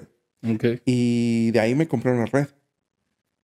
ok. 0.55 0.65
Y 0.85 1.51
de 1.51 1.59
ahí 1.59 1.75
me 1.75 1.87
compré 1.87 2.11
una 2.11 2.25
red. 2.25 2.47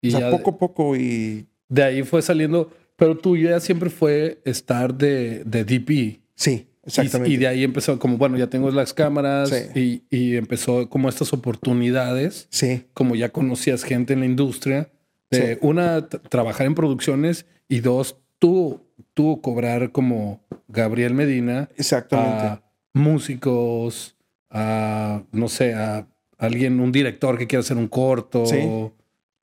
Y 0.01 0.13
o 0.13 0.17
sea, 0.17 0.31
poco 0.31 0.51
a 0.51 0.57
poco 0.57 0.95
y 0.95 1.45
de 1.67 1.83
ahí 1.83 2.03
fue 2.03 2.21
saliendo, 2.21 2.71
pero 2.95 3.17
tu 3.17 3.35
idea 3.35 3.59
siempre 3.59 3.89
fue 3.89 4.41
estar 4.45 4.95
de, 4.95 5.43
de 5.43 5.65
DP. 5.65 6.21
Sí, 6.35 6.67
exactamente. 6.83 7.33
Y, 7.33 7.37
de 7.37 7.47
ahí 7.47 7.63
empezó 7.63 7.99
como, 7.99 8.17
bueno, 8.17 8.37
ya 8.37 8.47
tengo 8.47 8.71
las 8.71 8.93
cámaras 8.93 9.51
y, 9.75 10.03
y, 10.09 10.35
empezó 10.37 10.89
como 10.89 11.09
estas 11.09 11.33
oportunidades. 11.33 12.47
Sí. 12.49 12.85
Como 12.93 13.15
ya 13.15 13.29
conocías 13.29 13.83
gente 13.83 14.13
en 14.13 14.21
la 14.21 14.25
industria. 14.25 14.89
De 15.31 15.57
una, 15.61 16.07
trabajar 16.07 16.65
en 16.65 16.75
producciones 16.75 17.45
y 17.67 17.81
dos, 17.81 18.15
tú, 18.39 18.81
tú 19.13 19.41
cobrar 19.41 19.91
como 19.91 20.41
Gabriel 20.67 21.13
Medina. 21.13 21.69
Exactamente. 21.77 22.45
A 22.45 22.63
músicos, 22.93 24.15
a, 24.49 25.23
no 25.31 25.47
sé, 25.47 25.73
a 25.73 26.07
alguien, 26.37 26.79
un 26.79 26.91
director 26.91 27.37
que 27.37 27.47
quiera 27.47 27.61
hacer 27.61 27.77
un 27.77 27.87
corto. 27.87 28.45
Sí 28.45 28.67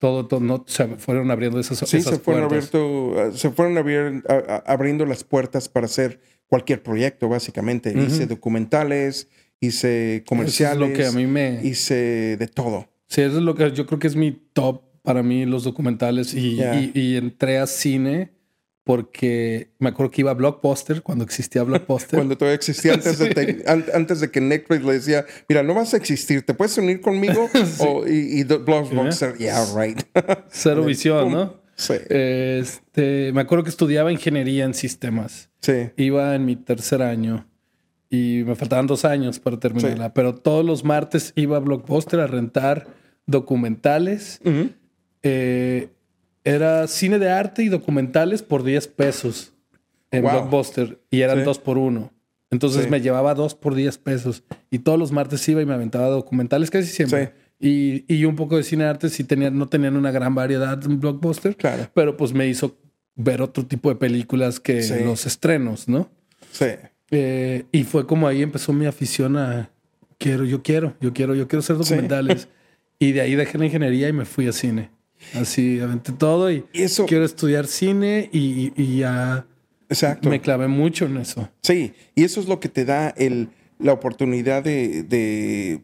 todo, 0.02 0.26
todo 0.26 0.40
no, 0.40 0.64
se 0.66 0.88
fueron 0.96 1.30
abriendo 1.30 1.60
esas, 1.60 1.78
sí, 1.88 2.02
se 2.02 2.18
fueron, 2.18 2.42
abierto, 2.42 3.30
se 3.36 3.50
fueron 3.50 3.78
abriendo 4.66 5.06
las 5.06 5.22
puertas 5.22 5.68
para 5.68 5.86
hacer 5.86 6.18
cualquier 6.48 6.82
proyecto, 6.82 7.28
básicamente. 7.28 7.94
Hice 7.96 8.26
documentales, 8.26 9.28
hice 9.60 10.24
comerciales. 10.26 10.74
Eso 10.74 10.84
es 10.84 10.90
lo 10.90 10.96
que 10.96 11.06
a 11.06 11.12
mí 11.12 11.28
me... 11.28 11.60
Hice 11.62 12.36
de 12.36 12.48
todo. 12.48 12.88
Sí, 13.06 13.20
eso 13.20 13.38
es 13.38 13.44
lo 13.44 13.54
que 13.54 13.70
yo 13.70 13.86
creo 13.86 14.00
que 14.00 14.08
es 14.08 14.16
mi 14.16 14.32
top 14.32 14.82
para 15.02 15.22
mí, 15.22 15.46
los 15.46 15.62
documentales. 15.62 16.34
Y, 16.34 16.58
y 16.94 17.14
entré 17.14 17.58
a 17.58 17.68
cine 17.68 18.32
porque 18.84 19.70
me 19.78 19.90
acuerdo 19.90 20.10
que 20.10 20.22
iba 20.22 20.32
a 20.32 20.34
Blockbuster 20.34 21.02
cuando 21.02 21.24
existía 21.24 21.62
Blockbuster. 21.62 22.16
cuando 22.18 22.36
todavía 22.36 22.56
existía 22.56 22.94
antes, 22.94 23.18
de 23.18 23.64
antes 23.94 24.20
de 24.20 24.30
que 24.30 24.40
Netflix 24.40 24.84
le 24.84 24.92
decía, 24.94 25.26
mira, 25.48 25.62
no 25.62 25.74
vas 25.74 25.94
a 25.94 25.96
existir, 25.96 26.44
¿te 26.44 26.54
puedes 26.54 26.76
unir 26.78 27.00
conmigo? 27.00 27.48
o, 27.78 28.06
y, 28.06 28.42
Blockbuster, 28.44 29.36
yeah, 29.38 29.64
right. 29.76 30.00
Cero 30.50 30.84
visión, 30.84 31.30
¿no? 31.30 31.62
Sí. 31.76 31.94
Este, 32.08 33.32
me 33.32 33.40
acuerdo 33.40 33.64
que 33.64 33.70
estudiaba 33.70 34.12
ingeniería 34.12 34.64
en 34.64 34.74
sistemas. 34.74 35.50
Sí. 35.60 35.90
Iba 35.96 36.34
en 36.34 36.44
mi 36.44 36.56
tercer 36.56 37.02
año 37.02 37.46
y 38.10 38.42
me 38.44 38.54
faltaban 38.56 38.86
dos 38.86 39.04
años 39.04 39.38
para 39.38 39.58
terminarla, 39.58 40.12
pero 40.12 40.34
todos 40.34 40.64
los 40.64 40.84
martes 40.84 41.32
iba 41.34 41.56
a 41.56 41.60
Blockbuster 41.60 42.20
a 42.20 42.26
rentar 42.26 42.88
documentales. 43.26 44.40
eh, 45.22 45.88
era 46.44 46.86
cine 46.86 47.18
de 47.18 47.30
arte 47.30 47.62
y 47.62 47.68
documentales 47.68 48.42
por 48.42 48.62
10 48.62 48.88
pesos 48.88 49.52
en 50.10 50.22
Blockbuster 50.22 51.00
y 51.10 51.20
eran 51.20 51.44
dos 51.44 51.58
por 51.58 51.78
uno. 51.78 52.12
Entonces 52.50 52.90
me 52.90 53.00
llevaba 53.00 53.34
dos 53.34 53.54
por 53.54 53.74
10 53.74 53.96
pesos 53.98 54.42
y 54.70 54.80
todos 54.80 54.98
los 54.98 55.10
martes 55.10 55.48
iba 55.48 55.62
y 55.62 55.66
me 55.66 55.74
aventaba 55.74 56.08
documentales 56.08 56.70
casi 56.70 56.88
siempre. 56.88 57.32
Y, 57.58 58.04
y, 58.12 58.24
un 58.24 58.34
poco 58.34 58.56
de 58.56 58.64
cine 58.64 58.84
de 58.84 58.90
arte 58.90 59.08
si 59.08 59.22
tenían, 59.22 59.56
no 59.56 59.68
tenían 59.68 59.96
una 59.96 60.10
gran 60.10 60.34
variedad 60.34 60.84
en 60.84 60.98
Blockbuster. 60.98 61.56
Claro. 61.56 61.88
Pero 61.94 62.16
pues 62.16 62.32
me 62.32 62.48
hizo 62.48 62.76
ver 63.14 63.40
otro 63.40 63.64
tipo 63.64 63.88
de 63.88 63.94
películas 63.94 64.58
que 64.58 64.82
los 65.04 65.26
estrenos, 65.26 65.88
¿no? 65.88 66.10
Sí. 66.50 66.66
Eh, 67.12 67.66
y 67.70 67.84
fue 67.84 68.06
como 68.06 68.26
ahí 68.26 68.42
empezó 68.42 68.72
mi 68.72 68.86
afición 68.86 69.36
a 69.36 69.70
quiero, 70.18 70.44
yo 70.44 70.62
quiero, 70.62 70.94
yo 71.00 71.12
quiero, 71.12 71.34
yo 71.34 71.46
quiero 71.46 71.60
hacer 71.60 71.76
documentales. 71.76 72.48
Y 72.98 73.10
de 73.10 73.20
ahí 73.20 73.34
dejé 73.34 73.58
la 73.58 73.64
ingeniería 73.64 74.08
y 74.08 74.12
me 74.12 74.24
fui 74.24 74.46
a 74.46 74.52
cine. 74.52 74.88
Así, 75.34 75.80
aventé 75.80 76.12
todo 76.12 76.50
y, 76.50 76.64
quiero 77.06 77.24
estudiar 77.24 77.66
cine 77.66 78.28
y, 78.32 78.98
ya 78.98 79.46
Exacto. 79.88 80.28
me 80.28 80.40
clavé 80.40 80.68
mucho 80.68 81.06
en 81.06 81.18
eso. 81.18 81.48
Sí, 81.62 81.94
y 82.14 82.24
eso 82.24 82.40
es 82.40 82.48
lo 82.48 82.60
que 82.60 82.68
te 82.68 82.84
da 82.84 83.08
el, 83.10 83.48
la 83.78 83.92
oportunidad 83.92 84.62
de, 84.62 85.82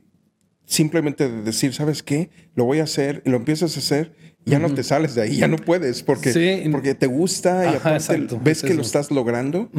simplemente 0.67 1.29
de 1.29 1.43
decir, 1.43 1.75
¿sabes 1.75 2.03
qué? 2.03 2.31
Lo 2.55 2.65
voy 2.65 2.81
a 2.81 2.85
hacer 2.85 3.23
y 3.27 3.31
lo 3.31 3.37
empiezas 3.37 3.77
a 3.77 3.81
hacer, 3.81 4.15
ya 4.45 4.59
no 4.59 4.73
te 4.73 4.83
sales 4.83 5.15
de 5.15 5.23
ahí, 5.23 5.37
ya 5.37 5.49
no 5.49 5.57
puedes 5.57 6.03
porque, 6.03 6.69
porque 6.73 6.95
te 6.95 7.07
gusta 7.07 7.71
y 7.71 7.77
aparte 7.77 8.27
ves 8.43 8.63
que 8.63 8.73
lo 8.75 8.83
estás 8.83 9.11
logrando. 9.11 9.71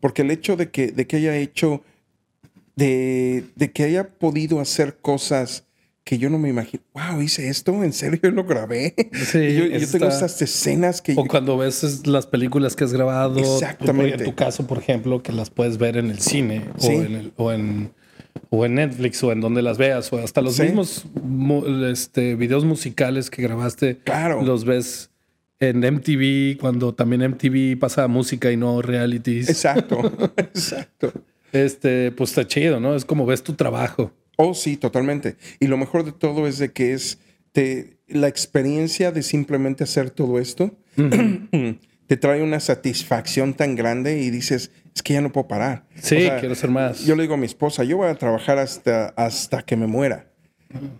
Porque 0.00 0.22
el 0.22 0.30
hecho 0.30 0.56
de 0.56 0.70
que, 0.70 0.88
de 0.88 1.06
que 1.06 1.16
haya 1.16 1.36
hecho, 1.36 1.82
de, 2.76 3.44
de 3.56 3.72
que 3.72 3.84
haya 3.84 4.08
podido 4.08 4.60
hacer 4.60 4.96
cosas 4.96 5.65
que 6.06 6.18
yo 6.18 6.30
no 6.30 6.38
me 6.38 6.48
imagino, 6.48 6.84
wow, 6.94 7.20
hice 7.20 7.48
esto, 7.48 7.82
en 7.82 7.92
serio 7.92 8.20
yo 8.22 8.30
lo 8.30 8.44
grabé. 8.44 8.94
Sí, 9.12 9.56
yo, 9.56 9.88
tengo 9.90 10.06
estas 10.06 10.40
escenas 10.40 11.02
que... 11.02 11.14
O 11.16 11.26
cuando 11.26 11.58
ves 11.58 12.06
las 12.06 12.28
películas 12.28 12.76
que 12.76 12.84
has 12.84 12.92
grabado. 12.92 13.40
Exactamente. 13.40 14.22
En 14.22 14.24
tu 14.24 14.36
caso, 14.36 14.68
por 14.68 14.78
ejemplo, 14.78 15.20
que 15.24 15.32
las 15.32 15.50
puedes 15.50 15.78
ver 15.78 15.96
en 15.96 16.12
el 16.12 16.20
cine 16.20 16.62
o, 16.78 16.90
en 16.92 17.14
el, 17.16 17.32
o, 17.34 17.50
en, 17.50 17.92
o 18.50 18.64
en 18.64 18.76
Netflix 18.76 19.20
o 19.24 19.32
en 19.32 19.40
donde 19.40 19.62
las 19.62 19.78
veas 19.78 20.12
o 20.12 20.18
hasta 20.18 20.42
los 20.42 20.60
mismos 20.60 21.06
este, 21.90 22.36
videos 22.36 22.64
musicales 22.64 23.28
que 23.28 23.42
grabaste. 23.42 23.98
Claro. 24.04 24.42
Los 24.42 24.64
ves 24.64 25.10
en 25.58 25.80
MTV 25.80 26.56
cuando 26.60 26.94
también 26.94 27.28
MTV 27.32 27.80
pasa 27.80 28.06
música 28.06 28.52
y 28.52 28.56
no 28.56 28.80
realities. 28.80 29.48
Exacto, 29.48 30.12
exacto. 30.36 31.12
Este, 31.50 32.12
pues 32.12 32.30
está 32.30 32.46
chido, 32.46 32.78
¿no? 32.78 32.94
Es 32.94 33.04
como 33.04 33.26
ves 33.26 33.42
tu 33.42 33.54
trabajo. 33.54 34.12
Oh, 34.36 34.54
sí, 34.54 34.76
totalmente. 34.76 35.36
Y 35.60 35.66
lo 35.66 35.76
mejor 35.76 36.04
de 36.04 36.12
todo 36.12 36.46
es 36.46 36.58
de 36.58 36.72
que 36.72 36.92
es 36.92 37.18
la 38.08 38.28
experiencia 38.28 39.10
de 39.12 39.22
simplemente 39.22 39.84
hacer 39.84 40.10
todo 40.10 40.38
esto 40.38 40.76
te 42.06 42.16
trae 42.16 42.42
una 42.42 42.60
satisfacción 42.60 43.54
tan 43.54 43.74
grande 43.74 44.20
y 44.20 44.30
dices, 44.30 44.70
es 44.94 45.02
que 45.02 45.14
ya 45.14 45.20
no 45.20 45.32
puedo 45.32 45.48
parar. 45.48 45.84
Sí, 46.00 46.28
quiero 46.40 46.54
ser 46.54 46.70
más. 46.70 47.04
Yo 47.04 47.16
le 47.16 47.22
digo 47.22 47.34
a 47.34 47.36
mi 47.36 47.46
esposa, 47.46 47.84
yo 47.84 47.96
voy 47.98 48.08
a 48.08 48.14
trabajar 48.14 48.58
hasta, 48.58 49.08
hasta 49.16 49.62
que 49.62 49.76
me 49.76 49.86
muera. 49.86 50.30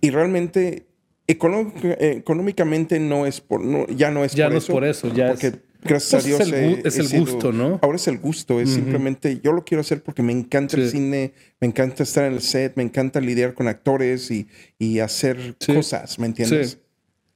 Y 0.01 0.09
realmente, 0.09 0.87
económicamente 1.27 2.99
no 2.99 3.25
es 3.25 3.41
por, 3.41 3.61
no, 3.61 3.87
ya 3.87 4.11
no 4.11 4.23
es 4.25 4.33
ya 4.33 4.49
no 4.49 4.57
es 4.57 4.65
por 4.65 4.85
eso, 4.85 5.13
ya 5.13 5.29
porque 5.29 5.53
gracias 5.83 6.23
a 6.23 6.25
Dios. 6.25 6.41
Es 6.83 6.97
el, 6.97 7.19
gusto, 7.19 7.51
¿no? 7.51 7.79
Ahora 7.81 7.95
es 7.95 8.07
el 8.07 8.17
gusto, 8.17 8.59
es 8.59 8.69
simplemente 8.69 9.39
yo 9.43 9.51
lo 9.53 9.63
quiero 9.63 9.81
hacer 9.81 10.03
porque 10.03 10.23
me 10.23 10.33
encanta 10.33 10.77
el 10.77 10.89
cine, 10.89 11.33
me 11.59 11.67
encanta 11.67 12.03
estar 12.03 12.25
en 12.25 12.33
el 12.33 12.41
set, 12.41 12.73
me 12.75 12.83
encanta 12.83 13.19
lidiar 13.21 13.53
con 13.53 13.67
actores 13.67 14.31
y, 14.31 14.47
y 14.79 14.99
hacer 14.99 15.55
cosas, 15.65 16.19
¿me 16.19 16.27
entiendes? 16.27 16.79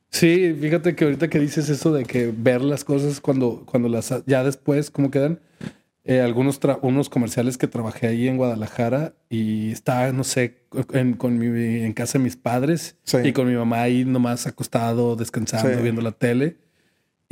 Sí. 0.09 0.55
fíjate 0.59 0.95
que 0.95 1.05
ahorita 1.05 1.29
que 1.29 1.39
dices 1.39 1.69
eso 1.69 1.93
de 1.93 2.03
que 2.03 2.33
ver 2.35 2.61
las 2.61 2.83
cosas 2.83 3.21
cuando, 3.21 3.63
cuando 3.65 3.87
las 3.87 4.13
ya 4.25 4.43
después, 4.43 4.91
¿cómo 4.91 5.09
quedan? 5.09 5.39
Eh, 6.03 6.19
algunos 6.19 6.59
unos 6.81 7.09
comerciales 7.09 7.59
que 7.59 7.67
trabajé 7.67 8.07
ahí 8.07 8.27
en 8.27 8.37
Guadalajara 8.37 9.13
y 9.29 9.71
estaba, 9.71 10.11
no 10.11 10.23
sé, 10.23 10.65
en, 10.93 11.13
con 11.13 11.37
mi, 11.37 11.83
en 11.83 11.93
casa 11.93 12.17
de 12.17 12.23
mis 12.23 12.35
padres 12.35 12.95
y 13.23 13.33
con 13.33 13.47
mi 13.47 13.53
mamá 13.53 13.83
ahí 13.83 14.03
nomás 14.03 14.47
acostado, 14.47 15.15
descansando, 15.15 15.81
viendo 15.81 16.01
la 16.01 16.11
tele. 16.11 16.57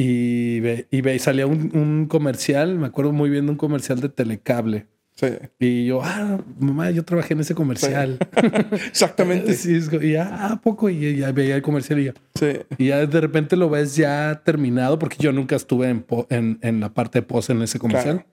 Y, 0.01 0.61
ve, 0.61 0.87
y, 0.91 1.01
ve, 1.01 1.15
y 1.15 1.19
salía 1.19 1.45
un, 1.45 1.75
un, 1.75 2.05
comercial, 2.05 2.79
me 2.79 2.87
acuerdo 2.87 3.11
muy 3.11 3.29
bien 3.29 3.47
de 3.47 3.51
un 3.51 3.57
comercial 3.57 3.99
de 3.99 4.07
telecable. 4.07 4.85
Sí. 5.13 5.27
Y 5.59 5.87
yo, 5.87 5.99
ah, 6.01 6.39
mamá, 6.57 6.89
yo 6.91 7.03
trabajé 7.03 7.33
en 7.33 7.41
ese 7.41 7.53
comercial. 7.53 8.17
Exactamente. 8.87 9.53
sí, 9.55 9.77
y 10.01 10.11
ya, 10.13 10.53
¿a 10.53 10.61
poco? 10.61 10.89
Y 10.89 11.17
ya 11.17 11.33
veía 11.33 11.57
el 11.57 11.61
comercial 11.61 11.99
y 11.99 12.05
ya. 12.05 12.13
Sí. 12.35 12.59
Y 12.77 12.87
ya 12.87 13.05
de 13.05 13.19
repente 13.19 13.57
lo 13.57 13.69
ves 13.69 13.97
ya 13.97 14.41
terminado, 14.45 14.97
porque 14.99 15.17
yo 15.19 15.33
nunca 15.33 15.57
estuve 15.57 15.89
en, 15.89 16.05
en, 16.29 16.59
en 16.61 16.79
la 16.79 16.93
parte 16.93 17.19
de 17.19 17.23
pose 17.23 17.51
en 17.51 17.61
ese 17.61 17.77
comercial. 17.77 18.25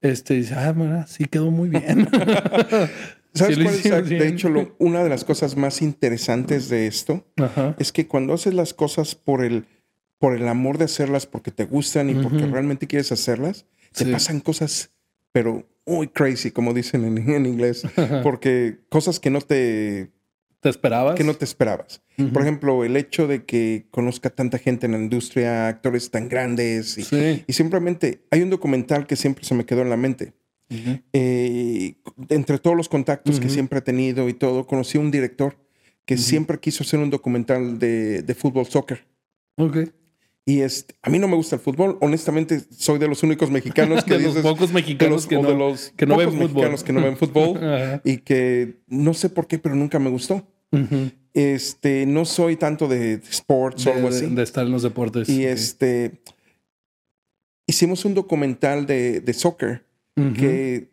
Este, 0.00 0.34
y 0.34 0.38
dice, 0.38 0.56
ah, 0.56 0.72
mira, 0.74 1.06
sí 1.06 1.26
quedó 1.26 1.52
muy 1.52 1.68
bien. 1.68 2.08
¿Sabes 3.32 3.58
cuál 3.58 3.74
es? 3.74 4.08
De 4.08 4.26
hecho, 4.26 4.48
una 4.78 5.04
de 5.04 5.08
las 5.08 5.24
cosas 5.24 5.56
más 5.56 5.82
interesantes 5.82 6.68
de 6.68 6.88
esto 6.88 7.24
es 7.78 7.92
que 7.92 8.08
cuando 8.08 8.34
haces 8.34 8.54
las 8.54 8.74
cosas 8.74 9.14
por 9.14 9.44
el 9.44 9.66
por 10.18 10.34
el 10.34 10.48
amor 10.48 10.78
de 10.78 10.84
hacerlas, 10.86 11.26
porque 11.26 11.50
te 11.50 11.64
gustan 11.64 12.10
y 12.10 12.14
porque 12.14 12.46
realmente 12.46 12.86
quieres 12.86 13.12
hacerlas, 13.12 13.66
te 13.92 14.06
pasan 14.06 14.40
cosas, 14.40 14.90
pero 15.32 15.68
muy 15.84 16.08
crazy, 16.08 16.50
como 16.50 16.74
dicen 16.74 17.04
en, 17.04 17.46
inglés, 17.46 17.82
porque 18.22 18.78
cosas 18.88 19.20
que 19.20 19.30
no 19.30 19.40
te... 19.40 20.10
¿Te 20.60 20.70
esperabas? 20.70 21.14
Que 21.14 21.22
no 21.22 21.34
te 21.34 21.44
esperabas. 21.44 22.02
Por 22.32 22.42
ejemplo, 22.42 22.82
el 22.82 22.96
hecho 22.96 23.28
de 23.28 23.44
que 23.44 23.86
conozca 23.90 24.30
tanta 24.30 24.58
gente 24.58 24.86
en 24.86 24.92
la 24.92 24.98
industria, 24.98 25.68
actores 25.68 26.10
tan 26.10 26.28
grandes, 26.28 26.96
y, 26.98 27.44
y 27.46 27.52
simplemente 27.52 28.22
hay 28.30 28.40
un 28.40 28.50
documental 28.50 29.06
que 29.06 29.16
siempre 29.16 29.44
se 29.44 29.54
me 29.54 29.66
quedó 29.66 29.82
en 29.82 29.90
la 29.90 29.96
mente. 29.96 30.32
Eh, 31.12 31.94
entre 32.28 32.58
todos 32.58 32.76
los 32.76 32.88
contactos 32.88 33.38
que 33.38 33.48
siempre 33.48 33.78
he 33.78 33.82
tenido 33.82 34.28
y 34.28 34.34
todo, 34.34 34.66
conocí 34.66 34.98
a 34.98 35.00
un 35.00 35.10
director 35.10 35.56
que 36.04 36.16
siempre 36.16 36.58
quiso 36.58 36.82
hacer 36.82 37.00
un 37.00 37.10
documental 37.10 37.78
de, 37.78 38.22
de 38.22 38.34
fútbol, 38.34 38.66
soccer. 38.66 39.06
Ok. 39.56 39.78
Y 40.48 40.60
este, 40.60 40.94
a 41.02 41.10
mí 41.10 41.18
no 41.18 41.26
me 41.26 41.34
gusta 41.34 41.56
el 41.56 41.60
fútbol. 41.60 41.98
Honestamente, 42.00 42.62
soy 42.70 43.00
de 43.00 43.08
los 43.08 43.24
únicos 43.24 43.50
mexicanos 43.50 44.04
que 44.04 44.14
de 44.18 44.24
los 44.24 44.36
pocos 44.36 44.72
mexicanos 44.72 45.26
que, 45.26 45.34
no, 45.34 45.74
que 45.96 46.06
no 46.06 46.16
ven 46.16 46.32
fútbol. 46.32 46.84
que 46.84 46.92
no 46.92 47.02
ven 47.02 47.16
fútbol 47.16 48.00
y 48.04 48.18
que 48.18 48.76
no 48.86 49.12
sé 49.12 49.28
por 49.28 49.48
qué, 49.48 49.58
pero 49.58 49.74
nunca 49.74 49.98
me 49.98 50.08
gustó. 50.08 50.46
Este, 51.34 52.06
no 52.06 52.24
soy 52.24 52.56
tanto 52.56 52.86
de 52.86 53.14
sports 53.28 53.86
o 53.88 53.92
algo 53.92 54.08
así. 54.08 54.26
De, 54.26 54.42
estar 54.44 54.64
en 54.64 54.72
los 54.72 54.82
deportes. 54.82 55.28
Y 55.28 55.44
este, 55.44 56.22
hicimos 57.66 58.04
un 58.04 58.14
documental 58.14 58.86
de, 58.86 59.20
de 59.20 59.32
soccer 59.34 59.84
que 60.14 60.90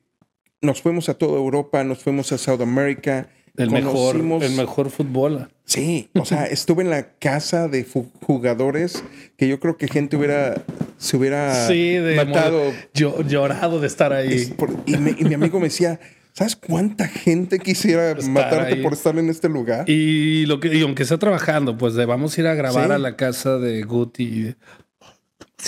nos 0.61 0.81
fuimos 0.81 1.09
a 1.09 1.13
toda 1.13 1.37
Europa, 1.37 1.83
nos 1.83 1.99
fuimos 1.99 2.31
a 2.31 2.39
South 2.39 2.61
America 2.61 3.29
El 3.55 3.69
mejor, 3.69 4.15
el 4.15 4.51
mejor 4.53 4.89
fútbol. 4.89 5.49
Sí, 5.65 6.09
o 6.15 6.25
sea, 6.25 6.45
estuve 6.51 6.83
en 6.83 6.89
la 6.89 7.13
casa 7.19 7.67
de 7.67 7.85
jugadores 8.21 9.03
que 9.37 9.47
yo 9.47 9.59
creo 9.59 9.77
que 9.77 9.87
gente 9.87 10.17
hubiera 10.17 10.63
se 10.97 11.17
hubiera 11.17 11.67
sí, 11.67 11.97
matado. 12.15 12.61
Yo, 12.93 13.21
llorado 13.21 13.79
de 13.79 13.87
estar 13.87 14.13
ahí. 14.13 14.55
y, 14.85 14.97
mi 14.97 15.33
amigo 15.33 15.59
me 15.59 15.65
decía, 15.65 15.99
¿sabes 16.33 16.55
cuánta 16.55 17.07
gente 17.07 17.59
quisiera 17.59 18.15
matarte 18.27 18.77
por 18.77 18.93
estar 18.93 19.17
en 19.17 19.29
este 19.29 19.49
lugar? 19.49 19.87
Y 19.89 20.45
lo 20.47 20.59
que, 20.59 20.75
y 20.75 20.81
aunque 20.81 21.03
está 21.03 21.17
trabajando, 21.17 21.77
pues 21.77 21.93
de, 21.93 22.05
vamos 22.05 22.37
a 22.37 22.41
ir 22.41 22.47
a 22.47 22.55
grabar 22.55 22.91
a 22.91 22.97
la 22.97 23.15
casa 23.15 23.57
de 23.57 23.83
Guti. 23.83 24.55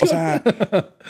O 0.02 0.06
sea, 0.06 0.42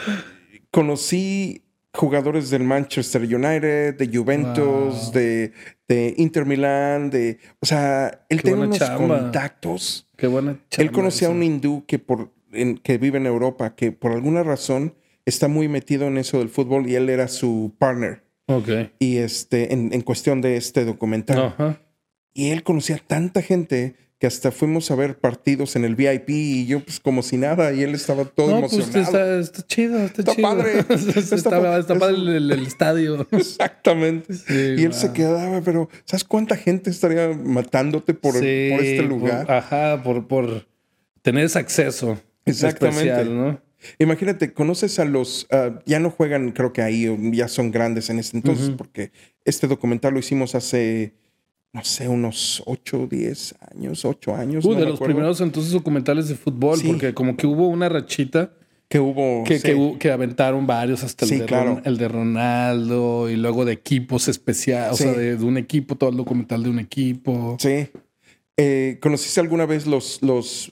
conocí 0.72 1.65
jugadores 1.96 2.50
del 2.50 2.64
Manchester 2.64 3.22
United, 3.22 3.96
de 3.96 4.10
Juventus, 4.18 5.12
de, 5.12 5.52
de, 5.88 6.14
Inter 6.18 6.46
Milan, 6.46 7.10
de... 7.10 7.40
O 7.60 7.66
sea, 7.66 8.26
él 8.30 8.42
tiene 8.42 8.62
unos 8.62 8.80
contactos. 8.92 10.08
Qué 10.18 10.28
buena 10.28 10.60
Él 10.78 10.92
conocía 10.92 11.28
a 11.28 11.32
un 11.32 11.44
hindú 11.44 11.86
que, 11.86 12.00
por, 12.00 12.32
que 12.84 12.98
vive 12.98 13.18
en 13.18 13.26
Europa, 13.26 13.76
que 13.76 13.92
por 13.92 14.12
alguna 14.12 14.44
razón 14.44 14.96
está 15.26 15.48
muy 15.48 15.68
metido 15.68 16.08
en 16.08 16.18
eso 16.18 16.40
del 16.40 16.50
fútbol 16.50 16.88
y 16.88 16.96
él 16.96 17.10
era 17.10 17.28
su 17.28 17.74
partner. 17.78 18.24
Ok. 18.48 18.70
Y 19.00 19.18
este, 19.18 19.74
en, 19.74 19.92
en 19.94 20.02
cuestión 20.02 20.42
de 20.42 20.58
este 20.58 20.86
documental. 20.86 21.40
Ajá. 21.40 21.82
Y 22.34 22.50
él 22.52 22.64
conocía 22.64 22.98
a 22.98 23.00
tanta 23.00 23.42
gente 23.42 23.96
que 24.26 24.28
hasta 24.28 24.52
fuimos 24.52 24.90
a 24.90 24.96
ver 24.96 25.20
partidos 25.20 25.76
en 25.76 25.86
el 25.86 25.96
VIP 25.96 26.30
y 26.30 26.66
yo 26.66 26.80
pues 26.80 27.00
como 27.00 27.22
si 27.22 27.38
nada 27.38 27.74
y 27.74 27.84
él 27.84 27.94
estaba 27.94 28.26
todo 28.26 28.50
no, 28.50 28.58
emocionado. 28.58 28.92
Pues 28.92 29.06
está, 29.06 29.38
está, 29.38 29.68
chido, 29.68 30.00
está, 30.00 30.22
está 30.24 30.36
chido. 30.36 30.48
Padre. 30.48 30.80
está, 30.90 31.36
está, 31.36 32.00
padre 32.00 32.16
el, 32.38 32.52
el, 32.52 32.66
estadio. 32.66 33.28
Exactamente. 33.32 34.34
y 34.50 34.84
él 34.84 34.94
se 34.96 35.14
quedaba, 35.14 35.62
pero 35.62 35.90
¿sabes 36.06 36.24
cuánta 36.24 36.56
gente 36.56 36.90
estaría 36.90 37.38
matándote 37.38 38.16
por, 38.16 38.34
por 38.34 38.44
este 38.44 39.04
lugar? 39.04 39.46
ajá, 39.52 40.02
por, 40.02 40.28
por 40.28 40.66
tener 41.22 41.46
ese 41.46 41.60
acceso. 41.60 42.20
Exactamente. 42.46 43.08
Especial, 43.08 43.38
¿no? 43.38 43.62
Imagínate, 44.00 44.54
conoces 44.54 44.98
a 44.98 45.06
los, 45.06 45.48
uh, 45.52 45.78
ya 45.86 46.00
no 46.00 46.10
juegan 46.10 46.52
creo 46.52 46.74
que 46.74 46.82
ahí, 46.82 47.16
ya 47.32 47.48
son 47.48 47.70
grandes 47.70 48.10
en 48.10 48.18
este 48.18 48.38
entonces, 48.38 48.72
porque 48.72 49.12
este 49.44 49.68
documental 49.68 50.14
lo 50.14 50.20
hicimos 50.20 50.56
hace 50.56 51.14
no 51.76 51.84
sé, 51.84 52.08
unos 52.08 52.64
8 52.66 53.02
o 53.02 53.08
10 53.08 53.56
años, 53.76 54.06
8 54.06 54.34
años. 54.34 54.64
Uh, 54.64 54.76
de 54.76 54.86
los 54.86 54.98
primeros 54.98 55.42
entonces 55.42 55.74
documentales 55.74 56.30
de 56.30 56.36
fútbol, 56.36 56.80
porque 56.88 57.14
como 57.14 57.36
que 57.36 57.46
hubo 57.46 57.68
una 57.68 57.90
rachita. 57.90 58.54
Que 58.88 59.00
hubo 59.00 59.44
que, 59.44 59.60
que, 60.00 60.12
aventaron 60.12 60.66
varios, 60.68 61.04
hasta 61.04 61.26
el, 61.26 61.40
de 61.40 61.46
claro. 61.46 61.82
el 61.84 61.98
de 61.98 62.08
Ronaldo 62.08 63.30
y 63.30 63.36
luego 63.36 63.66
de 63.66 63.74
equipos 63.74 64.28
especiales, 64.28 64.94
o 64.94 64.96
sea, 64.96 65.12
de, 65.12 65.36
un 65.44 65.58
equipo, 65.58 65.96
todo 65.96 66.12
el 66.12 66.16
documental 66.16 66.64
de 66.64 66.70
un 66.70 66.80
equipo. 66.80 67.58
Sí. 67.60 67.90
Eh, 68.56 69.00
¿Conociste 69.02 69.42
alguna 69.42 69.66
vez 69.66 69.86
los, 69.86 70.22
los, 70.22 70.72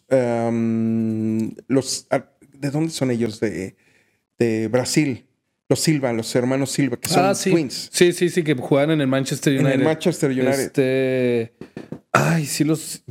los, 1.68 2.08
ah, 2.12 2.26
¿de 2.54 2.70
dónde 2.70 2.92
son 2.92 3.12
ellos? 3.12 3.42
De, 3.42 3.76
de 4.38 4.68
Brasil. 4.70 5.26
Los 5.70 5.80
Silva, 5.80 6.12
los 6.14 6.36
hermanos 6.36 6.72
Silva, 6.72 6.98
que 6.98 7.10
son 7.10 7.26
ah, 7.26 7.36
sí. 7.36 7.52
twins. 7.52 7.90
Sí, 7.92 8.12
sí, 8.12 8.30
sí, 8.30 8.44
que 8.44 8.54
juegan 8.54 8.92
en 8.92 9.02
el 9.02 9.08
Manchester 9.08 9.54
United. 9.54 9.74
En 9.74 9.80
el 9.80 9.86
Manchester 9.86 10.32
United. 10.32 10.60
Este. 10.60 11.54
Ay, 12.12 12.46
sí, 12.46 12.64
los. 12.64 13.04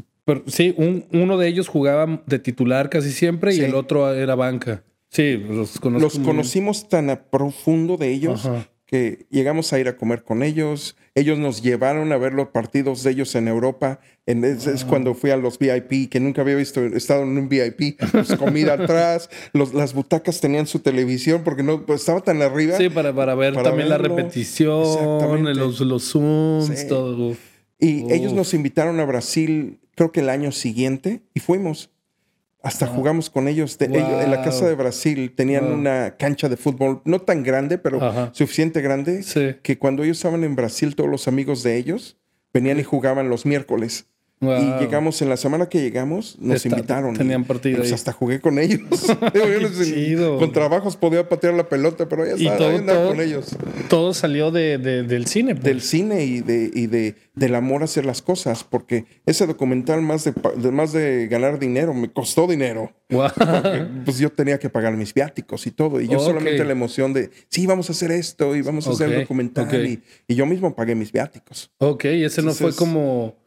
sí, 0.46 0.74
uno 1.12 1.38
de 1.38 1.48
ellos 1.48 1.68
jugaba 1.68 2.22
de 2.26 2.38
titular 2.38 2.90
casi 2.90 3.10
siempre 3.10 3.54
y 3.54 3.60
el 3.60 3.74
otro 3.74 4.12
era 4.12 4.34
banca. 4.34 4.84
Sí, 5.08 5.36
los. 5.36 5.82
Los 5.84 6.18
conocimos 6.18 6.88
tan 6.88 7.10
a 7.10 7.24
profundo 7.24 7.96
de 7.96 8.12
ellos 8.12 8.48
que 8.92 9.24
llegamos 9.30 9.72
a 9.72 9.80
ir 9.80 9.88
a 9.88 9.96
comer 9.96 10.22
con 10.22 10.42
ellos. 10.42 10.96
Ellos 11.14 11.38
nos 11.38 11.62
llevaron 11.62 12.12
a 12.12 12.18
ver 12.18 12.34
los 12.34 12.48
partidos 12.48 13.02
de 13.02 13.12
ellos 13.12 13.34
en 13.34 13.48
Europa. 13.48 14.00
es, 14.26 14.84
cuando 14.84 15.14
fui 15.14 15.30
a 15.30 15.38
los 15.38 15.58
VIP, 15.58 16.10
que 16.10 16.20
nunca 16.20 16.42
había 16.42 16.56
visto, 16.56 16.84
estado 16.84 17.22
en 17.22 17.38
un 17.38 17.48
VIP. 17.48 17.98
Pues, 18.12 18.36
comida 18.36 18.74
atrás, 18.78 19.30
los, 19.54 19.72
las 19.72 19.94
butacas 19.94 20.42
tenían 20.42 20.66
su 20.66 20.80
televisión 20.80 21.40
porque 21.42 21.62
no 21.62 21.86
pues, 21.86 22.00
estaba 22.00 22.20
tan 22.20 22.42
arriba. 22.42 22.76
Sí, 22.76 22.90
para, 22.90 23.14
para 23.14 23.34
ver 23.34 23.54
también 23.62 23.88
la 23.88 23.96
repetición, 23.96 25.56
los, 25.56 25.80
los 25.80 26.12
zooms, 26.12 26.86
todo. 26.86 27.34
Y 27.78 28.12
ellos 28.12 28.34
nos 28.34 28.52
invitaron 28.52 29.00
a 29.00 29.06
Brasil, 29.06 29.80
creo 29.94 30.12
que 30.12 30.20
el 30.20 30.28
año 30.28 30.52
siguiente, 30.52 31.22
y 31.32 31.40
fuimos. 31.40 31.91
Hasta 32.62 32.86
jugamos 32.86 33.28
con 33.28 33.48
ellos. 33.48 33.76
en 33.80 34.30
la 34.30 34.42
casa 34.42 34.66
de 34.68 34.74
Brasil 34.74 35.32
tenían 35.34 35.64
una 35.66 36.16
cancha 36.16 36.48
de 36.48 36.56
fútbol, 36.56 37.02
no 37.04 37.20
tan 37.20 37.42
grande, 37.42 37.78
pero 37.78 38.30
suficiente 38.32 38.80
grande, 38.80 39.22
que 39.62 39.78
cuando 39.78 40.04
ellos 40.04 40.18
estaban 40.18 40.44
en 40.44 40.54
Brasil, 40.54 40.94
todos 40.94 41.10
los 41.10 41.28
amigos 41.28 41.62
de 41.62 41.76
ellos 41.76 42.16
venían 42.54 42.78
y 42.78 42.84
jugaban 42.84 43.28
los 43.28 43.46
miércoles. 43.46 44.06
Y 44.42 44.80
llegamos, 44.80 45.22
en 45.22 45.28
la 45.28 45.36
semana 45.36 45.68
que 45.68 45.80
llegamos, 45.80 46.36
nos 46.40 46.66
invitaron. 46.66 47.14
Tenían 47.16 47.44
partido. 47.44 47.78
Pues 47.78 47.92
hasta 47.92 48.12
jugué 48.12 48.40
con 48.40 48.58
ellos. 48.58 48.80
con 50.38 50.52
trabajos 50.52 50.96
podía 50.96 51.28
patear 51.28 51.54
la 51.54 51.68
pelota, 51.68 52.08
pero 52.08 52.26
ya 52.26 52.32
estaba 52.32 52.84
todo, 52.84 53.08
con 53.10 53.20
ellos. 53.20 53.56
Todo 53.88 54.12
salió 54.12 54.50
de, 54.50 54.78
del 54.78 55.26
cine. 55.26 55.54
Pues. 55.54 55.64
Del 55.64 55.80
cine 55.80 56.24
y, 56.24 56.40
de, 56.40 56.70
y 56.74 56.88
de, 56.88 57.14
del 57.34 57.54
amor 57.54 57.82
a 57.82 57.84
hacer 57.84 58.04
las 58.04 58.20
cosas, 58.20 58.64
porque 58.64 59.04
ese 59.26 59.46
documental, 59.46 60.02
más 60.02 60.24
de, 60.24 60.32
más 60.72 60.92
de 60.92 61.28
ganar 61.28 61.60
dinero, 61.60 61.94
me 61.94 62.10
costó 62.10 62.48
dinero. 62.48 62.90
pues 64.04 64.18
yo 64.18 64.30
tenía 64.30 64.58
que 64.58 64.70
pagar 64.70 64.96
mis 64.96 65.14
viáticos 65.14 65.68
y 65.68 65.70
todo. 65.70 66.00
Y 66.00 66.08
yo 66.08 66.18
solamente 66.18 66.64
la 66.64 66.72
emoción 66.72 67.12
de, 67.12 67.30
sí, 67.48 67.66
vamos 67.66 67.90
a 67.90 67.92
hacer 67.92 68.10
esto 68.10 68.56
y 68.56 68.62
vamos 68.62 68.88
a 68.88 68.90
hacer 68.90 69.12
el 69.12 69.20
documental. 69.20 69.68
Y, 69.86 70.02
y, 70.26 70.34
yo 70.34 70.46
mismo 70.46 70.74
pagué 70.74 70.96
mis 70.96 71.12
viáticos. 71.12 71.70
Ok, 71.78 72.06
ese 72.06 72.42
no 72.42 72.52
fue 72.54 72.74
como 72.74 73.41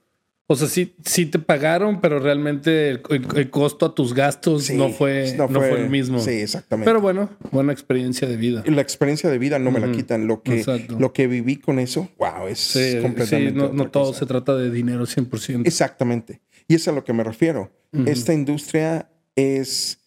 o 0.48 0.56
sea, 0.56 0.68
sí, 0.68 0.94
sí 1.04 1.26
te 1.26 1.40
pagaron, 1.40 2.02
pero 2.02 2.20
realmente 2.20 2.92
el, 2.92 3.50
costo 3.50 3.88
a 3.88 3.96
tus 3.96 4.14
gastos 4.14 4.70
no, 4.70 4.90
fue, 4.90 5.34
no, 5.36 5.50
fue, 5.50 5.72
el 5.72 5.90
mismo. 5.90 6.20
Sí, 6.20 6.32
exactamente. 6.32 6.88
Pero 6.88 7.02
bueno, 7.02 7.32
buena 7.52 7.74
experiencia 7.74 8.28
de 8.28 8.38
vida. 8.38 8.64
La 8.68 8.82
experiencia 8.82 9.30
de 9.30 9.40
vida 9.40 9.58
no 9.58 9.72
me 9.72 9.80
la 9.80 9.92
quitan. 9.92 10.28
Lo 10.28 10.44
que, 10.44 10.64
lo 11.00 11.14
que 11.14 11.26
viví 11.26 11.56
con 11.56 11.80
eso, 11.80 12.10
wow, 12.20 12.48
es 12.48 12.78
completamente. 13.02 13.60
Sí, 13.60 13.74
no, 13.74 13.90
todo 13.90 14.14
se 14.14 14.28
trata 14.28 14.56
de 14.56 14.70
dinero 14.70 15.06
100%. 15.06 15.66
Exactamente. 15.66 16.42
Y 16.68 16.76
es 16.76 16.88
a 16.88 16.92
lo 16.92 17.04
que 17.04 17.14
me 17.14 17.24
refiero. 17.24 17.72
Esta 18.06 18.34
industria 18.34 19.10
es 19.36 20.05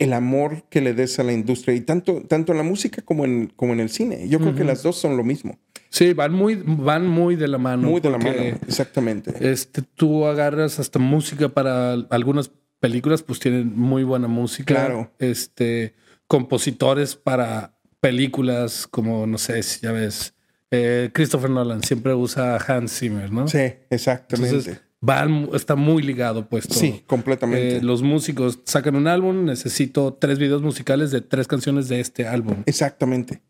el 0.00 0.14
amor 0.14 0.64
que 0.70 0.80
le 0.80 0.94
des 0.94 1.18
a 1.18 1.22
la 1.22 1.32
industria 1.32 1.76
y 1.76 1.82
tanto, 1.82 2.22
tanto 2.22 2.52
en 2.52 2.58
la 2.58 2.64
música 2.64 3.02
como 3.02 3.26
en, 3.26 3.52
como 3.54 3.74
en 3.74 3.80
el 3.80 3.90
cine. 3.90 4.28
Yo 4.28 4.40
creo 4.40 4.54
que 4.54 4.64
las 4.64 4.82
dos 4.82 4.96
son 4.96 5.16
lo 5.16 5.22
mismo. 5.22 5.58
Sí, 5.90 6.14
van 6.14 6.32
muy, 6.32 6.60
van 6.64 7.06
muy 7.06 7.36
de 7.36 7.48
la 7.48 7.58
mano. 7.58 7.90
Muy 7.90 8.00
de 8.00 8.10
la 8.10 8.16
mano, 8.16 8.40
exactamente. 8.66 9.34
Este, 9.40 9.82
tú 9.82 10.24
agarras 10.24 10.80
hasta 10.80 10.98
música 10.98 11.50
para 11.50 11.92
algunas 11.92 12.50
películas, 12.80 13.22
pues 13.22 13.40
tienen 13.40 13.78
muy 13.78 14.02
buena 14.02 14.26
música. 14.26 14.74
Claro. 14.74 15.12
Este, 15.18 15.94
compositores 16.26 17.14
para 17.14 17.76
películas, 18.00 18.86
como 18.86 19.26
no 19.26 19.36
sé 19.36 19.62
si 19.62 19.80
ya 19.80 19.92
ves, 19.92 20.34
eh, 20.70 21.10
Christopher 21.12 21.50
Nolan 21.50 21.82
siempre 21.82 22.14
usa 22.14 22.56
Hans 22.56 22.98
Zimmer, 22.98 23.30
¿no? 23.30 23.46
Sí, 23.48 23.74
exactamente. 23.90 24.80
Van, 25.00 25.48
está 25.54 25.76
muy 25.76 26.02
ligado, 26.02 26.48
pues. 26.48 26.64
Sí, 26.70 27.02
completamente. 27.06 27.78
Eh, 27.78 27.82
los 27.82 28.02
músicos 28.02 28.60
sacan 28.64 28.96
un 28.96 29.06
álbum, 29.06 29.44
necesito 29.44 30.14
tres 30.14 30.38
videos 30.38 30.62
musicales 30.62 31.10
de 31.10 31.20
tres 31.20 31.46
canciones 31.46 31.88
de 31.88 32.00
este 32.00 32.26
álbum. 32.26 32.62
Exactamente. 32.66 33.42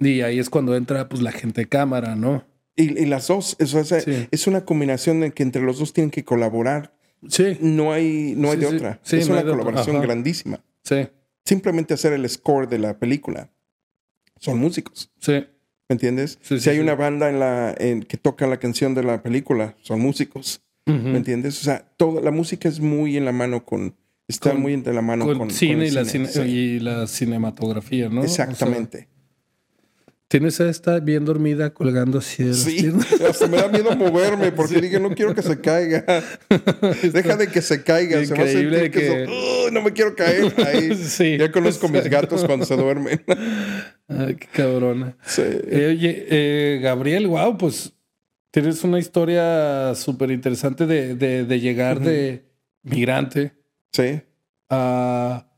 Y 0.00 0.22
ahí 0.22 0.38
es 0.38 0.50
cuando 0.50 0.74
entra 0.76 1.08
pues 1.08 1.22
la 1.22 1.32
gente 1.32 1.62
de 1.62 1.68
cámara, 1.68 2.16
¿no? 2.16 2.44
Y, 2.76 3.06
las 3.06 3.28
dos, 3.28 3.54
eso 3.60 3.80
es, 3.80 4.46
una 4.48 4.64
combinación 4.64 5.22
en 5.22 5.30
que 5.30 5.44
entre 5.44 5.62
los 5.62 5.78
dos 5.78 5.92
tienen 5.92 6.10
que 6.10 6.24
colaborar. 6.24 6.92
Sí. 7.28 7.56
No 7.60 7.92
hay, 7.92 8.34
no 8.36 8.50
hay 8.50 8.58
de 8.58 8.66
otra. 8.66 9.00
es 9.04 9.28
una 9.28 9.44
colaboración 9.44 10.00
grandísima. 10.00 10.60
Sí. 10.82 11.08
Simplemente 11.44 11.94
hacer 11.94 12.12
el 12.12 12.28
score 12.28 12.68
de 12.68 12.78
la 12.78 12.98
película. 12.98 13.50
Son 14.40 14.58
músicos. 14.58 15.12
Sí. 15.20 15.46
¿Me 15.88 15.94
entiendes? 15.94 16.38
si 16.42 16.68
hay 16.68 16.80
una 16.80 16.94
banda 16.94 17.28
en 17.28 17.38
la, 17.38 17.74
en, 17.78 18.02
que 18.02 18.16
toca 18.16 18.46
la 18.46 18.58
canción 18.58 18.94
de 18.94 19.04
la 19.04 19.22
película, 19.22 19.76
son 19.82 20.00
músicos. 20.00 20.63
¿Me 20.86 21.16
entiendes? 21.16 21.60
O 21.60 21.64
sea, 21.64 21.86
toda 21.96 22.20
la 22.20 22.30
música 22.30 22.68
es 22.68 22.80
muy 22.80 23.16
en 23.16 23.24
la 23.24 23.32
mano 23.32 23.64
con, 23.64 23.96
está 24.28 24.52
muy 24.52 24.74
en 24.74 24.94
la 24.94 25.00
mano 25.00 25.26
con, 25.26 25.50
cine, 25.50 25.86
y, 25.86 25.90
La 25.90 26.02
y 26.46 26.78
la 26.78 27.06
cinematografía, 27.06 28.08
¿no? 28.10 28.22
Exactamente. 28.22 29.08
Tienes 30.28 30.60
a 30.60 30.68
esta 30.68 30.98
bien 31.00 31.24
dormida 31.24 31.72
colgando 31.72 32.18
así 32.18 32.42
de 32.42 32.54
Sí, 32.54 32.92
hasta 33.28 33.46
me 33.46 33.58
da 33.58 33.68
miedo 33.68 33.94
moverme 33.94 34.52
porque 34.52 34.80
dije, 34.80 34.98
no 34.98 35.10
quiero 35.10 35.34
que 35.34 35.42
se 35.42 35.60
caiga. 35.60 36.04
Deja 37.12 37.36
de 37.36 37.46
que 37.48 37.62
se 37.62 37.84
caiga. 37.84 38.20
Increíble 38.20 38.78
se 38.78 39.10
va 39.10 39.22
a 39.22 39.26
que... 39.26 39.70
no 39.70 39.82
me 39.82 39.92
quiero 39.92 40.16
caer 40.16 40.52
ahí. 40.66 41.38
Ya 41.38 41.52
conozco 41.52 41.88
mis 41.88 42.04
gatos 42.08 42.44
cuando 42.44 42.66
se 42.66 42.74
duermen. 42.74 43.22
Ay, 44.08 44.34
qué 44.34 44.48
cabrona. 44.52 45.16
Sí. 45.24 45.42
Eh, 45.44 45.94
oye, 45.96 46.26
eh, 46.28 46.80
Gabriel, 46.82 47.28
wow, 47.28 47.56
pues 47.56 47.92
tienes 48.54 48.84
una 48.84 49.00
historia 49.00 49.96
súper 49.96 50.30
interesante 50.30 50.86
de, 50.86 51.16
de, 51.16 51.60
llegar 51.60 51.98
de 51.98 52.44
migrante. 52.84 53.52
Sí. 53.90 54.22
A 54.70 55.50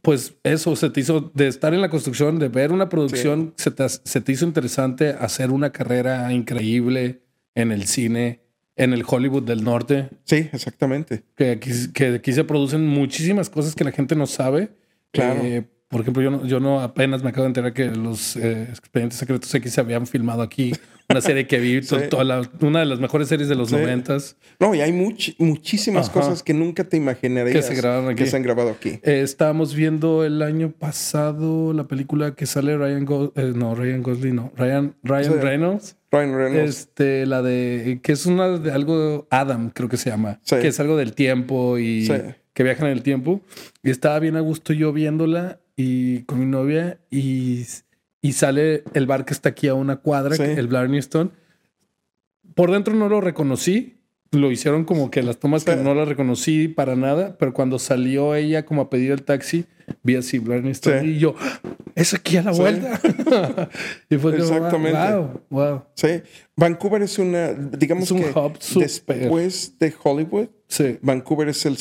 pues 0.00 0.36
eso, 0.44 0.76
se 0.76 0.90
te 0.90 1.00
hizo, 1.00 1.32
de 1.34 1.48
estar 1.48 1.74
en 1.74 1.80
la 1.80 1.90
construcción, 1.90 2.38
de 2.38 2.48
ver 2.48 2.70
una 2.70 2.88
producción, 2.88 3.52
se, 3.56 3.72
te, 3.72 4.32
hizo 4.32 4.46
interesante 4.46 5.10
hacer 5.10 5.50
una 5.50 5.72
carrera 5.72 6.32
increíble 6.32 7.24
en 7.56 7.72
el 7.72 7.88
cine, 7.88 8.44
en 8.76 8.92
el 8.92 9.02
Hollywood 9.04 9.42
del 9.42 9.64
norte. 9.64 10.08
Sí, 10.22 10.48
exactamente. 10.52 11.24
Que 11.34 11.50
aquí, 11.50 11.72
que 11.92 12.06
aquí 12.14 12.32
se 12.32 12.44
producen 12.44 12.86
muchísimas 12.86 13.50
cosas 13.50 13.74
que 13.74 13.82
la 13.82 13.90
gente 13.90 14.14
no 14.14 14.28
sabe. 14.28 14.70
Claro. 15.10 15.40
Eh, 15.42 15.68
por 15.88 16.00
ejemplo, 16.02 16.22
yo 16.22 16.30
no, 16.30 16.44
yo 16.46 16.60
no 16.60 16.80
apenas 16.80 17.22
me 17.22 17.30
acabo 17.30 17.44
de 17.44 17.48
enterar 17.48 17.72
que 17.72 17.86
los 17.86 18.36
eh, 18.36 18.64
expedientes 18.68 19.18
secretos 19.18 19.54
X 19.54 19.72
se 19.72 19.80
habían 19.80 20.06
filmado 20.06 20.42
aquí. 20.42 20.72
Una 21.10 21.22
serie 21.22 21.46
que 21.46 21.58
vi, 21.58 21.82
Sí. 21.82 21.96
toda 22.10 22.22
la- 22.24 22.42
una 22.60 22.80
de 22.80 22.84
las 22.84 23.00
mejores 23.00 23.28
series 23.28 23.48
de 23.48 23.54
los 23.54 23.70
Sí. 23.70 23.76
noventas. 23.76 24.36
No, 24.60 24.74
y 24.74 24.82
hay 24.82 24.92
much- 24.92 25.34
muchísimas 25.38 26.10
Ajá. 26.10 26.20
cosas 26.20 26.42
que 26.42 26.52
nunca 26.52 26.84
te 26.84 26.98
imaginarías 26.98 27.56
Que 27.56 27.62
se 27.62 27.80
grabaron 27.80 28.10
aquí. 28.10 28.24
que 28.24 28.26
se 28.30 28.36
han 28.36 28.42
grabado 28.42 28.68
aquí. 28.68 29.00
Eh, 29.02 29.22
estábamos 29.22 29.74
viendo 29.74 30.22
el 30.26 30.42
año 30.42 30.70
pasado 30.70 31.72
la 31.72 31.84
película 31.88 32.34
que 32.34 32.44
sale 32.44 32.76
Ryan 32.76 33.06
Go 33.06 33.32
eh, 33.36 33.52
no 33.54 33.74
Ryan 33.74 34.02
Gosling 34.02 34.34
no 34.36 34.52
Ryan 34.56 34.94
Ryan 35.02 35.32
Sí. 35.32 35.38
Reynolds 35.40 35.96
Ryan 36.10 36.34
Reynolds. 36.36 36.68
este 36.80 37.24
la 37.24 37.40
de 37.40 38.00
que 38.02 38.12
es 38.12 38.26
una 38.26 38.58
de 38.58 38.70
algo 38.72 39.26
Adam 39.30 39.70
creo 39.70 39.88
que 39.88 39.96
se 39.96 40.10
llama 40.10 40.40
Sí. 40.42 40.56
que 40.60 40.68
es 40.68 40.78
algo 40.80 40.98
del 40.98 41.14
tiempo 41.14 41.78
y 41.78 42.04
Sí. 42.04 42.12
que 42.52 42.62
viajan 42.64 42.86
en 42.88 42.92
el 42.92 43.02
tiempo 43.02 43.40
y 43.82 43.88
estaba 43.90 44.18
bien 44.18 44.36
a 44.36 44.40
gusto 44.40 44.74
yo 44.74 44.92
viéndola 44.92 45.60
y 45.80 46.22
con 46.24 46.40
mi 46.40 46.46
novia 46.46 46.98
y, 47.08 47.64
y 48.20 48.32
sale 48.32 48.82
el 48.94 49.06
bar 49.06 49.24
que 49.24 49.32
está 49.32 49.50
aquí 49.50 49.68
a 49.68 49.74
una 49.74 49.96
cuadra 49.96 50.34
Sí. 50.34 50.42
que- 50.42 50.52
el 50.54 50.66
Blarney 50.66 50.98
Stone 50.98 51.30
por 52.54 52.72
dentro 52.72 52.92
no 52.94 53.08
lo 53.08 53.20
reconocí 53.20 53.94
lo 54.32 54.50
hicieron 54.50 54.84
como 54.84 55.10
que 55.10 55.22
las 55.22 55.38
tomas 55.38 55.64
que 55.64 55.72
Sí. 55.72 55.78
no 55.82 55.94
la 55.94 56.04
reconocí 56.04 56.68
para 56.68 56.96
nada, 56.96 57.38
pero 57.38 57.54
cuando 57.54 57.78
salió 57.78 58.34
ella 58.34 58.66
como 58.66 58.82
a 58.82 58.90
pedir 58.90 59.10
el 59.12 59.22
taxi, 59.22 59.64
vi 60.02 60.16
así 60.16 60.38
Blarney 60.38 60.72
Stone 60.72 61.00
Sí. 61.00 61.06
y 61.12 61.18
yo, 61.18 61.34
"¡Ah! 61.40 61.60
es 61.94 62.12
aquí 62.12 62.36
a 62.36 62.42
la 62.42 62.50
vuelta. 62.52 63.00
y 64.10 64.16
fue 64.18 64.32
como, 64.36 64.44
Exactamente. 64.44 64.98
wow, 65.16 65.40
wow. 65.48 65.82
Sí. 65.94 66.20
Vancouver 66.56 67.00
es 67.02 67.18
una, 67.18 67.54
digamos 67.54 68.04
Es 68.04 68.10
un 68.10 68.22
que 68.22 68.38
hub 68.38 68.58
después 68.78 69.78
de 69.78 69.94
Hollywood, 70.02 70.48
Vancouver 71.00 71.48
es 71.48 71.64
el 71.64 71.78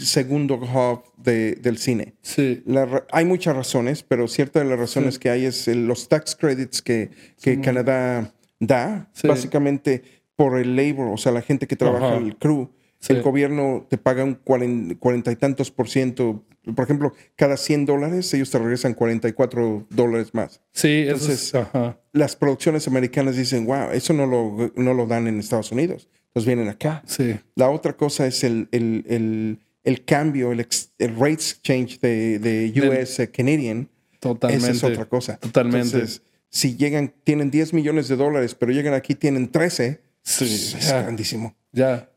segundo 0.00 0.54
hub 0.56 1.02
de- 1.22 1.54
del 1.56 1.78
cine. 1.78 2.14
sí, 2.22 2.62
La 2.66 3.04
hay 3.12 3.24
muchas 3.24 3.54
razones, 3.54 4.02
pero 4.02 4.26
cierta 4.28 4.58
de 4.60 4.64
las 4.66 4.78
razones 4.78 5.18
que 5.18 5.30
hay 5.30 5.44
es 5.44 5.68
el- 5.68 5.86
los 5.86 6.08
tax 6.08 6.34
credits 6.36 6.82
que, 6.82 7.10
que 7.42 7.60
Canadá 7.60 8.34
da, 8.58 9.10
básicamente 9.24 10.02
por 10.36 10.58
el 10.58 10.74
labor, 10.76 11.08
o 11.12 11.16
sea, 11.16 11.32
la 11.32 11.42
gente 11.42 11.66
que 11.66 11.76
trabaja 11.76 12.08
Ajá. 12.08 12.16
el 12.16 12.36
crew. 12.36 12.70
Sí. 12.98 13.12
El 13.14 13.22
gobierno 13.22 13.86
te 13.88 13.96
paga 13.96 14.24
un 14.24 14.34
cuaren- 14.42 14.98
cuarenta 14.98 15.32
y 15.32 15.36
tantos 15.36 15.70
por 15.70 15.88
ciento. 15.88 16.44
Por 16.76 16.84
ejemplo, 16.84 17.14
cada 17.34 17.56
100 17.56 17.86
dólares, 17.86 18.32
ellos 18.34 18.50
te 18.50 18.58
regresan 18.58 18.92
44 18.92 19.86
dólares 19.88 20.34
más. 20.34 20.60
sí, 20.72 21.04
eso 21.06 21.12
Entonces- 21.12 21.42
es, 21.48 21.54
ajá. 21.54 21.98
Las 22.12 22.36
producciones 22.36 22.86
americanas 22.88 23.36
dicen, 23.36 23.64
wow, 23.64 23.90
eso 23.92 24.12
no 24.12 24.26
lo, 24.26 24.70
no 24.76 24.92
lo 24.94 25.06
dan 25.06 25.26
en 25.28 25.38
Estados 25.40 25.72
Unidos. 25.72 26.08
Entonces 26.28 26.46
vienen 26.46 26.68
acá. 26.68 27.02
Sí, 27.06 27.36
La 27.56 27.70
otra 27.70 27.94
cosa 27.96 28.26
es 28.26 28.44
el, 28.44 28.68
el, 28.72 29.04
el, 29.08 29.58
el 29.84 30.04
cambio, 30.04 30.52
el, 30.52 30.60
ex- 30.60 30.92
el 30.98 31.14
rate 31.16 31.32
exchange 31.34 32.00
de, 32.00 32.38
de 32.38 32.72
US 32.88 33.20
Canadian. 33.32 33.88
totalmente. 34.18 34.70
Esa 34.70 34.76
es 34.76 34.92
otra 34.92 35.06
cosa. 35.06 35.36
Totalmente. 35.38 35.86
Entonces, 35.96 36.22
si 36.48 36.76
llegan, 36.76 37.14
tienen 37.24 37.50
10 37.50 37.72
millones 37.74 38.08
de 38.08 38.16
dólares, 38.16 38.54
pero 38.54 38.72
llegan 38.72 38.94
aquí, 38.94 39.14
tienen 39.14 39.50
13, 39.50 40.00
Sí, 40.22 40.44
pues, 40.44 40.74
es 40.74 40.88
ya. 40.88 41.02
grandísimo. 41.02 41.54
Ya. 41.72 42.10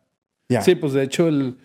Ya. 0.50 0.62
Sí, 0.62 0.76
pues 0.76 0.94
de 0.94 1.04
hecho 1.04 1.28
el, 1.30 1.58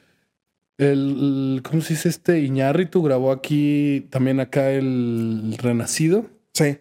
el, 0.79 1.61
¿cómo 1.69 1.83
se 1.83 1.95
dice 1.95 2.09
este? 2.09 2.41
Iñárritu 2.41 3.03
grabó 3.03 3.33
aquí 3.33 4.07
también 4.11 4.39
acá 4.41 4.71
el 4.71 5.57
Renacido. 5.59 6.27
Sí, 6.55 6.79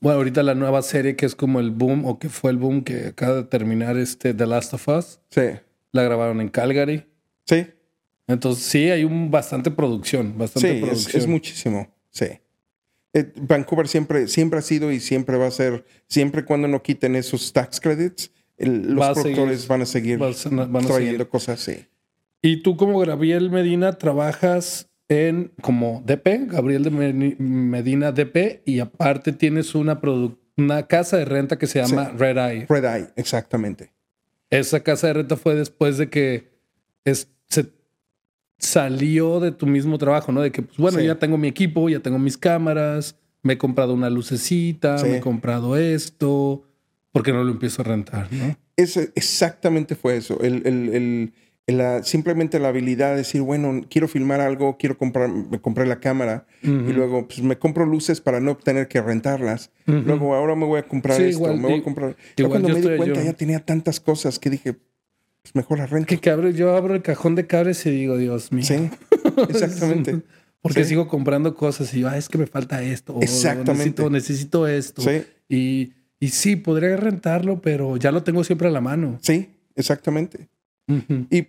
Bueno, 0.00 0.18
ahorita 0.18 0.42
la 0.42 0.54
nueva 0.54 0.82
serie 0.82 1.16
que 1.16 1.26
es 1.26 1.34
como 1.34 1.58
el 1.60 1.70
boom 1.70 2.04
o 2.04 2.18
que 2.18 2.28
fue 2.28 2.50
el 2.52 2.56
boom 2.56 2.82
que 2.84 3.06
acaba 3.08 3.34
de 3.36 3.44
terminar 3.44 3.96
este 3.96 4.32
The 4.34 4.46
Last 4.46 4.74
of 4.74 4.86
Us, 4.88 5.20
sí, 5.30 5.42
la 5.92 6.02
grabaron 6.02 6.40
en 6.40 6.48
Calgary. 6.48 7.04
sí. 7.46 7.66
Entonces 8.26 8.64
sí, 8.64 8.90
hay 8.90 9.04
un 9.04 9.30
bastante 9.30 9.70
producción, 9.70 10.36
bastante 10.36 10.68
Sí, 10.70 10.76
es, 10.76 10.82
producción. 10.82 11.22
es 11.22 11.28
muchísimo. 11.28 11.88
Sí. 12.10 12.26
Eh, 13.14 13.32
Vancouver 13.40 13.88
siempre, 13.88 14.28
siempre 14.28 14.58
ha 14.58 14.62
sido 14.62 14.90
y 14.92 15.00
siempre 15.00 15.36
va 15.36 15.46
a 15.46 15.50
ser, 15.50 15.84
siempre 16.08 16.44
cuando 16.44 16.68
no 16.68 16.82
quiten 16.82 17.14
esos 17.16 17.52
tax 17.52 17.80
credits, 17.80 18.30
el- 18.58 18.98
Va 18.98 19.08
los 19.10 19.18
productores 19.20 19.60
seguir- 19.60 19.68
van 19.68 19.82
a 19.82 19.86
seguir 19.86 20.18
van 20.18 20.32
a- 20.32 20.64
van 20.66 20.84
a 20.84 20.88
trayendo 20.88 21.10
seguir. 21.18 21.28
cosas 21.28 21.60
así. 21.68 21.86
Y 22.42 22.62
tú 22.62 22.76
como 22.76 22.98
Gabriel 22.98 23.50
Medina 23.50 23.92
trabajas 23.96 24.88
en 25.08 25.52
como 25.62 26.02
DP, 26.04 26.46
Gabriel 26.48 26.82
de 26.82 26.90
Medina 27.38 28.12
DP, 28.12 28.62
y 28.64 28.80
aparte 28.80 29.32
tienes 29.32 29.74
una, 29.74 30.00
una 30.56 30.86
casa 30.86 31.16
de 31.16 31.24
renta 31.24 31.58
que 31.58 31.66
se 31.68 31.80
llama 31.80 32.10
Red 32.10 32.36
Eye. 32.38 32.66
Red 32.68 32.84
Eye, 32.84 33.06
exactamente. 33.16 33.92
Esa 34.50 34.80
casa 34.80 35.06
de 35.08 35.12
renta 35.14 35.36
fue 35.36 35.54
después 35.54 35.96
de 35.96 36.10
que 36.10 36.50
es- 37.04 37.28
se 37.48 37.66
salió 38.58 39.40
de 39.40 39.52
tu 39.52 39.66
mismo 39.66 39.98
trabajo, 39.98 40.32
¿no? 40.32 40.40
De 40.40 40.50
que, 40.52 40.62
pues, 40.62 40.78
bueno, 40.78 40.98
Sí. 40.98 41.06
ya 41.06 41.16
tengo 41.18 41.36
mi 41.38 41.48
equipo, 41.48 41.88
ya 41.88 42.00
tengo 42.00 42.18
mis 42.18 42.38
cámaras, 42.38 43.16
me 43.42 43.54
he 43.54 43.58
comprado 43.58 43.94
una 43.94 44.10
lucecita, 44.10 44.98
Sí. 44.98 45.06
me 45.06 45.16
he 45.18 45.20
comprado 45.20 45.76
esto, 45.76 46.62
porque 47.12 47.32
no 47.32 47.44
lo 47.44 47.52
empiezo 47.52 47.82
a 47.82 47.84
rentar, 47.84 48.28
¿no? 48.32 48.56
Ese- 48.76 49.12
exactamente 49.14 49.94
fue 49.94 50.16
eso. 50.16 50.40
El, 50.40 50.66
el- 50.66 50.88
el- 50.90 51.32
la- 51.68 52.02
simplemente 52.04 52.58
la 52.60 52.68
habilidad 52.68 53.10
de 53.10 53.16
decir, 53.18 53.40
bueno, 53.42 53.80
quiero 53.90 54.06
filmar 54.06 54.40
algo, 54.40 54.76
quiero 54.78 54.96
comprar, 54.96 55.28
me 55.28 55.60
compré 55.60 55.84
la 55.86 55.98
cámara 55.98 56.46
y 56.62 56.92
luego 56.92 57.26
pues 57.26 57.42
me 57.42 57.58
compro 57.58 57.84
luces 57.86 58.20
para 58.20 58.38
no 58.40 58.56
tener 58.56 58.86
que 58.88 59.00
rentarlas. 59.02 59.70
Luego 59.86 60.34
ahora 60.34 60.54
me 60.54 60.64
voy 60.64 60.78
a 60.78 60.82
comprar 60.84 61.16
Sí, 61.16 61.24
esto, 61.24 61.38
igual, 61.38 61.56
me 61.56 61.68
voy 61.68 61.78
a 61.80 61.82
comprar. 61.82 62.16
Igual 62.36 62.50
cuando 62.62 62.68
me 62.68 62.80
di 62.80 62.96
cuenta 62.96 63.20
yo- 63.20 63.24
ya 63.24 63.32
tenía 63.32 63.58
tantas 63.64 63.98
cosas 63.98 64.38
que 64.38 64.50
dije, 64.50 64.76
pues 65.52 65.54
mejor 65.54 65.78
la 65.78 65.86
renta. 65.86 66.16
Que, 66.16 66.30
abro- 66.30 66.50
yo 66.50 66.76
abro 66.76 66.94
el 66.94 67.02
cajón 67.02 67.34
de 67.34 67.46
cables 67.46 67.84
y 67.86 67.90
digo, 67.90 68.16
Dios 68.18 68.50
mío. 68.52 68.64
Sí, 68.64 68.90
exactamente. 69.48 70.20
Porque 70.60 70.82
Sí. 70.82 70.90
sigo 70.90 71.06
comprando 71.08 71.54
cosas 71.54 71.92
y 71.94 72.00
yo, 72.00 72.08
ah, 72.08 72.18
es 72.18 72.28
que 72.28 72.38
me 72.38 72.46
falta 72.46 72.82
esto. 72.82 73.14
o 73.14 73.22
Exactamente. 73.22 73.72
Necesito, 74.02 74.10
necesito 74.10 74.66
esto. 74.66 75.02
Sí. 75.02 75.22
Y, 75.48 75.92
y 76.18 76.28
sí, 76.30 76.56
podría 76.56 76.96
rentarlo, 76.96 77.60
pero 77.60 77.96
ya 77.96 78.10
lo 78.10 78.22
tengo 78.24 78.42
siempre 78.42 78.66
a 78.66 78.70
la 78.72 78.80
mano. 78.80 79.18
Sí, 79.22 79.50
exactamente. 79.76 80.48
Ujú. 80.88 81.26
Y 81.30 81.46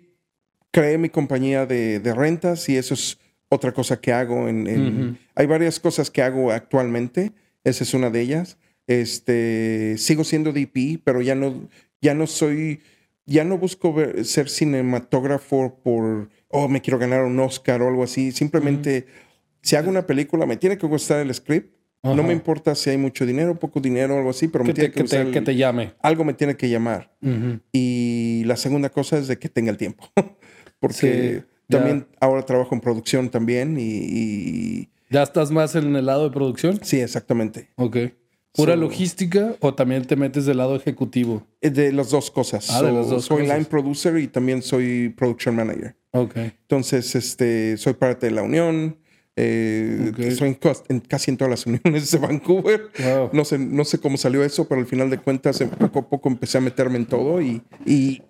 creé 0.72 0.98
mi 1.00 1.10
compañía 1.10 1.66
de, 1.66 2.00
de 2.00 2.14
rentas 2.14 2.70
y 2.70 2.78
eso 2.78 2.94
es 2.94 3.18
otra 3.50 3.72
cosa 3.74 4.00
que 4.00 4.14
hago. 4.14 4.48
En, 4.48 4.68
en- 4.68 5.04
Ujú. 5.10 5.18
Hay 5.36 5.48
varias 5.48 5.80
cosas 5.80 6.12
que 6.12 6.22
hago 6.22 6.52
actualmente. 6.52 7.32
Esa 7.64 7.84
es 7.84 7.94
una 7.96 8.10
de 8.12 8.22
ellas. 8.22 8.58
Este, 8.86 9.96
sigo 9.98 10.24
siendo 10.24 10.52
DP, 10.54 11.02
pero 11.04 11.22
ya 11.22 11.34
no, 11.36 11.68
ya 12.02 12.14
no 12.14 12.28
soy, 12.28 12.82
ya 13.28 13.44
no 13.44 13.58
busco 13.60 13.94
ver- 13.94 14.26
ser 14.26 14.50
cinematógrafo 14.50 15.80
por, 15.84 16.30
oh, 16.48 16.68
me 16.68 16.82
quiero 16.82 16.98
ganar 16.98 17.24
un 17.24 17.40
Oscar 17.40 17.82
o 17.84 17.88
algo 17.90 18.04
así. 18.04 18.32
Simplemente, 18.32 19.06
si 19.62 19.76
hago 19.76 19.90
una 19.90 20.08
película, 20.08 20.46
me 20.46 20.58
tiene 20.58 20.78
que 20.78 20.88
gustar 20.88 21.20
el 21.20 21.34
script. 21.34 21.76
No 22.04 22.24
me 22.24 22.32
importa 22.32 22.74
si 22.74 22.90
hay 22.90 22.98
mucho 22.98 23.26
dinero, 23.26 23.60
poco 23.60 23.82
dinero 23.82 24.16
algo 24.18 24.30
así, 24.30 24.48
pero 24.48 24.64
Que 24.64 24.70
me 24.70 24.74
tiene 24.74 24.90
te, 24.90 24.96
que, 24.96 25.04
que, 25.04 25.10
te, 25.10 25.32
que 25.32 25.38
el- 25.40 25.44
te 25.44 25.56
llame. 25.56 25.94
algo 26.02 26.24
me 26.24 26.34
tiene 26.34 26.56
que 26.56 26.70
llamar. 26.70 27.14
Y 27.74 28.44
la 28.46 28.56
segunda 28.56 28.90
cosa 28.90 29.18
es 29.18 29.28
de 29.28 29.38
que 29.38 29.50
tenga 29.50 29.72
el 29.72 29.78
tiempo. 29.78 30.10
Porque 30.80 30.94
Sí, 31.42 31.46
ya. 31.68 31.78
también 31.80 32.08
ahora 32.22 32.44
trabajo 32.46 32.74
en 32.76 32.82
producción 32.82 33.30
también 33.30 33.78
y, 33.78 33.82
y- 33.84 34.90
¿Ya 35.10 35.24
estás 35.24 35.52
más 35.52 35.76
en 35.76 35.96
el 35.96 36.06
lado 36.06 36.26
de 36.26 36.32
producción? 36.34 36.80
sí, 36.84 37.00
exactamente. 37.02 37.70
Ok. 37.76 37.98
¿Pura 38.54 38.74
So- 38.74 38.80
logística 38.80 39.56
o 39.60 39.74
también 39.76 40.06
te 40.06 40.16
metes 40.16 40.46
del 40.46 40.58
lado 40.58 40.76
ejecutivo? 40.76 41.46
Eh, 41.62 41.70
De 41.70 41.92
las 41.94 42.10
dos 42.10 42.32
cosas. 42.32 42.70
Ah, 42.72 42.82
de 42.82 42.92
las 42.92 43.10
dos 43.10 43.26
soy 43.26 43.42
cosas. 43.44 43.56
line 43.58 43.66
producer 43.70 44.18
y 44.18 44.28
también 44.28 44.62
soy 44.62 45.10
production 45.10 45.56
manager. 45.56 45.96
Ok. 46.12 46.36
Entonces, 46.38 47.14
este, 47.16 47.78
soy 47.78 47.94
parte 47.94 48.26
de 48.28 48.32
la 48.32 48.42
unión. 48.44 48.98
eh. 49.36 50.12
Estoy 50.18 50.58
en, 50.90 51.00
casi 51.02 51.30
en 51.32 51.38
todas 51.38 51.52
las 51.52 51.66
uniones 51.68 52.10
de 52.10 52.18
Vancouver. 52.18 52.90
Wow. 52.98 53.30
No 53.34 53.46
sé, 53.46 53.60
no 53.60 53.86
sé 53.86 54.00
cómo 54.00 54.18
salió 54.18 54.44
eso, 54.44 54.68
pero 54.68 54.82
al 54.82 54.88
final 54.88 55.10
de 55.12 55.20
cuentas, 55.20 55.62
eh, 55.62 55.68
poco 55.68 56.00
a 56.00 56.10
poco 56.10 56.28
empecé 56.30 56.58
a 56.58 56.62
meterme 56.62 56.98
en 56.98 57.06
todo 57.06 57.40
y, 57.42 57.62
y 57.86 58.24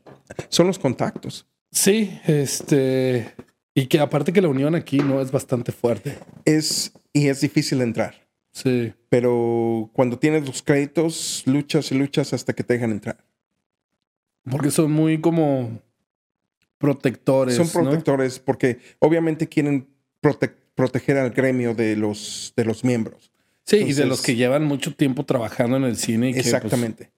son 0.49 0.68
los 0.68 0.78
contactos. 0.80 1.47
Sí, 1.72 2.20
este. 2.28 3.34
Y 3.74 3.86
que 3.88 3.99
aparte 4.01 4.34
que 4.34 4.41
la 4.41 4.47
unión 4.49 4.76
aquí 4.76 4.97
no 4.97 5.22
es 5.22 5.32
bastante 5.32 5.72
fuerte. 5.72 6.18
Es, 6.43 6.91
y 7.13 7.28
es 7.28 7.39
difícil 7.41 7.80
entrar. 7.82 8.26
Sí. 8.64 8.93
pero 9.10 9.89
cuando 9.93 10.18
tienes 10.18 10.47
los 10.47 10.64
créditos, 10.64 11.43
luchas 11.45 11.91
y 11.91 11.95
luchas 11.95 12.34
hasta 12.34 12.53
que 12.53 12.64
te 12.64 12.74
dejan 12.74 12.91
entrar. 12.91 13.18
Porque 14.49 14.72
son 14.72 14.91
muy 14.91 15.20
como 15.22 15.80
protectores. 16.78 17.55
Son 17.55 17.68
¿no? 17.68 17.89
protectores 17.89 18.39
porque 18.39 18.80
obviamente 18.99 19.47
quieren 19.47 19.88
prote- 20.22 20.53
proteger 20.76 21.18
al 21.18 21.32
gremio 21.32 21.74
de 21.76 21.95
los, 21.95 22.53
de 22.55 22.66
los 22.66 22.84
miembros. 22.84 23.32
Sí, 23.64 23.78
y 23.78 23.93
de 23.93 24.05
los 24.05 24.22
que 24.22 24.36
llevan 24.36 24.64
mucho 24.64 24.95
tiempo 24.95 25.26
trabajando 25.26 25.78
en 25.78 25.84
el 25.84 25.97
cine. 25.97 26.30
Y 26.30 26.34
que, 26.34 26.39
pues, 26.41 26.47
Exactamente. 26.47 27.12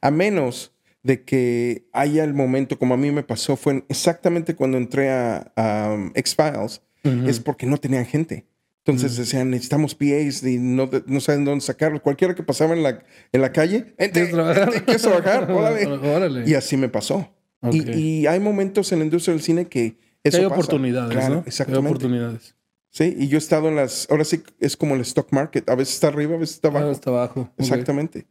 A 0.00 0.10
menos 0.10 0.72
de 1.02 1.22
que 1.24 1.88
haya 1.92 2.24
el 2.24 2.34
momento, 2.34 2.78
como 2.78 2.94
a 2.94 2.96
mí 2.96 3.10
me 3.10 3.22
pasó, 3.22 3.56
fue 3.56 3.84
exactamente 3.88 4.54
cuando 4.54 4.78
entré 4.78 5.10
a, 5.10 5.52
a, 5.56 5.92
um, 5.92 6.12
X-Files, 6.14 6.80
es 7.26 7.38
porque 7.38 7.66
no 7.66 7.76
tenían 7.76 8.04
gente. 8.04 8.44
Entonces 8.86 9.16
decían, 9.16 9.50
necesitamos 9.50 9.96
PAs 9.96 10.44
y 10.44 10.58
no, 10.58 10.88
no 11.06 11.20
saben 11.20 11.44
dónde 11.44 11.64
sacarlos. 11.64 12.00
Cualquiera 12.02 12.36
que 12.36 12.44
pasaba 12.44 12.72
en 12.72 12.84
la, 12.84 13.02
en 13.32 13.40
la 13.40 13.50
calle, 13.50 13.94
¿quieres 13.96 14.30
trabajar? 14.30 14.84
¿Quieres 14.84 15.02
trabajar? 15.02 15.50
Órale. 15.50 16.48
Y 16.48 16.54
así 16.54 16.76
me 16.76 16.88
pasó. 16.88 17.28
Y, 17.72 17.90
y, 17.90 18.26
hay 18.28 18.38
momentos 18.38 18.92
en 18.92 19.00
la 19.00 19.04
industria 19.06 19.34
del 19.34 19.42
cine 19.42 19.66
que 19.66 19.98
eso 20.22 20.38
hay 20.38 20.44
oportunidades, 20.44 21.28
¿no? 21.28 21.42
Exactamente. 21.46 21.86
Hay 21.88 21.90
oportunidades. 21.90 22.54
Sí, 22.90 23.14
y 23.18 23.26
yo 23.26 23.36
he 23.36 23.38
estado 23.38 23.68
en 23.68 23.76
las. 23.76 24.08
Ahora 24.08 24.24
sí 24.24 24.42
es 24.60 24.76
como 24.76 24.94
el 24.94 25.00
stock 25.00 25.32
market. 25.32 25.68
A 25.68 25.74
veces 25.74 25.94
está 25.94 26.08
arriba, 26.08 26.36
a 26.36 26.38
veces 26.38 26.56
está 26.56 26.68
abajo. 26.68 26.90
está 26.92 27.10
abajo. 27.10 27.52
Exactamente. 27.58 28.26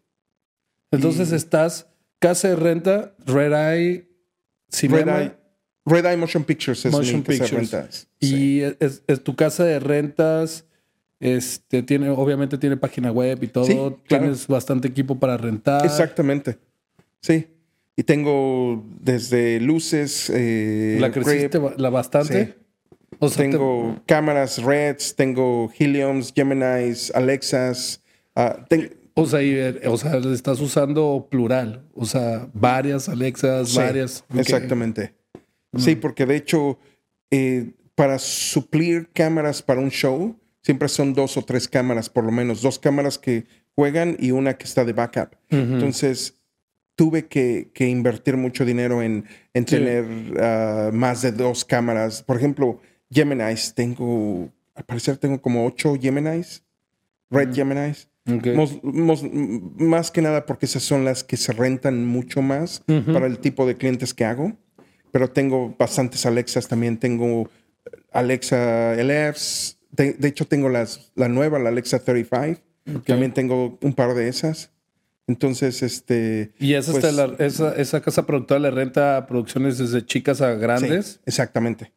Entonces 0.91 1.33
estás 1.33 1.89
casa 2.19 2.47
de 2.47 2.55
renta, 2.55 3.13
Red 3.25 3.53
Eye, 3.53 4.09
Cinema. 4.69 5.17
Red 5.17 5.21
Eye, 5.21 5.37
Red 5.85 6.05
Eye 6.05 6.17
Motion 6.17 6.43
Pictures 6.43 6.85
es 6.85 6.91
Motion 6.91 7.17
mi 7.17 7.21
Pictures. 7.21 7.51
casa 7.51 7.55
de 7.55 7.61
rentas. 7.61 8.07
Y 8.19 8.61
es, 8.61 9.23
tu 9.23 9.35
casa 9.35 9.63
de 9.63 9.79
rentas. 9.79 10.65
Este 11.19 11.81
tiene, 11.83 12.09
obviamente 12.09 12.57
tiene 12.57 12.75
página 12.75 13.11
web 13.11 13.41
y 13.41 13.47
todo. 13.47 13.99
Tienes 14.07 14.47
bastante 14.47 14.87
equipo 14.87 15.17
para 15.19 15.37
rentar. 15.37 15.85
Exactamente. 15.85 16.57
Sí. 17.21 17.47
Y 17.95 18.03
tengo 18.03 18.83
desde 18.99 19.59
luces. 19.61 20.29
Eh, 20.33 20.97
¿La 20.99 21.11
creciste 21.11 21.61
la 21.77 21.89
bastante? 21.89 22.55
tengo 23.37 24.01
cámaras 24.05 24.61
Reds, 24.61 25.15
tengo 25.15 25.71
Heliums, 25.77 26.33
Geminis, 26.35 27.11
Alexas. 27.15 28.01
Uh, 28.35 28.61
o 29.13 29.25
sea, 29.25 29.41
eh, 29.41 29.81
o 29.87 29.97
sea, 29.97 30.17
estás 30.17 30.59
usando 30.59 31.27
plural. 31.31 31.85
O 31.93 32.05
sea, 32.05 32.49
varias 32.53 33.07
Alexas, 33.07 33.73
varias. 33.73 34.25
Exactamente. 34.35 35.13
Sí, 35.77 35.95
porque 35.95 36.25
de 36.25 36.35
hecho, 36.35 36.79
eh, 37.31 37.71
para 37.95 38.19
suplir 38.19 39.09
cámaras 39.13 39.61
para 39.61 39.81
un 39.81 39.89
show, 39.89 40.37
siempre 40.61 40.87
son 40.89 41.13
dos 41.13 41.37
o 41.37 41.43
tres 41.43 41.67
cámaras, 41.67 42.09
por 42.09 42.23
lo 42.23 42.31
menos. 42.31 42.61
Dos 42.61 42.79
cámaras 42.79 43.17
que 43.17 43.45
juegan 43.75 44.17
y 44.19 44.31
una 44.31 44.57
que 44.57 44.65
está 44.65 44.83
de 44.85 44.93
backup. 44.93 45.35
Entonces, 45.49 46.35
tuve 46.95 47.27
que, 47.27 47.71
invertir 47.77 48.37
mucho 48.37 48.65
dinero 48.65 49.01
en, 49.01 49.25
tener 49.53 50.05
ah, 50.41 50.89
más 50.93 51.21
de 51.21 51.31
dos 51.31 51.65
cámaras. 51.65 52.23
Por 52.23 52.37
ejemplo, 52.37 52.79
Geminis, 53.11 53.73
tengo, 53.73 54.49
al 54.73 54.83
parecer 54.85 55.17
tengo 55.17 55.41
como 55.41 55.65
ocho 55.65 55.95
Geminis, 55.99 56.63
Red 57.29 57.53
Geminis. 57.53 58.09
más 59.77 60.09
que 60.09 60.21
nada 60.21 60.45
porque 60.45 60.65
esas 60.65 60.83
son 60.83 61.05
las 61.05 61.23
que 61.23 61.37
se 61.37 61.53
rentan 61.53 62.05
mucho 62.05 62.41
más 62.41 62.83
para 63.13 63.27
el 63.27 63.39
tipo 63.39 63.67
de 63.67 63.77
clientes 63.77 64.13
que 64.13 64.25
hago. 64.25 64.53
Pero 65.15 65.29
tengo 65.29 65.73
bastantes 65.79 66.25
Alexas 66.25 66.67
también. 66.67 66.97
Tengo 66.97 67.49
Alexa 68.11 68.95
LFs. 68.95 69.77
De, 69.91 70.11
de 70.11 70.27
hecho, 70.27 70.45
tengo 70.45 70.67
las, 70.67 71.13
la 71.15 71.29
nueva, 71.29 71.57
la 71.57 71.69
Alexa 71.69 71.99
35. 72.03 72.61
También 73.05 73.33
tengo 73.33 73.79
un 73.81 73.93
par 73.93 74.13
de 74.13 74.27
esas. 74.27 74.71
Entonces, 75.25 75.83
este. 75.83 76.51
¿Y 76.59 76.73
esa, 76.73 76.91
pues 76.91 77.05
esa, 77.39 77.73
esa, 77.77 78.01
casa 78.01 78.25
productora 78.25 78.59
le 78.59 78.71
renta 78.71 79.25
producciones 79.25 79.77
desde 79.77 80.05
chicas 80.05 80.41
a 80.41 80.55
grandes? 80.55 81.21
exactamente. 81.25 81.93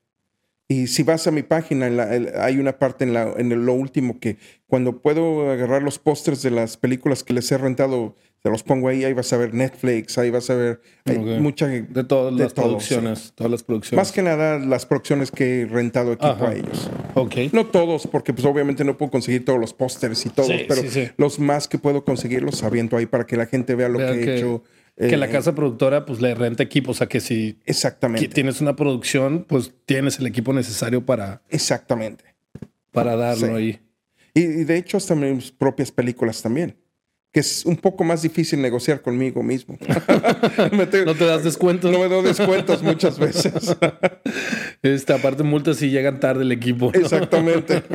Y 0.70 0.88
si 0.88 1.02
vas 1.02 1.26
a 1.26 1.30
mi 1.30 1.42
página, 1.42 1.86
hay 2.40 2.58
una 2.58 2.78
parte 2.78 3.04
en, 3.04 3.14
la, 3.14 3.32
en 3.38 3.64
lo 3.64 3.72
último 3.72 4.20
que 4.20 4.36
cuando 4.66 5.00
puedo 5.00 5.50
agarrar 5.50 5.82
los 5.82 5.98
pósters 5.98 6.42
de 6.42 6.50
las 6.50 6.76
películas 6.76 7.24
que 7.24 7.32
les 7.32 7.50
he 7.50 7.56
rentado, 7.56 8.14
te 8.42 8.50
los 8.50 8.62
pongo 8.64 8.88
ahí, 8.88 9.02
ahí 9.02 9.14
vas 9.14 9.32
a 9.32 9.38
ver 9.38 9.54
Netflix, 9.54 10.18
ahí 10.18 10.28
vas 10.28 10.50
a 10.50 10.54
ver 10.54 10.82
hay 11.06 11.18
mucha 11.18 11.68
de 11.68 12.04
todas 12.04 12.34
las 12.34 12.52
producciones, 12.52 13.32
todas 13.34 13.50
las 13.50 13.62
producciones. 13.62 13.96
Más 13.96 14.12
que 14.12 14.22
nada 14.22 14.58
las 14.58 14.84
producciones 14.84 15.30
que 15.30 15.62
he 15.62 15.66
rentado 15.66 16.12
equipo 16.12 16.44
a 16.44 16.54
ellos. 16.54 16.90
Ok. 17.14 17.34
No 17.52 17.64
todos, 17.64 18.06
porque 18.06 18.34
pues 18.34 18.44
obviamente 18.44 18.84
no 18.84 18.98
puedo 18.98 19.10
conseguir 19.10 19.46
todos 19.46 19.58
los 19.58 19.72
pósters 19.72 20.26
y 20.26 20.28
todos, 20.28 20.52
pero 20.68 20.82
los 21.16 21.38
más 21.38 21.66
que 21.66 21.78
puedo 21.78 22.04
conseguir 22.04 22.42
los 22.42 22.62
aviento 22.62 22.98
ahí 22.98 23.06
para 23.06 23.24
que 23.24 23.38
la 23.38 23.46
gente 23.46 23.74
vea 23.74 23.88
lo 23.88 23.98
que 23.98 24.04
he 24.04 24.36
hecho 24.36 24.62
que 24.98 25.16
la 25.16 25.26
eh, 25.26 25.30
casa 25.30 25.54
productora 25.54 26.04
pues 26.04 26.20
le 26.20 26.34
renta 26.34 26.62
equipo, 26.62 26.90
o 26.90 26.94
sea 26.94 27.06
que 27.06 27.20
si 27.20 27.58
exactamente. 27.64 28.28
tienes 28.28 28.60
una 28.60 28.74
producción, 28.74 29.44
pues 29.48 29.72
tienes 29.86 30.18
el 30.18 30.26
equipo 30.26 30.52
necesario 30.52 31.06
para 31.06 31.42
exactamente 31.48 32.24
para 32.90 33.14
darlo 33.14 33.54
ahí. 33.54 33.80
Y, 34.34 34.42
de 34.42 34.76
hecho 34.76 34.96
hasta 34.96 35.14
mis 35.14 35.52
propias 35.52 35.92
películas 35.92 36.42
también, 36.42 36.76
que 37.32 37.40
es 37.40 37.64
un 37.64 37.76
poco 37.76 38.02
más 38.02 38.22
difícil 38.22 38.60
negociar 38.60 39.00
conmigo 39.00 39.42
mismo. 39.42 39.78
no 40.72 40.88
te 40.88 41.24
das 41.24 41.44
descuentos. 41.44 41.92
No 41.92 42.00
me 42.00 42.08
doy 42.08 42.24
descuentos 42.24 42.82
muchas 42.82 43.18
veces. 43.20 43.76
este, 44.82 45.12
aparte 45.12 45.44
multas 45.44 45.76
si 45.76 45.90
llegan 45.90 46.18
tarde 46.18 46.42
el 46.42 46.52
equipo. 46.52 46.92
Exactamente. 46.92 47.82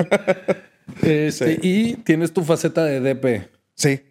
Este, 1.01 1.59
Y 1.61 1.93
tienes 1.95 2.33
tu 2.33 2.43
faceta 2.43 2.83
de 2.83 2.99
DP. 2.99 3.49
Sí 3.73 4.01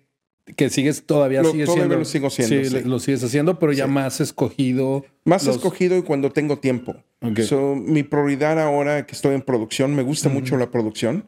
que 0.56 0.70
sigues 0.70 1.04
todavía 1.04 1.42
lo, 1.42 1.52
sigue 1.52 1.64
todavía 1.64 1.96
lo 1.96 2.04
sigo 2.04 2.26
haciendo. 2.26 2.68
Sí, 2.68 2.84
lo 2.84 2.98
sigues 2.98 3.22
haciendo, 3.22 3.58
pero 3.58 3.72
ya 3.72 3.86
más 3.86 4.20
escogido. 4.20 5.04
Más 5.24 5.46
escogido 5.46 5.96
y 5.96 6.02
cuando 6.02 6.30
tengo 6.30 6.58
tiempo. 6.58 6.96
mi 7.20 8.02
prioridad 8.02 8.60
ahora 8.60 9.06
que 9.06 9.14
estoy 9.14 9.34
en 9.34 9.42
producción, 9.42 9.94
me 9.94 10.02
gusta 10.02 10.28
mucho 10.28 10.56
la 10.56 10.70
producción 10.70 11.26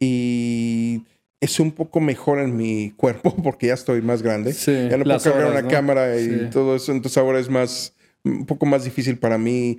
y 0.00 1.02
es 1.40 1.60
un 1.60 1.72
poco 1.72 2.00
mejor 2.00 2.38
en 2.38 2.56
mi 2.56 2.90
cuerpo 2.96 3.36
porque 3.42 3.66
ya 3.68 3.74
estoy 3.74 4.00
más 4.00 4.22
grande. 4.22 4.52
ya 4.52 4.96
no 4.96 5.04
puedo 5.04 5.20
cargar 5.20 5.50
una 5.50 5.68
cámara 5.68 6.18
y 6.18 6.48
todo 6.50 6.74
eso, 6.76 6.92
entonces 6.92 7.18
ahora 7.18 7.38
es 7.38 7.50
más 7.50 7.94
un 8.24 8.46
poco 8.46 8.64
más 8.64 8.84
difícil 8.84 9.18
para 9.18 9.36
mí 9.36 9.78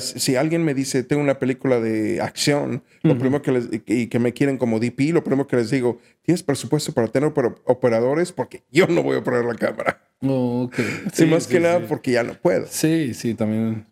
si 0.00 0.36
alguien 0.36 0.64
me 0.64 0.74
dice, 0.74 1.02
tengo 1.02 1.22
una 1.22 1.38
película 1.38 1.80
de 1.80 2.20
acción, 2.20 2.82
lo 3.02 3.18
primero 3.18 3.40
que 3.42 3.52
les, 3.52 3.68
y 3.86 4.08
que 4.08 4.18
me 4.18 4.32
quieren 4.32 4.58
como 4.58 4.78
DP, 4.78 5.12
lo 5.12 5.24
primero 5.24 5.46
que 5.46 5.56
les 5.56 5.70
digo, 5.70 5.98
¿tienes 6.22 6.42
presupuesto 6.42 6.92
para 6.92 7.08
tener 7.08 7.32
operadores? 7.64 8.32
Porque 8.32 8.62
yo 8.70 8.86
no 8.86 9.02
voy 9.02 9.16
a 9.16 9.20
operar 9.20 9.44
la 9.44 9.54
cámara. 9.54 10.02
Oh, 10.20 10.64
ok. 10.64 10.76
Sí, 11.12 11.24
más 11.24 11.46
que 11.46 11.58
nada 11.58 11.80
porque 11.88 12.12
ya 12.12 12.22
no 12.22 12.34
puedo. 12.34 12.66
Sí, 12.68 13.14
sí, 13.14 13.34
también. 13.34 13.86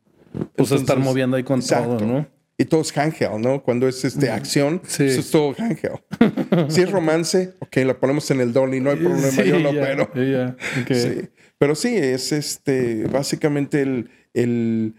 Pues 0.54 0.70
estar 0.70 0.98
moviendo 0.98 1.36
ahí 1.36 1.42
con 1.42 1.60
todo, 1.60 1.98
¿no? 2.00 2.26
Y 2.58 2.66
todo 2.66 2.82
es 2.82 2.96
handheld, 2.96 3.38
¿no? 3.38 3.62
Cuando 3.62 3.88
es 3.88 4.04
este, 4.04 4.30
acción, 4.30 4.82
eso 4.86 5.02
es 5.02 5.30
todo 5.30 5.54
handheld. 5.58 5.98
si 6.68 6.82
es 6.82 6.90
romance, 6.90 7.54
ok, 7.58 7.76
lo 7.86 7.98
ponemos 7.98 8.30
en 8.30 8.42
el 8.42 8.52
dolly, 8.52 8.80
no 8.80 8.90
hay 8.90 8.96
problema, 8.96 9.42
yo 9.42 9.58
lo 9.58 9.70
opero. 9.70 10.10
Sí. 10.14 11.28
Pero 11.56 11.74
sí, 11.74 11.96
es 11.96 12.32
este, 12.32 13.04
básicamente 13.04 13.80
el, 13.80 14.10
el 14.34 14.94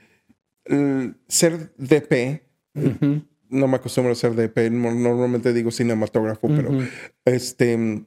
ser 1.28 1.74
DP, 1.78 2.44
no 3.50 3.68
me 3.68 3.76
acostumbro 3.76 4.14
a 4.14 4.16
ser 4.16 4.36
DP, 4.36 4.72
normalmente 4.72 5.54
digo 5.54 5.72
cinematógrafo, 5.72 6.48
pero 6.48 6.72
este, 7.26 8.06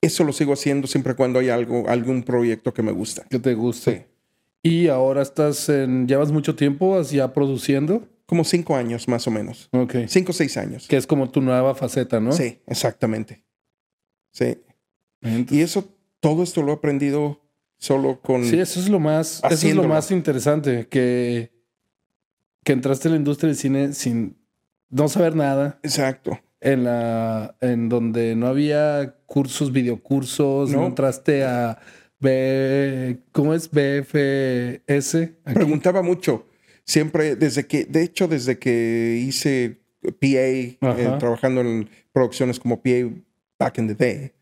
eso 0.00 0.24
lo 0.24 0.32
sigo 0.32 0.52
haciendo 0.52 0.86
siempre 0.86 1.14
cuando 1.14 1.38
hay 1.38 1.48
algo, 1.48 1.88
algún 1.88 2.22
proyecto 2.22 2.72
que 2.74 2.82
me 2.82 2.92
gusta. 2.92 3.24
Que 3.28 3.38
te 3.38 3.54
guste. 3.54 4.08
Y 4.62 4.88
ahora 4.88 5.22
estás 5.22 5.68
en, 5.68 6.08
¿llevas 6.08 6.32
mucho 6.32 6.56
tiempo 6.56 7.00
ya 7.02 7.32
produciendo? 7.32 8.08
Como 8.26 8.42
cinco 8.42 8.74
años 8.74 9.06
más 9.06 9.26
o 9.28 9.30
menos. 9.30 9.68
Ok. 9.70 9.94
Cinco 10.08 10.32
o 10.32 10.34
seis 10.34 10.56
años. 10.56 10.88
Que 10.88 10.96
es 10.96 11.06
como 11.06 11.30
tu 11.30 11.40
nueva 11.40 11.74
faceta, 11.76 12.18
¿no? 12.18 12.32
Sí, 12.32 12.60
exactamente. 12.66 13.44
Sí. 14.32 14.58
Y 15.22 15.60
eso, 15.60 15.88
todo 16.20 16.42
esto 16.42 16.62
lo 16.62 16.72
he 16.72 16.74
aprendido 16.74 17.40
solo 17.86 18.20
con. 18.20 18.44
Sí, 18.44 18.58
eso 18.58 18.80
es 18.80 18.88
lo 18.88 18.98
más, 18.98 19.42
eso 19.48 19.68
es 19.68 19.74
lo 19.74 19.84
más 19.84 20.10
interesante, 20.10 20.86
que, 20.88 21.52
que 22.64 22.72
entraste 22.72 23.08
en 23.08 23.12
la 23.12 23.18
industria 23.18 23.48
del 23.48 23.56
cine 23.56 23.92
sin 23.92 24.36
no 24.90 25.08
saber 25.08 25.36
nada. 25.36 25.78
Exacto. 25.82 26.40
En 26.60 26.84
la, 26.84 27.56
en 27.60 27.88
donde 27.88 28.34
no 28.34 28.48
había 28.48 29.16
cursos, 29.26 29.72
videocursos, 29.72 30.70
no, 30.70 30.86
entraste 30.86 31.44
a 31.44 31.78
B, 32.18 33.20
¿cómo 33.30 33.54
es? 33.54 33.70
BFS. 33.70 35.30
Preguntaba 35.44 36.02
mucho. 36.02 36.46
Siempre, 36.84 37.36
desde 37.36 37.66
que, 37.66 37.84
de 37.84 38.02
hecho, 38.02 38.26
desde 38.26 38.58
que 38.58 39.22
hice 39.24 39.80
PA, 40.02 40.16
eh, 40.20 40.78
trabajando 41.18 41.60
en 41.60 41.88
producciones 42.12 42.58
como 42.58 42.80
PA 42.82 43.10
back 43.58 43.78
in 43.78 43.88
the 43.88 43.94
day, 43.94 44.32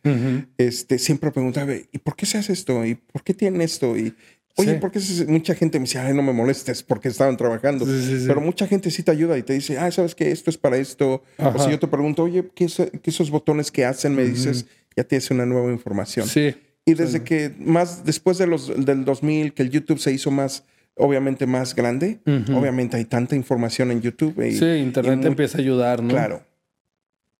este, 0.59 0.99
siempre 0.99 1.31
preguntaba, 1.31 1.73
¿y 1.75 1.99
por 1.99 2.17
qué 2.17 2.27
se 2.27 2.39
hace 2.39 2.53
esto? 2.53 2.85
¿Y 2.85 2.97
por 2.97 3.23
qué 3.23 3.35
tienen 3.35 3.61
esto? 3.61 3.97
Y, 3.97 4.15
oye, 4.57 4.75
¿por 4.75 4.91
qué 4.91 5.01
mucha 5.29 5.55
gente 5.55 5.79
me 5.79 5.85
decía, 5.85 6.07
ay, 6.07 6.15
no 6.15 6.23
me 6.23 6.33
molestes 6.33 6.83
porque 6.83 7.09
estaban 7.09 7.37
trabajando? 7.37 7.87
Pero 8.27 8.41
mucha 8.41 8.67
gente 8.67 8.91
sí 8.91 9.03
te 9.03 9.11
ayuda 9.11 9.39
y 9.39 9.43
te 9.43 9.53
dice, 9.53 9.79
ah, 9.79 9.91
¿sabes 9.91 10.15
qué? 10.15 10.31
Esto 10.31 10.51
es 10.51 10.59
para 10.59 10.77
esto. 10.77 11.23
O 11.39 11.59
si 11.62 11.71
yo 11.71 11.79
te 11.79 11.87
pregunto, 11.87 12.25
oye, 12.25 12.45
¿qué, 12.55 12.67
esos 13.05 13.31
botones 13.31 13.71
que 13.71 13.85
hacen? 13.85 14.15
Me 14.15 14.25
dices, 14.25 14.67
ya 14.97 15.05
tienes 15.05 15.31
una 15.31 15.47
nueva 15.47 15.71
información. 15.71 16.27
Sí. 16.27 16.55
Y 16.87 16.95
desde 16.95 17.23
que 17.23 17.55
más, 17.59 18.05
después 18.05 18.37
de 18.37 18.47
los, 18.47 18.85
del 18.85 19.05
2000, 19.05 19.55
que 19.55 19.62
el 19.62 19.71
YouTube 19.71 19.99
se 19.99 20.12
hizo 20.12 20.31
más, 20.31 20.65
obviamente 20.97 21.47
más 21.47 21.75
grande, 21.75 22.19
obviamente 22.53 22.97
hay 22.97 23.05
tanta 23.05 23.37
información 23.37 23.93
en 23.93 24.03
YouTube. 24.03 24.45
Y, 24.45 24.59
sí, 24.59 24.67
Internet 24.67 25.25
empieza 25.25 25.59
a 25.59 25.61
ayudar, 25.61 26.03
¿no? 26.03 26.09
Claro 26.09 26.43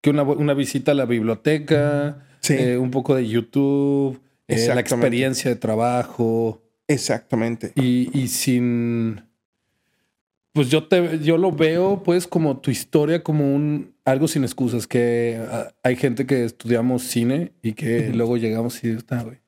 que 0.05 0.11
una, 0.11 0.53
visita 0.53 0.93
a 0.93 0.95
la 0.95 1.07
biblioteca, 1.07 2.27
eh, 2.51 2.77
un 2.77 2.91
poco 2.91 3.15
de 3.15 3.27
YouTube, 3.27 4.21
eh, 4.49 4.69
la 4.69 4.81
experiencia 4.81 5.51
de 5.51 5.57
trabajo. 5.57 6.63
Exactamente. 6.87 7.73
Y, 7.75 8.29
sin. 8.29 9.23
Pues 10.53 10.69
yo 10.69 10.89
te 10.89 11.21
yo 11.21 11.39
lo 11.39 11.53
veo, 11.53 12.03
pues, 12.03 12.27
como 12.27 12.59
tu 12.59 12.71
historia, 12.71 13.23
como 13.23 13.55
un. 13.55 13.95
algo 14.05 14.29
sin 14.29 14.45
excusas, 14.45 14.87
que 14.87 15.43
ah, 15.51 15.73
hay 15.83 15.97
gente 15.97 16.27
que 16.27 16.45
estudiamos 16.45 17.05
cine 17.05 17.53
y 17.63 17.73
que 17.73 18.11
luego 18.11 18.37
llegamos 18.37 18.85
y 18.85 18.91
está, 18.91 19.23
güey. 19.23 19.39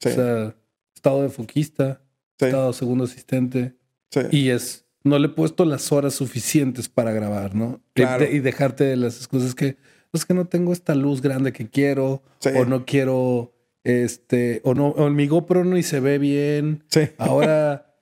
Sí, 0.00 0.08
O 0.08 0.12
sea, 0.12 0.56
estado 0.92 1.22
de 1.22 1.28
foquista, 1.28 2.02
sí, 2.40 2.46
estado 2.46 2.72
segundo 2.72 3.04
asistente. 3.04 3.76
sí. 4.10 4.22
Y 4.32 4.48
es, 4.48 4.83
no 5.04 5.18
le 5.18 5.26
he 5.26 5.30
puesto 5.30 5.64
las 5.64 5.92
horas 5.92 6.14
suficientes 6.14 6.88
para 6.88 7.12
grabar, 7.12 7.54
¿no? 7.54 7.80
Y 7.94 8.00
Claro. 8.02 8.24
Y, 8.24 8.40
dejarte 8.40 8.84
de 8.84 8.96
las 8.96 9.18
excusas 9.18 9.54
que 9.54 9.76
es 10.12 10.24
que 10.24 10.32
no 10.34 10.46
tengo 10.46 10.72
esta 10.72 10.94
luz 10.94 11.20
grande 11.22 11.52
que 11.52 11.68
quiero, 11.68 12.22
Sí. 12.38 12.50
o 12.56 12.64
no 12.64 12.84
quiero, 12.86 13.52
este, 13.82 14.60
o 14.64 14.74
no, 14.74 14.88
o 14.88 15.10
mi 15.10 15.26
GoPro 15.26 15.64
no 15.64 15.76
y 15.76 15.82
se 15.82 16.00
ve 16.00 16.18
bien. 16.18 16.84
Sí, 16.88 17.00
Ahora 17.18 17.94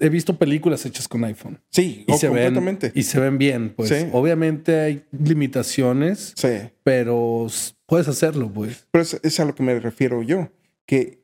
he 0.00 0.08
visto 0.08 0.36
películas 0.38 0.84
hechas 0.86 1.06
con 1.06 1.22
iPhone 1.24 1.60
sí, 1.70 2.04
y 2.08 2.12
oh, 2.12 2.18
se 2.18 2.28
ven 2.28 2.54
completamente. 2.54 2.92
y 2.94 3.02
se 3.04 3.20
ven 3.20 3.38
bien, 3.38 3.74
pues. 3.76 3.90
Sí. 3.90 4.06
Obviamente 4.12 4.80
hay 4.80 5.04
limitaciones, 5.12 6.32
Sí, 6.36 6.48
pero 6.82 7.46
puedes 7.86 8.08
hacerlo, 8.08 8.50
pues. 8.52 8.86
pero 8.90 9.02
es, 9.02 9.20
es 9.22 9.38
a 9.38 9.44
lo 9.44 9.54
que 9.54 9.62
me 9.62 9.78
refiero 9.78 10.22
yo, 10.22 10.50
que 10.86 11.23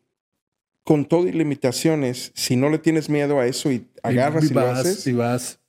con 0.84 1.04
todo 1.04 1.28
y 1.28 1.32
limitaciones, 1.32 2.32
si 2.34 2.56
no 2.56 2.70
le 2.70 2.78
tienes 2.78 3.08
miedo 3.10 3.38
a 3.40 3.46
eso 3.46 3.70
y 3.70 3.86
agarras 4.02 4.50
y, 4.50 4.54
lo 4.54 4.60
vas, 4.64 4.78
haces, 4.80 5.06
y 5.06 5.12
vas. 5.12 5.60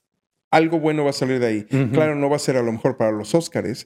algo 0.49 0.79
bueno 0.79 1.03
va 1.03 1.09
a 1.11 1.13
salir 1.13 1.39
de 1.39 1.47
ahí. 1.47 1.63
Claro, 1.91 2.15
no 2.15 2.29
va 2.29 2.37
a 2.37 2.39
ser 2.39 2.57
a 2.57 2.63
lo 2.63 2.71
mejor 2.71 2.97
para 2.97 3.11
los 3.11 3.35
Óscares, 3.35 3.85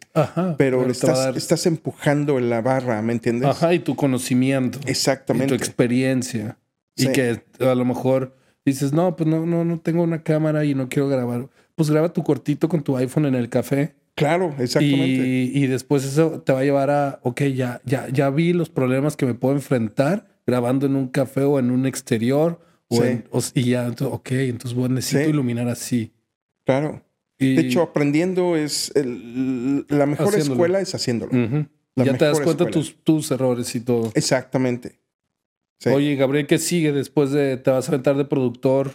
pero 0.58 0.86
estás, 0.90 1.18
dar- 1.18 1.38
estás 1.38 1.66
empujando 1.66 2.38
en 2.38 2.50
la 2.50 2.62
barra, 2.62 3.02
¿me 3.02 3.14
entiendes? 3.14 3.50
Ajá, 3.50 3.74
y 3.74 3.80
tu 3.80 3.96
conocimiento. 3.96 4.80
Y 4.86 4.92
Exactamente. 4.92 5.48
tu 5.50 5.56
experiencia. 5.56 6.58
Sí. 6.96 7.08
Y 7.08 7.12
que 7.12 7.42
a 7.60 7.76
lo 7.76 7.86
mejor 7.86 8.36
dices, 8.66 8.94
no, 8.94 9.16
pues 9.16 9.28
no, 9.30 9.46
no, 9.46 9.66
no 9.66 9.80
tengo 9.80 10.04
una 10.04 10.24
cámara 10.24 10.64
y 10.66 10.74
no 10.76 10.88
quiero 10.90 11.08
grabar. 11.10 11.50
Pues 11.76 11.90
graba 11.92 12.14
tu 12.14 12.24
cortito 12.24 12.70
con 12.70 12.84
tu 12.84 12.96
iPhone 12.98 13.26
en 13.26 13.36
el 13.36 13.50
café. 13.50 13.96
Claro, 14.16 14.56
exactamente. 14.60 15.28
Y, 15.28 15.52
y 15.54 15.68
después 15.68 16.06
eso 16.06 16.42
te 16.46 16.54
va 16.54 16.62
a 16.62 16.64
llevar 16.64 16.90
a, 16.90 17.20
ok, 17.24 17.42
ya, 17.54 17.82
ya, 17.84 18.08
ya 18.10 18.30
vi 18.30 18.54
los 18.54 18.70
problemas 18.70 19.18
que 19.18 19.26
me 19.26 19.34
puedo 19.34 19.54
enfrentar 19.56 20.28
grabando 20.46 20.86
en 20.86 20.96
un 20.96 21.08
café 21.08 21.42
o 21.42 21.60
en 21.60 21.72
un 21.72 21.86
exterior. 21.86 22.60
O 22.88 22.98
Sí. 23.02 23.08
en- 23.08 23.28
o- 23.32 23.42
y 23.56 23.64
ya, 23.72 23.88
ento- 23.88 24.12
ok, 24.12 24.32
entonces 24.32 24.76
bueno, 24.78 24.96
necesito 24.96 25.24
Sí. 25.24 25.30
iluminar 25.30 25.68
así. 25.68 26.14
Claro. 26.66 27.02
Y, 27.40 27.56
De 27.56 27.62
hecho, 27.64 27.82
aprendiendo 27.82 28.56
es 28.56 28.92
el- 28.96 29.86
la 29.90 30.06
mejor 30.06 30.28
Haciéndolo. 30.28 30.54
escuela 30.54 30.80
es 30.80 30.94
haciéndolo. 30.96 31.32
la 31.96 32.04
ya 32.06 32.18
te 32.18 32.26
das 32.26 32.40
cuenta 32.42 32.66
tus, 32.70 32.96
tus 33.04 33.32
errores 33.32 33.74
y 33.76 33.80
todo. 33.80 34.12
Exactamente. 34.16 35.00
Sí. 35.80 35.90
Oye, 35.90 36.16
Gabriel, 36.16 36.46
¿qué 36.48 36.58
sigue 36.60 36.92
después 36.92 37.32
de 37.32 37.58
te 37.58 37.72
vas 37.72 37.88
a 37.88 37.92
aventar 37.92 38.16
de 38.18 38.26
productor? 38.26 38.92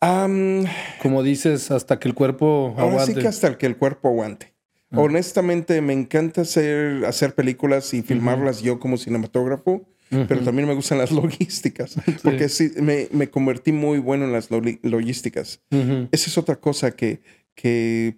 Am, 0.00 0.64
Como 1.02 1.22
dices, 1.22 1.70
hasta 1.70 1.98
que 1.98 2.08
el 2.08 2.14
cuerpo 2.14 2.74
ahora 2.78 2.92
aguante. 2.92 3.14
sí 3.14 3.20
que 3.20 3.28
hasta 3.28 3.58
que 3.58 3.66
el 3.66 3.76
cuerpo 3.76 4.08
aguante. 4.08 4.54
Ah. 4.90 5.00
Honestamente, 5.00 5.80
me 5.82 5.92
encanta 5.92 6.40
hacer, 6.42 7.04
hacer 7.04 7.34
películas 7.34 7.92
y 7.94 8.02
filmarlas 8.02 8.62
yo 8.62 8.78
como 8.80 8.96
cinematógrafo, 8.96 9.86
pero 10.10 10.40
también 10.42 10.66
me 10.68 10.74
gustan 10.74 10.98
las 10.98 11.10
logísticas, 11.12 11.96
porque 12.22 12.48
sí, 12.48 12.72
me, 12.82 13.08
me 13.12 13.30
convertí 13.30 13.72
muy 13.72 13.98
bueno 13.98 14.24
en 14.24 14.32
las 14.32 14.48
logísticas. 14.82 15.60
Esa 15.70 16.30
es 16.30 16.36
otra 16.38 16.56
cosa 16.56 16.90
que, 16.92 17.20
que 17.54 18.16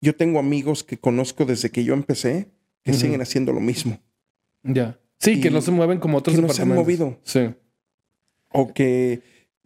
yo 0.00 0.14
tengo 0.16 0.38
amigos 0.38 0.82
que 0.84 0.98
conozco 0.98 1.44
desde 1.44 1.70
que 1.70 1.84
yo 1.84 1.94
empecé 1.94 2.48
que 2.84 2.92
siguen 2.94 3.20
haciendo 3.20 3.52
lo 3.52 3.60
mismo. 3.60 4.00
Ya. 4.62 4.98
Sí, 5.18 5.40
que 5.40 5.50
no 5.50 5.60
se 5.60 5.70
mueven 5.70 5.98
como 5.98 6.18
otros 6.18 6.36
que 6.36 6.42
no 6.42 6.48
se 6.48 6.62
han 6.62 6.68
movido. 6.68 7.18
Sí. 7.22 7.50
O 8.50 8.72
que 8.72 9.22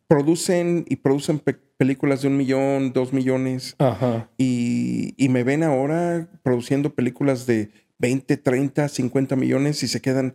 producen 0.09 0.85
y 0.89 0.97
producen 0.97 1.39
pe- 1.39 1.55
películas 1.77 2.23
de 2.23 2.29
un 2.29 2.37
millón, 2.37 2.93
dos 2.93 3.12
millones 3.12 3.75
Ajá. 3.79 4.29
y, 4.37 5.14
y 5.16 5.29
me 5.29 5.43
ven 5.45 5.62
ahora 5.62 6.29
produciendo 6.43 6.95
películas 6.95 7.47
de 7.47 7.70
20, 7.99 8.37
30, 8.37 8.89
50 8.89 9.37
millones 9.37 9.83
y 9.83 9.89
se 9.89 10.01
quedan, 10.01 10.35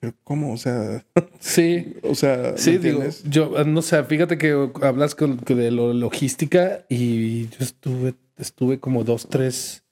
pero 0.00 0.14
¿cómo? 0.24 0.52
O 0.52 0.56
sea, 0.56 1.04
Sí. 1.38 1.94
o 2.02 2.14
sea, 2.14 2.52
¿me 2.52 2.58
Sí, 2.58 2.78
digo, 2.78 3.02
yo 3.28 3.58
eh, 3.58 3.64
no 3.66 3.82
sé, 3.82 4.02
fíjate 4.04 4.38
que 4.38 4.70
hablas 4.82 5.14
con, 5.14 5.36
que 5.38 5.54
de 5.54 5.70
lo 5.70 5.92
logística 5.92 6.84
y 6.88 7.48
yo 7.48 7.56
estuve, 7.60 8.14
estuve 8.38 8.80
como 8.80 9.04
dos, 9.04 9.28
tres 9.28 9.84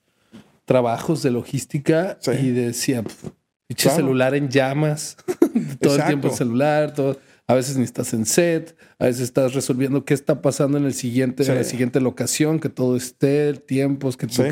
trabajos 0.64 1.22
de 1.22 1.30
logística 1.30 2.18
Sí. 2.20 2.30
y 2.32 2.50
decía, 2.50 3.02
"Pf, 3.02 3.28
pinche 3.68 3.84
Claro. 3.84 3.96
celular 3.96 4.34
en 4.34 4.48
llamas, 4.48 5.16
todo 5.80 5.96
el 5.96 6.04
tiempo 6.04 6.28
el 6.28 6.34
celular, 6.34 6.94
todo. 6.94 7.18
A 7.46 7.54
veces 7.54 7.78
ni 7.78 7.84
estás 7.84 8.12
en 8.12 8.26
set, 8.26 8.76
a 8.98 9.06
veces 9.06 9.22
estás 9.22 9.54
resolviendo 9.54 10.04
qué 10.04 10.12
está 10.12 10.42
pasando 10.42 10.76
en 10.76 10.84
el 10.84 10.92
siguiente, 10.92 11.44
en 11.44 11.54
la 11.54 11.64
siguiente 11.64 11.98
locación, 12.00 12.60
que 12.60 12.68
todo 12.68 12.94
esté, 12.94 13.54
tiempos, 13.54 14.18
que 14.18 14.28
Sí. 14.28 14.42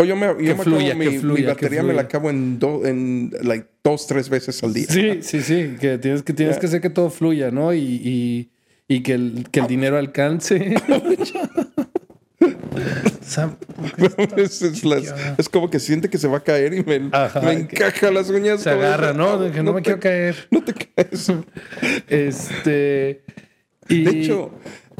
O 0.00 0.04
yo 0.04 0.16
me, 0.16 0.26
yo 0.42 0.56
me 0.56 0.62
fluya, 0.64 0.94
mi, 0.94 1.04
que 1.04 1.10
mi 1.10 1.18
fluya, 1.18 1.42
que 1.56 1.66
batería 1.66 1.82
me 1.82 1.92
la 1.92 2.02
acabo 2.02 2.30
en, 2.30 2.58
do- 2.58 2.86
en 2.86 3.30
like, 3.42 3.66
dos, 3.84 4.06
tres 4.06 4.30
veces 4.30 4.62
al 4.62 4.72
día. 4.72 4.86
Sí, 4.88 5.18
sí, 5.22 5.42
sí, 5.42 5.76
que 5.78 5.98
tienes 5.98 6.22
que, 6.22 6.32
tienes 6.32 6.56
que 6.58 6.66
hacer 6.66 6.80
que 6.80 6.88
todo 6.88 7.10
fluya, 7.10 7.50
¿no? 7.50 7.74
Y, 7.74 7.80
y, 7.80 8.50
y 8.88 9.02
que, 9.02 9.12
el, 9.12 9.44
que 9.50 9.60
el 9.60 9.66
dinero 9.66 9.98
alcance. 9.98 10.74
Sam, 13.22 13.56
¿por 13.76 13.92
qué 14.16 14.24
estás 14.24 14.38
es, 14.38 14.62
es 14.62 14.84
las- 14.84 15.00
chiqueada? 15.02 15.34
es 15.38 15.48
como 15.48 15.68
que 15.70 15.78
siente 15.78 16.08
que 16.08 16.18
se 16.18 16.28
va 16.28 16.38
a 16.38 16.42
caer 16.44 16.72
y 16.74 16.82
me, 16.82 17.08
Ajá, 17.12 17.40
me 17.42 17.66
que- 17.68 17.76
encaja 17.76 18.10
las 18.10 18.30
uñas. 18.30 18.62
Se 18.62 18.70
agarra, 18.70 19.12
¿no? 19.12 19.38
De 19.38 19.50
que 19.50 19.62
no, 19.62 19.72
me 19.72 19.80
te- 19.80 19.84
quiero 19.84 20.00
caer. 20.00 20.48
No 20.50 20.64
te 20.64 20.72
caes. 20.96 21.30
Este. 22.08 23.22
Y, 23.88 24.04
De 24.04 24.10
hecho, 24.12 24.50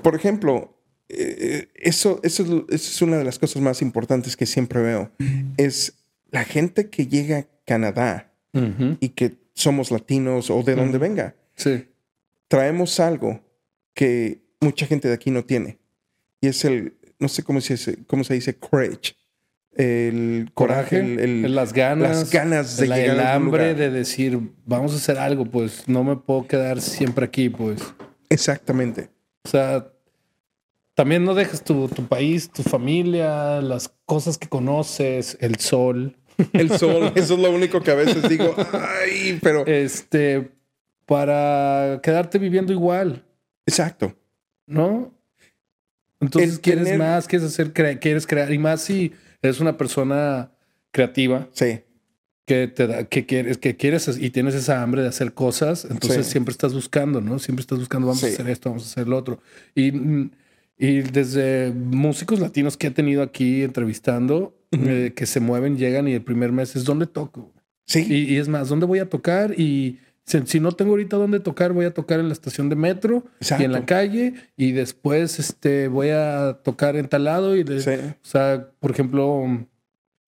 por 0.03 0.14
ejemplo, 0.14 0.76
eso, 1.74 2.20
eso, 2.22 2.42
es, 2.42 2.48
eso 2.50 2.64
es 2.90 3.02
una 3.02 3.18
de 3.18 3.24
las 3.24 3.38
cosas 3.38 3.61
más 3.62 3.82
importantes 3.82 4.36
que 4.36 4.46
siempre 4.46 4.80
veo. 4.80 5.11
Es 5.56 5.94
la 6.30 6.44
gente 6.44 6.88
que 6.90 7.06
llega 7.06 7.38
a 7.38 7.46
Canadá 7.66 8.32
Ujú, 8.52 8.96
y 9.00 9.11
que 9.11 9.36
somos 9.54 9.90
latinos 9.90 10.50
o 10.50 10.62
de 10.62 10.74
donde 10.74 10.96
Ujú. 10.98 11.02
venga, 11.06 11.34
sí. 11.54 11.86
traemos 12.48 12.98
algo 13.00 13.40
que 13.94 14.40
mucha 14.61 14.86
gente 14.86 15.08
de 15.08 15.14
aquí 15.14 15.30
no 15.30 15.44
tiene. 15.44 15.78
Y 16.40 16.48
es 16.48 16.64
el, 16.64 16.94
no 17.18 17.28
sé 17.28 17.42
cómo 17.42 17.61
se 17.61 17.74
dice, 17.74 17.98
cómo 18.06 18.24
se 18.24 18.34
dice, 18.34 18.54
courage. 18.56 19.14
El 19.76 20.50
coraje, 20.52 20.98
Coraje, 20.98 21.22
el, 21.24 21.44
el- 21.44 21.54
las 21.54 21.72
ganas. 21.72 22.08
las 22.18 22.30
ganas 22.32 22.76
de 22.76 22.86
el, 22.86 22.92
llegar 22.92 23.16
el 23.16 23.20
a 23.20 23.34
hambre 23.34 23.72
lugar. 23.72 23.76
de 23.76 23.90
decir, 23.90 24.38
vamos 24.66 24.92
a 24.92 24.96
hacer 24.96 25.16
algo, 25.16 25.44
pues 25.44 25.84
no 25.88 26.02
me 26.02 26.16
puedo 26.16 26.46
quedar 26.46 26.80
siempre 26.80 27.24
aquí, 27.24 27.48
pues. 27.48 27.80
Exactamente. 28.28 29.11
O 29.44 29.48
sea, 29.48 29.86
también 31.01 31.24
no 31.24 31.34
dejes 31.34 31.64
tu, 31.64 31.88
tu 31.88 32.05
país, 32.07 32.51
tu 32.51 32.62
familia, 32.62 33.62
las 33.62 33.90
cosas 34.05 34.36
que 34.36 34.48
conoces, 34.51 35.38
el 35.40 35.57
sol. 35.57 36.14
El 36.53 36.76
sol, 36.78 37.11
eso 37.16 37.32
es 37.34 37.40
lo 37.40 37.51
único 37.51 37.80
que 37.80 37.90
a 37.90 37.94
veces 37.94 38.28
digo, 38.28 38.55
ay, 38.74 39.38
pero... 39.42 39.64
Este, 39.66 40.51
para 41.07 42.01
quedarte 42.03 42.38
viviendo 42.38 42.74
igual, 42.74 43.24
Exacto. 43.64 44.14
¿no? 44.66 45.14
Entonces 46.20 46.57
El 46.57 46.61
quieres 46.61 46.84
tener- 46.84 46.98
más, 46.98 47.26
quieres 47.26 47.48
hacer, 47.48 47.72
cre- 47.72 47.98
quieres 47.98 48.26
crear, 48.26 48.53
y 48.53 48.59
más 48.59 48.82
si 48.82 49.12
eres 49.40 49.59
una 49.59 49.78
persona 49.78 50.51
creativa 50.92 51.48
Sí, 51.55 51.80
que 52.46 52.68
te 52.68 52.86
da, 52.88 53.05
que 53.05 53.24
quieres, 53.24 53.57
que 53.57 53.74
quieres 53.74 54.07
y 54.18 54.28
tienes 54.28 54.55
esa 54.55 54.82
hambre 54.82 55.01
de 55.01 55.09
hacer 55.09 55.32
cosas, 55.32 55.86
entonces 55.90 56.26
Sí. 56.26 56.32
siempre 56.32 56.53
estás 56.53 56.74
buscando, 56.74 57.22
¿no? 57.22 57.38
Siempre 57.38 57.62
estás 57.62 57.78
buscando, 57.78 58.07
vamos 58.09 58.22
a 58.22 58.26
hacer 58.26 58.51
esto, 58.51 58.68
vamos 58.68 58.84
a 58.84 58.86
hacer 58.90 59.09
lo 59.09 59.16
otro. 59.16 59.40
Y, 59.74 59.92
mm, 59.92 60.30
y 60.80 61.02
desde 61.02 61.72
músicos 61.72 62.40
latinos 62.40 62.76
que 62.76 62.88
he 62.88 62.90
tenido 62.90 63.22
aquí 63.22 63.62
entrevistando, 63.62 64.56
Ujú. 64.72 64.84
eh, 64.88 65.12
que 65.14 65.26
se 65.26 65.38
mueven, 65.40 65.76
llegan 65.76 66.08
y 66.08 66.12
el 66.14 66.22
primer 66.22 66.50
mes 66.52 66.74
es 66.76 66.84
¿dónde 66.84 67.06
toco? 67.06 67.52
sí, 67.86 68.06
Y, 68.08 68.34
y 68.34 68.36
es 68.38 68.48
más, 68.48 68.68
¿dónde 68.68 68.86
voy 68.86 68.98
a 69.00 69.08
tocar? 69.08 69.52
Y 69.58 69.98
si, 70.24 70.40
si 70.46 70.60
no 70.60 70.72
tengo 70.72 70.92
ahorita 70.92 71.16
dónde 71.16 71.40
tocar, 71.40 71.72
voy 71.72 71.84
a 71.86 71.92
tocar 71.94 72.20
en 72.20 72.28
la 72.28 72.32
estación 72.32 72.68
de 72.68 72.76
metro 72.76 73.24
y 73.40 73.62
en 73.64 73.72
la 73.72 73.78
Exacto. 73.80 73.86
calle 73.86 74.34
y 74.56 74.72
después 74.72 75.38
este, 75.40 75.88
voy 75.88 76.10
a 76.10 76.60
tocar 76.62 76.96
en 76.96 77.08
tal 77.08 77.24
lado 77.24 77.56
y 77.56 77.64
de- 77.64 77.80
sí. 77.80 77.90
o 77.90 78.26
sea, 78.26 78.68
por 78.78 78.92
ejemplo, 78.92 79.44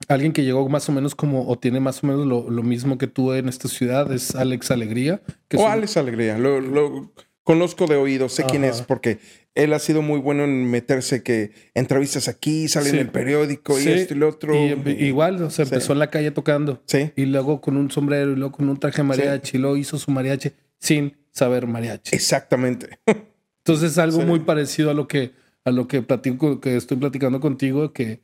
alguien 0.09 0.32
que 0.32 0.42
llegó 0.42 0.68
más 0.68 0.88
o 0.88 0.92
menos 0.92 1.14
como 1.14 1.46
o 1.48 1.57
tiene 1.59 1.78
más 1.78 2.03
o 2.03 2.09
menos 2.09 2.26
lo, 2.26 2.50
lo 2.50 2.62
mismo 2.64 2.98
que 2.98 3.07
tú 3.07 3.32
en 3.32 3.48
esta 3.48 3.68
ciudad 3.68 4.11
es 4.12 4.34
Alex 4.34 4.72
Alegría. 4.72 5.20
Que 5.48 5.57
es 5.57 5.62
O 5.62 5.66
un- 5.66 5.70
Alex 5.70 5.96
Alegría, 5.96 6.36
lo, 6.38 6.61
lo 6.61 7.12
conozco 7.45 7.86
de 7.86 7.97
oído, 7.97 8.28
sé 8.28 8.45
quién 8.45 8.64
es, 8.64 8.82
porque 8.82 9.18
él 9.55 9.72
ha 9.72 9.78
sido 9.78 10.01
muy 10.03 10.18
bueno 10.20 10.45
en 10.45 10.70
meterse 10.70 11.22
que 11.22 11.53
entrevistas 11.74 12.28
aquí, 12.28 12.68
sale 12.68 12.90
Sí. 12.90 12.97
en 12.97 13.03
el 13.03 13.11
periódico 13.11 13.78
y 13.80 13.86
esto 13.88 14.14
y 14.14 14.16
lo 14.18 14.28
otro. 14.28 14.55
y- 14.55 15.05
igual, 15.05 15.43
o 15.43 15.51
sea, 15.51 15.64
Sí. 15.64 15.74
empezó 15.74 15.93
en 15.93 15.99
la 15.99 16.11
calle 16.11 16.30
tocando 16.30 16.82
Sí, 16.86 17.11
y 17.16 17.26
luego 17.26 17.61
con 17.61 17.76
un 17.76 17.90
sombrero 17.90 18.32
y 18.32 18.36
luego 18.36 18.53
con 18.53 18.68
un 18.68 18.78
traje 18.78 19.03
mariachi 19.03 19.57
y 19.57 19.61
luego 19.61 19.76
hizo 19.76 19.99
su 19.99 20.11
mariachi 20.11 20.53
sin 20.78 21.16
saber 21.30 21.66
mariachi. 21.66 22.14
exactamente. 22.14 22.99
Entonces 23.64 23.93
es 23.93 23.99
algo 23.99 24.20
muy 24.22 24.40
parecido 24.40 24.90
a 24.90 24.95
lo 24.95 25.07
que 25.09 25.32
a 25.64 25.70
lo 25.70 25.86
que 25.86 26.03
platico 26.03 26.61
que 26.61 26.76
estoy 26.76 26.97
platicando 26.97 27.38
contigo 27.38 27.93
que 27.93 28.20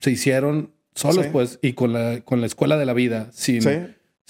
se 0.00 0.10
hicieron 0.10 0.72
solos 0.94 1.26
pues 1.28 1.58
y 1.62 1.72
con 1.72 1.92
la 1.94 2.20
con 2.22 2.40
la 2.40 2.46
escuela 2.46 2.76
de 2.76 2.84
la 2.84 2.92
vida 2.92 3.30
sin 3.32 3.62
Sí, 3.62 3.68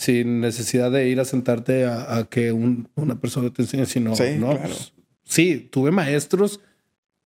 sin 0.00 0.40
necesidad 0.40 0.90
de 0.90 1.08
ir 1.08 1.20
a 1.20 1.26
sentarte 1.26 1.84
a, 1.84 2.16
a 2.16 2.24
que 2.24 2.52
un- 2.52 2.88
una 2.94 3.20
persona 3.20 3.52
te 3.52 3.60
enseñe, 3.62 3.84
sino, 3.84 4.16
Sí, 4.16 4.36
no, 4.38 4.50
claro. 4.52 4.62
pues, 4.62 4.94
sí, 5.24 5.68
tuve 5.70 5.90
maestros 5.90 6.60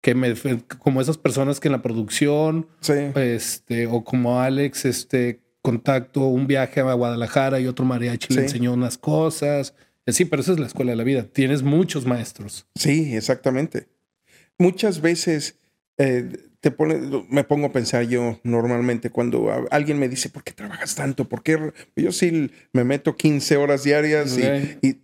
que 0.01 0.15
me, 0.15 0.33
como 0.79 0.99
esas 0.99 1.19
personas 1.19 1.59
que 1.59 1.67
en 1.67 1.73
la 1.73 1.81
producción, 1.83 2.67
este, 3.15 3.85
o 3.85 4.03
como 4.03 4.41
Alex, 4.41 4.85
este, 4.85 5.41
contacto, 5.61 6.21
un 6.25 6.47
viaje 6.47 6.79
a 6.81 6.93
Guadalajara 6.93 7.59
y 7.59 7.67
otro 7.67 7.85
mariachi 7.85 8.33
le 8.33 8.41
enseñó 8.41 8.73
unas 8.73 8.97
cosas. 8.97 9.75
Sí, 10.07 10.25
pero 10.25 10.41
esa 10.41 10.53
es 10.53 10.59
la 10.59 10.65
escuela 10.67 10.91
de 10.91 10.97
la 10.97 11.03
vida. 11.03 11.23
Tienes 11.31 11.61
muchos 11.63 12.05
maestros. 12.07 12.65
Sí, 12.75 13.15
exactamente. 13.15 13.87
Muchas 14.57 14.99
veces 14.99 15.57
eh, 15.97 16.29
te 16.63 16.71
pone, 16.71 16.97
me 17.27 17.43
pongo 17.43 17.67
a 17.67 17.71
pensar 17.73 18.07
yo 18.07 18.39
normalmente 18.43 19.09
cuando 19.09 19.67
alguien 19.69 19.99
me 19.99 20.07
dice, 20.07 20.29
¿por 20.29 20.45
qué 20.45 20.53
trabajas 20.53 20.95
tanto? 20.95 21.27
¿Por 21.27 21.43
qué? 21.43 21.73
Yo 21.97 22.13
sí 22.13 22.51
me 22.71 22.85
meto 22.85 23.17
15 23.17 23.57
horas 23.57 23.83
diarias 23.83 24.37
y, 24.81 25.01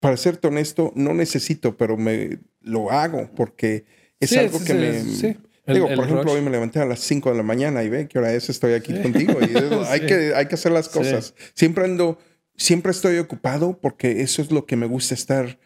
para 0.00 0.16
ser 0.16 0.40
honesto, 0.42 0.90
no 0.96 1.12
necesito, 1.12 1.76
pero 1.76 1.98
me 1.98 2.38
lo 2.62 2.90
hago 2.90 3.28
porque 3.36 3.84
es 4.20 4.34
algo 4.38 4.58
que 4.64 4.72
me... 4.72 5.36
Digo, 5.74 5.86
por 5.94 6.06
ejemplo, 6.06 6.32
hoy 6.32 6.40
me 6.40 6.50
levanté 6.50 6.78
a 6.78 6.86
las 6.86 7.00
5 7.00 7.30
de 7.30 7.36
la 7.36 7.42
mañana 7.42 7.84
y 7.84 7.90
ve 7.90 8.08
que 8.08 8.18
hora 8.18 8.32
es, 8.32 8.48
estoy 8.48 8.72
aquí 8.72 8.98
contigo. 9.02 9.34
Y 9.42 9.54
hay, 9.86 10.00
que, 10.00 10.32
hay 10.34 10.46
que 10.46 10.54
hacer 10.54 10.72
las 10.72 10.88
cosas. 10.88 11.34
Siempre 11.52 11.84
ando, 11.84 12.18
siempre 12.56 12.90
estoy 12.90 13.18
ocupado 13.18 13.78
porque 13.78 14.22
eso 14.22 14.40
es 14.40 14.50
lo 14.50 14.64
que 14.64 14.76
me 14.76 14.86
gusta 14.86 15.12
estar 15.12 15.58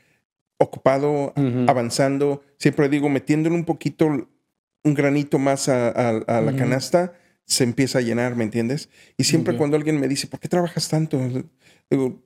ocupado, 0.58 1.32
avanzando. 1.68 2.42
Siempre 2.58 2.88
digo, 2.88 3.08
metiéndole 3.08 3.54
un 3.54 3.64
poquito, 3.64 4.28
un 4.84 4.94
granito 4.94 5.38
más 5.38 5.68
a, 5.68 6.12
la 6.26 6.56
canasta, 6.56 7.14
se 7.46 7.64
empieza 7.64 7.98
a 7.98 8.02
llenar, 8.02 8.36
¿me 8.36 8.44
entiendes? 8.44 8.90
Y 9.16 9.24
siempre 9.24 9.56
cuando 9.56 9.76
alguien 9.76 9.98
me 9.98 10.08
dice, 10.08 10.26
¿por 10.26 10.38
qué 10.40 10.48
trabajas 10.48 10.88
tanto? 10.88 11.18
Digo, 11.90 12.22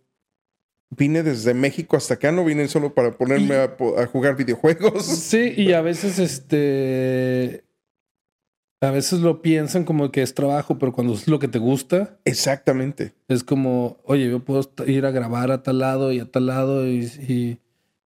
vine 0.90 1.22
desde 1.22 1.54
México 1.54 1.96
hasta 1.96 2.14
acá, 2.14 2.32
no 2.32 2.44
vine 2.44 2.68
solo 2.68 2.94
para 2.94 3.16
ponerme 3.16 3.54
a, 3.54 4.06
jugar 4.06 4.36
videojuegos. 4.36 5.04
Sí, 5.28 5.54
y 5.56 5.72
a 5.72 5.80
veces 5.80 6.18
este. 6.18 7.64
A 8.80 8.92
veces 8.92 9.18
lo 9.20 9.42
piensan 9.42 9.84
como 9.84 10.12
que 10.12 10.22
es 10.22 10.34
trabajo, 10.34 10.78
pero 10.78 10.92
cuando 10.92 11.12
es 11.14 11.26
lo 11.26 11.40
que 11.40 11.48
te 11.48 11.58
gusta. 11.58 12.20
Exactamente. 12.24 13.12
Es 13.26 13.42
como, 13.42 13.98
oye, 14.04 14.30
yo 14.30 14.44
puedo 14.44 14.70
ir 14.86 15.04
a 15.04 15.10
grabar 15.10 15.50
a 15.50 15.64
tal 15.64 15.80
lado 15.80 16.12
y 16.12 16.20
a 16.20 16.30
tal 16.30 16.46
lado 16.46 16.86
y, 16.86 17.58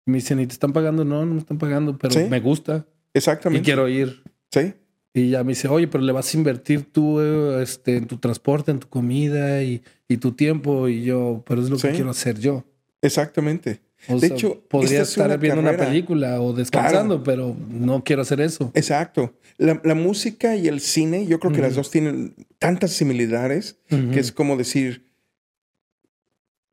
me 0.06 0.18
dicen, 0.18 0.40
¿y 0.40 0.46
te 0.46 0.54
están 0.54 0.72
pagando? 0.72 1.04
No, 1.04 1.26
no 1.26 1.34
me 1.34 1.40
están 1.40 1.58
pagando, 1.58 1.98
pero 1.98 2.28
me 2.28 2.40
gusta. 2.40 2.86
Exactamente. 3.16 3.64
Y 3.64 3.66
quiero 3.66 3.88
ir. 3.88 4.22
Sí. 4.52 4.74
Y 5.14 5.32
ya 5.32 5.44
me 5.44 5.50
dice, 5.50 5.68
oye, 5.68 5.88
pero 5.88 6.04
le 6.04 6.12
vas 6.12 6.34
a 6.34 6.38
invertir 6.38 6.92
tú 6.92 7.20
este, 7.60 7.98
en 7.98 8.08
tu 8.08 8.18
transporte, 8.18 8.72
en 8.72 8.80
tu 8.80 8.88
comida 8.88 9.64
y, 9.64 9.82
tu 10.20 10.34
tiempo. 10.34 10.88
Y 10.88 11.04
yo, 11.04 11.44
pero 11.48 11.62
es 11.62 11.70
lo 11.70 11.78
que 11.78 11.92
quiero 11.92 12.12
hacer 12.12 12.40
yo. 12.40 12.64
Exactamente. 13.02 13.82
de 14.08 14.28
hecho, 14.28 14.62
podría 14.70 15.02
estar 15.02 15.38
viendo 15.40 15.62
una 15.62 15.76
película 15.76 16.42
o 16.42 16.54
descansando, 16.54 17.24
pero 17.24 17.56
no 17.70 18.04
quiero 18.04 18.22
hacer 18.22 18.42
eso. 18.42 18.72
Exacto. 18.76 19.34
La, 19.58 19.96
música 19.96 20.56
y 20.56 20.68
el 20.68 20.80
cine, 20.80 21.26
yo 21.26 21.40
creo 21.40 21.52
que 21.52 21.62
las 21.62 21.76
dos 21.76 21.92
tienen 21.92 22.34
tantas 22.60 22.92
similitudes 22.92 23.78
que 23.88 24.20
es 24.20 24.32
como 24.32 24.58
decir, 24.58 25.09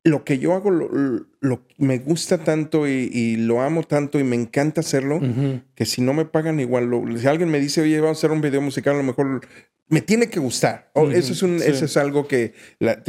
lo 0.06 0.22
que 0.22 0.38
yo 0.38 0.54
hago 0.54 0.70
lo, 0.70 1.60
me 1.78 1.98
gusta 1.98 2.38
tanto 2.38 2.86
y, 2.86 3.36
lo 3.36 3.60
amo 3.60 3.82
tanto 3.82 4.20
y 4.20 4.24
me 4.24 4.36
encanta 4.36 4.80
hacerlo, 4.80 5.20
que 5.74 5.84
si 5.84 6.00
no 6.00 6.14
me 6.14 6.24
pagan 6.24 6.60
igual, 6.60 6.88
si 7.18 7.26
alguien 7.26 7.50
me 7.50 7.58
dice, 7.58 7.80
oye, 7.80 8.00
vamos 8.00 8.18
a 8.18 8.20
hacer 8.20 8.30
un 8.30 8.40
video 8.40 8.60
musical, 8.60 8.94
a 8.94 8.98
lo 8.98 9.02
mejor 9.02 9.40
me 9.88 10.00
tiene 10.00 10.28
que 10.28 10.38
gustar. 10.38 10.92
eso, 11.12 11.32
es 11.32 11.42
un, 11.42 11.56
eso 11.56 11.84
es 11.84 11.96
algo 11.96 12.28
que 12.28 12.54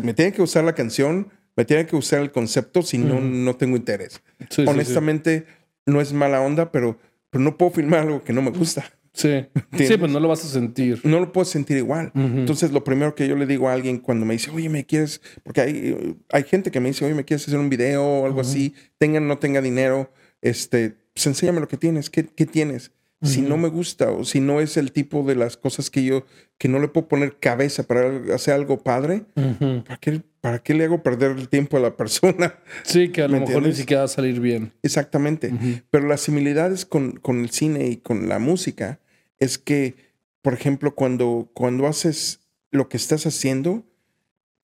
me 0.01 0.15
tiene 0.15 0.31
que 0.31 0.41
gustar 0.41 0.63
la 0.63 0.73
canción, 0.73 1.27
me 1.55 1.65
tiene 1.65 1.85
que 1.85 1.95
gustar 1.95 2.19
el 2.21 2.31
concepto, 2.31 2.81
si 2.81 2.97
no, 2.97 3.21
no 3.21 3.55
tengo 3.55 3.77
interés. 3.77 4.23
Honestamente, 4.65 5.45
no 5.85 6.01
es 6.01 6.13
mala 6.13 6.41
onda, 6.41 6.71
pero, 6.71 6.97
pero 7.29 7.43
no 7.43 7.57
puedo 7.57 7.73
filmar 7.73 8.01
algo 8.01 8.23
que 8.23 8.33
no 8.33 8.41
me 8.41 8.49
gusta. 8.49 8.91
Sí. 9.17 9.47
Sí, 9.75 9.97
pues 9.97 10.11
no 10.11 10.19
lo 10.19 10.27
vas 10.27 10.45
a 10.45 10.47
sentir. 10.47 11.01
No 11.03 11.19
lo 11.19 11.31
puedo 11.31 11.43
sentir 11.43 11.77
igual. 11.77 12.11
Entonces, 12.13 12.71
lo 12.71 12.83
primero 12.83 13.15
que 13.15 13.27
yo 13.27 13.35
le 13.35 13.47
digo 13.47 13.67
a 13.67 13.73
alguien 13.73 13.97
cuando 13.97 14.27
me 14.27 14.35
dice, 14.35 14.51
oye, 14.51 14.69
¿me 14.69 14.85
quieres? 14.85 15.21
Porque 15.43 15.61
hay, 15.61 16.17
hay 16.31 16.43
gente 16.43 16.69
que 16.69 16.79
me 16.79 16.89
dice, 16.89 17.03
oye, 17.03 17.15
¿me 17.15 17.25
quieres 17.25 17.47
hacer 17.47 17.59
un 17.59 17.69
video 17.69 18.05
o 18.05 18.25
algo 18.27 18.41
así? 18.41 18.75
Tenga 18.99 19.17
o 19.17 19.21
no 19.21 19.39
tenga 19.39 19.59
dinero, 19.59 20.13
este, 20.43 20.95
pues 21.15 21.25
enséñame 21.25 21.59
lo 21.59 21.67
que 21.67 21.77
tienes. 21.77 22.11
¿Qué, 22.11 22.27
qué 22.27 22.45
tienes? 22.45 22.91
Si 23.23 23.41
no 23.41 23.57
me 23.57 23.67
gusta 23.69 24.11
o 24.11 24.23
si 24.23 24.39
no 24.39 24.61
es 24.61 24.77
el 24.77 24.91
tipo 24.91 25.23
de 25.23 25.33
las 25.33 25.57
cosas 25.57 25.89
que 25.89 26.03
yo, 26.03 26.27
que 26.59 26.67
no 26.67 26.77
le 26.77 26.87
puedo 26.87 27.07
poner 27.07 27.39
cabeza 27.39 27.81
para 27.81 28.35
hacer 28.35 28.53
algo 28.53 28.83
padre, 28.83 29.23
¿para, 29.33 29.97
qué, 29.97 30.21
¿para 30.41 30.59
qué 30.59 30.75
le 30.75 30.83
hago 30.83 31.01
perder 31.01 31.31
el 31.31 31.49
tiempo 31.49 31.77
a 31.77 31.79
la 31.79 31.97
persona? 31.97 32.59
Sí, 32.83 33.09
que 33.09 33.23
a 33.23 33.27
lo 33.27 33.39
mejor 33.39 33.63
ni 33.63 33.73
siquiera 33.73 34.01
va 34.01 34.05
a 34.05 34.09
salir 34.09 34.39
bien. 34.39 34.73
Exactamente. 34.83 35.51
Pero 35.89 36.07
las 36.07 36.21
similitudes 36.21 36.85
con, 36.85 37.13
con 37.13 37.39
el 37.39 37.49
cine 37.49 37.87
y 37.87 37.97
con 37.97 38.29
la 38.29 38.37
música 38.37 38.99
es 39.39 39.57
que, 39.57 39.95
por 40.41 40.53
ejemplo, 40.53 40.95
cuando, 40.95 41.49
cuando 41.53 41.87
haces 41.87 42.41
lo 42.71 42.89
que 42.89 42.97
estás 42.97 43.25
haciendo, 43.25 43.85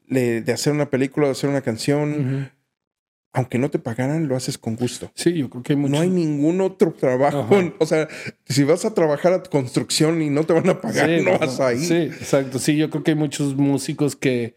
de, 0.08 0.44
hacer 0.54 0.74
una 0.74 0.90
película, 0.90 1.28
de 1.28 1.32
hacer 1.32 1.50
una 1.50 1.62
canción, 1.62 2.52
aunque 3.34 3.58
no 3.58 3.70
te 3.70 3.80
pagaran, 3.80 4.28
lo 4.28 4.36
haces 4.36 4.58
con 4.58 4.76
gusto. 4.76 5.12
Sí, 5.16 5.34
yo 5.34 5.50
creo 5.50 5.64
que 5.64 5.74
hay 5.74 5.80
No 5.80 6.00
hay 6.00 6.10
ningún 6.10 6.62
otro 6.62 6.94
trabajo. 6.94 7.50
O 7.80 7.86
sea, 7.86 8.08
si 8.46 8.64
vas 8.64 8.86
a 8.86 8.94
trabajar 8.94 9.34
a 9.34 9.44
construcción 9.44 10.22
y 10.22 10.30
no 10.30 10.44
te 10.44 10.54
van 10.54 10.70
a 10.70 10.80
pagar, 10.80 11.10
no 11.24 11.40
vas 11.40 11.60
a 11.60 11.74
ir. 11.74 11.80
Sí, 11.80 11.96
exacto. 11.96 12.60
Sí, 12.60 12.78
yo 12.78 12.90
creo 12.90 13.04
que 13.04 13.12
hay 13.12 13.18
muchos 13.18 13.56
músicos 13.56 14.16
que 14.16 14.56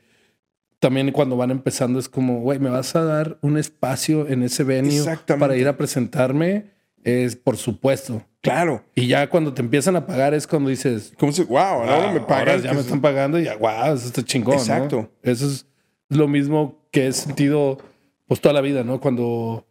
también 0.79 1.11
cuando 1.11 1.37
van 1.37 1.51
empezando 1.51 1.99
es 1.99 2.09
como, 2.09 2.41
güey, 2.41 2.59
me 2.59 2.69
vas 2.69 2.95
a 2.97 3.03
dar 3.03 3.39
un 3.41 3.57
espacio 3.57 4.29
en 4.29 4.43
ese 4.43 4.63
venue 4.63 5.03
para 5.27 5.57
ir 5.57 5.69
a 5.69 5.77
presentarme. 5.77 6.77
Es 7.03 7.37
por 7.37 7.57
supuesto. 7.57 8.27
Claro. 8.51 8.85
Y 8.95 9.07
ya 9.09 9.29
cuando 9.29 9.53
te 9.53 9.63
empiezan 9.63 9.97
a 9.97 10.07
pagar 10.07 10.35
es 10.35 10.47
cuando 10.47 10.71
dices, 10.71 11.13
¿cómo 11.19 11.33
se, 11.33 11.45
wow, 11.45 11.59
ahora 11.59 12.13
me 12.13 12.21
pagan? 12.21 12.63
ya 12.63 12.73
me 12.73 12.81
están 12.81 13.01
pagando 13.01 13.39
y 13.39 13.45
ya, 13.45 13.57
wow, 13.57 13.95
eso 13.95 14.07
está 14.07 14.25
chingón. 14.25 14.55
Exacto. 14.55 15.11
Eso 15.23 15.47
es 15.47 15.67
lo 16.09 16.29
mismo 16.29 16.79
que 16.91 17.09
he 17.09 17.13
sentido 17.13 17.79
pues 18.27 18.41
toda 18.41 18.53
la 18.53 18.61
vida, 18.61 18.85
¿no? 18.85 19.01
Cuando 19.01 19.67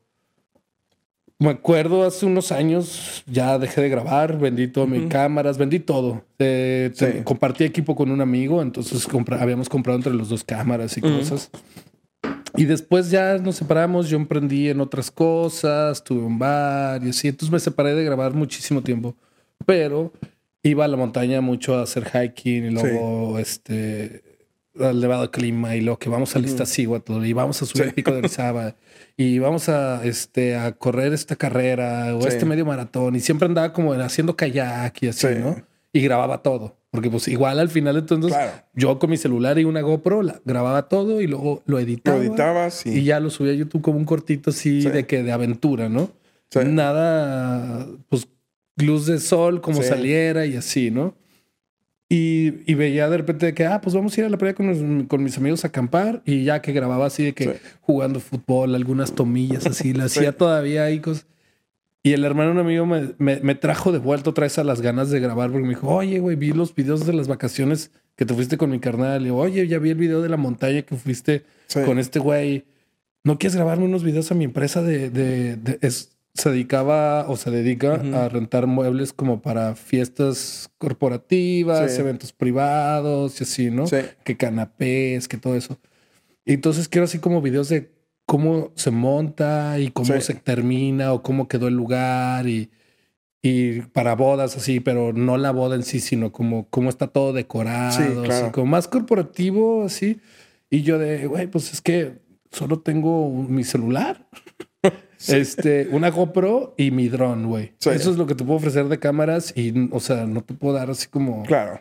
me 1.37 1.49
acuerdo 1.49 2.05
hace 2.05 2.25
unos 2.25 2.51
años, 2.51 3.23
ya 3.27 3.59
dejé 3.59 3.81
de 3.81 3.89
grabar, 3.89 4.39
vendí 4.39 4.67
todas 4.67 4.89
mis 4.89 5.07
cámaras, 5.07 5.57
vendí 5.57 5.79
todo. 5.79 6.23
Eh, 6.39 6.91
compartí 7.23 7.63
equipo 7.63 7.95
con 7.95 8.11
un 8.11 8.21
amigo, 8.21 8.61
entonces 8.61 9.07
habíamos 9.31 9.67
comprado 9.67 9.97
entre 9.97 10.13
los 10.13 10.29
dos 10.29 10.43
cámaras 10.43 10.97
y 10.97 11.01
cosas. 11.01 11.51
Y 12.57 12.65
después 12.65 13.11
ya 13.11 13.37
nos 13.37 13.55
separamos, 13.55 14.09
yo 14.09 14.17
emprendí 14.17 14.69
en 14.69 14.79
otras 14.81 15.11
cosas, 15.11 16.03
tuve 16.03 16.21
un 16.21 16.39
bar 16.39 17.03
y 17.03 17.09
así. 17.09 17.27
Entonces 17.27 17.51
me 17.51 17.59
separé 17.59 17.95
de 17.95 18.03
grabar 18.03 18.33
muchísimo 18.33 18.81
tiempo. 18.81 19.15
Pero 19.65 20.13
iba 20.63 20.85
a 20.85 20.87
la 20.87 20.97
montaña 20.97 21.41
mucho 21.41 21.75
a 21.75 21.83
hacer 21.83 22.05
hiking 22.05 22.65
y 22.65 22.69
luego 22.71 23.37
este 23.39 24.23
al 24.79 24.97
elevado 24.97 25.31
clima 25.31 25.75
y 25.75 25.81
lo 25.81 25.97
que 25.97 26.09
vamos 26.09 26.35
a 26.35 26.39
lista 26.39 26.65
todo 27.05 27.25
y 27.25 27.31
vamos 27.31 27.61
a 27.61 27.65
subir 27.65 27.85
el 27.85 27.93
pico 27.93 28.11
de 28.11 28.17
Orizaba 28.17 28.75
y 29.17 29.39
vamos 29.39 29.69
a 29.69 30.03
este 30.03 30.57
a 30.57 30.73
correr 30.73 31.13
esta 31.13 31.35
carrera 31.37 32.13
o 32.15 32.27
este 32.27 32.45
medio 32.45 32.65
maratón 32.65 33.15
y 33.15 33.21
siempre 33.21 33.47
andaba 33.47 33.71
como 33.71 33.93
haciendo 33.93 34.35
kayak 34.35 35.03
y 35.03 35.07
así, 35.07 35.27
¿no? 35.39 35.55
Y 35.93 36.01
grababa 36.01 36.43
todo. 36.43 36.77
Porque 36.95 37.09
pues 37.09 37.27
igual 37.27 37.59
al 37.59 37.69
final 37.69 37.97
entonces 37.97 38.33
yo 38.73 38.97
con 38.97 39.09
mi 39.09 39.17
celular 39.17 39.59
y 39.59 39.65
una 39.65 39.81
GoPro 39.81 40.23
la, 40.23 40.41
grababa 40.45 40.87
todo 40.87 41.21
y 41.21 41.27
luego 41.27 41.61
lo 41.65 41.79
editaba. 41.79 42.17
Lo 42.17 42.23
editabas 42.23 42.85
y... 42.85 43.03
ya 43.03 43.19
lo 43.19 43.29
subía 43.29 43.51
a 43.51 43.55
YouTube 43.55 43.81
como 43.81 43.97
un 43.97 44.05
cortito 44.05 44.49
así 44.49 44.81
de 44.81 45.05
que 45.05 45.23
de 45.23 45.31
aventura, 45.31 45.89
¿no? 45.89 46.09
Nada, 46.63 47.85
pues 48.09 48.27
luz 48.77 49.05
de 49.05 49.19
sol 49.19 49.61
como 49.61 49.83
saliera 49.83 50.45
y 50.45 50.55
así, 50.55 50.89
¿no? 50.89 51.15
Y, 52.07 52.71
y, 52.71 52.75
veía 52.75 53.09
de 53.09 53.17
repente 53.17 53.53
que, 53.55 53.65
ah, 53.65 53.81
pues 53.81 53.95
vamos 53.95 54.15
a 54.15 54.21
ir 54.21 54.27
a 54.27 54.29
la 54.29 54.37
playa 54.37 54.53
con, 54.53 55.05
con, 55.05 55.23
mis 55.23 55.37
amigos 55.37 55.63
a 55.65 55.69
acampar. 55.69 56.21
Y 56.23 56.43
ya 56.43 56.61
que 56.61 56.71
grababa 56.71 57.07
así 57.07 57.23
de 57.23 57.33
que 57.33 57.59
jugando 57.81 58.19
fútbol, 58.19 58.75
algunas 58.75 59.13
tomillas 59.13 59.65
así, 59.65 59.91
la 59.91 60.03
hacía 60.05 60.31
todavía 60.31 60.83
ahí 60.83 60.99
cosas. 60.99 61.25
Y 62.05 62.13
el 62.13 62.23
hermano 62.23 62.51
un 62.51 62.59
amigo 62.59 62.85
me, 62.85 63.15
me, 63.17 63.55
trajo 63.55 63.91
de 63.91 63.97
vuelta 63.97 64.29
otra 64.29 64.43
vez 64.43 64.59
a 64.59 64.63
las 64.63 64.79
ganas 64.79 65.09
de 65.09 65.19
grabar 65.19 65.49
porque 65.49 65.63
me 65.63 65.73
dijo, 65.73 65.89
oye, 65.89 66.19
güey, 66.19 66.35
vi 66.35 66.51
los 66.51 66.75
videos 66.75 67.03
de 67.07 67.13
las 67.13 67.27
vacaciones 67.27 67.89
que 68.15 68.27
te 68.27 68.35
fuiste 68.35 68.59
con 68.59 68.69
mi 68.69 68.79
carnal. 68.79 69.25
Y 69.25 69.31
oye, 69.31 69.67
ya 69.67 69.79
vi 69.79 69.89
el 69.89 69.97
video 69.97 70.21
de 70.21 70.29
la 70.29 70.37
montaña 70.37 70.83
que 70.83 70.95
fuiste 70.97 71.45
con 71.83 71.97
este 71.97 72.19
güey. 72.19 72.65
¿No 73.23 73.39
quieres 73.39 73.55
grabarme 73.55 73.85
unos 73.85 74.03
videos 74.03 74.31
a 74.31 74.35
mi 74.35 74.43
empresa 74.43 74.83
de... 74.83 75.09
de, 75.09 75.79
es, 75.81 76.15
se 76.35 76.51
dedicaba 76.51 77.27
o 77.27 77.37
se 77.37 77.49
dedica 77.49 77.95
a 77.95 78.29
rentar 78.29 78.67
muebles 78.67 79.11
como 79.11 79.41
para 79.41 79.73
fiestas 79.73 80.69
corporativas, 80.77 81.97
eventos 81.97 82.33
privados 82.33 83.41
y 83.41 83.45
así, 83.45 83.71
¿no? 83.71 83.85
Que 84.23 84.37
canapés, 84.37 85.27
que 85.27 85.37
todo 85.37 85.55
eso. 85.55 85.79
Y 86.45 86.53
entonces 86.53 86.87
quiero 86.87 87.05
así 87.05 87.17
como 87.17 87.41
videos 87.41 87.69
de 87.69 87.94
cómo 88.25 88.71
se 88.75 88.91
monta 88.91 89.79
y 89.79 89.91
cómo 89.91 90.19
se 90.19 90.33
termina 90.35 91.13
o 91.13 91.21
cómo 91.21 91.47
quedó 91.47 91.67
el 91.67 91.75
lugar 91.75 92.47
y, 92.47 92.71
y 93.41 93.81
para 93.81 94.15
bodas 94.15 94.57
así, 94.57 94.79
pero 94.79 95.13
no 95.13 95.37
la 95.37 95.51
boda 95.51 95.75
en 95.75 95.83
sí, 95.83 95.99
sino 95.99 96.31
como 96.31 96.67
cómo 96.69 96.89
está 96.89 97.07
todo 97.07 97.33
decorado, 97.33 98.23
así, 98.23 98.51
como 98.51 98.67
más 98.67 98.87
corporativo, 98.87 99.85
así. 99.85 100.19
Y 100.69 100.81
yo 100.81 100.97
de, 100.97 101.27
güey, 101.27 101.47
pues 101.47 101.71
es 101.71 101.81
que 101.81 102.19
solo 102.51 102.79
tengo 102.79 103.29
mi 103.29 103.63
celular. 103.63 104.27
Este, 105.27 105.87
una 105.91 106.11
GoPro 106.11 106.75
y 106.77 106.91
mi 106.91 107.07
dron, 107.07 107.47
güey. 107.47 107.73
Eso 107.79 108.11
es 108.11 108.17
lo 108.17 108.27
que 108.27 108.35
te 108.35 108.43
puedo 108.43 108.57
ofrecer 108.57 108.87
de 108.89 108.99
cámaras 108.99 109.53
y, 109.55 109.89
o 109.91 109.99
sea, 109.99 110.27
no 110.27 110.43
te 110.43 110.53
puedo 110.53 110.75
dar 110.75 110.91
así 110.91 111.07
como. 111.07 111.41
Claro. 111.43 111.79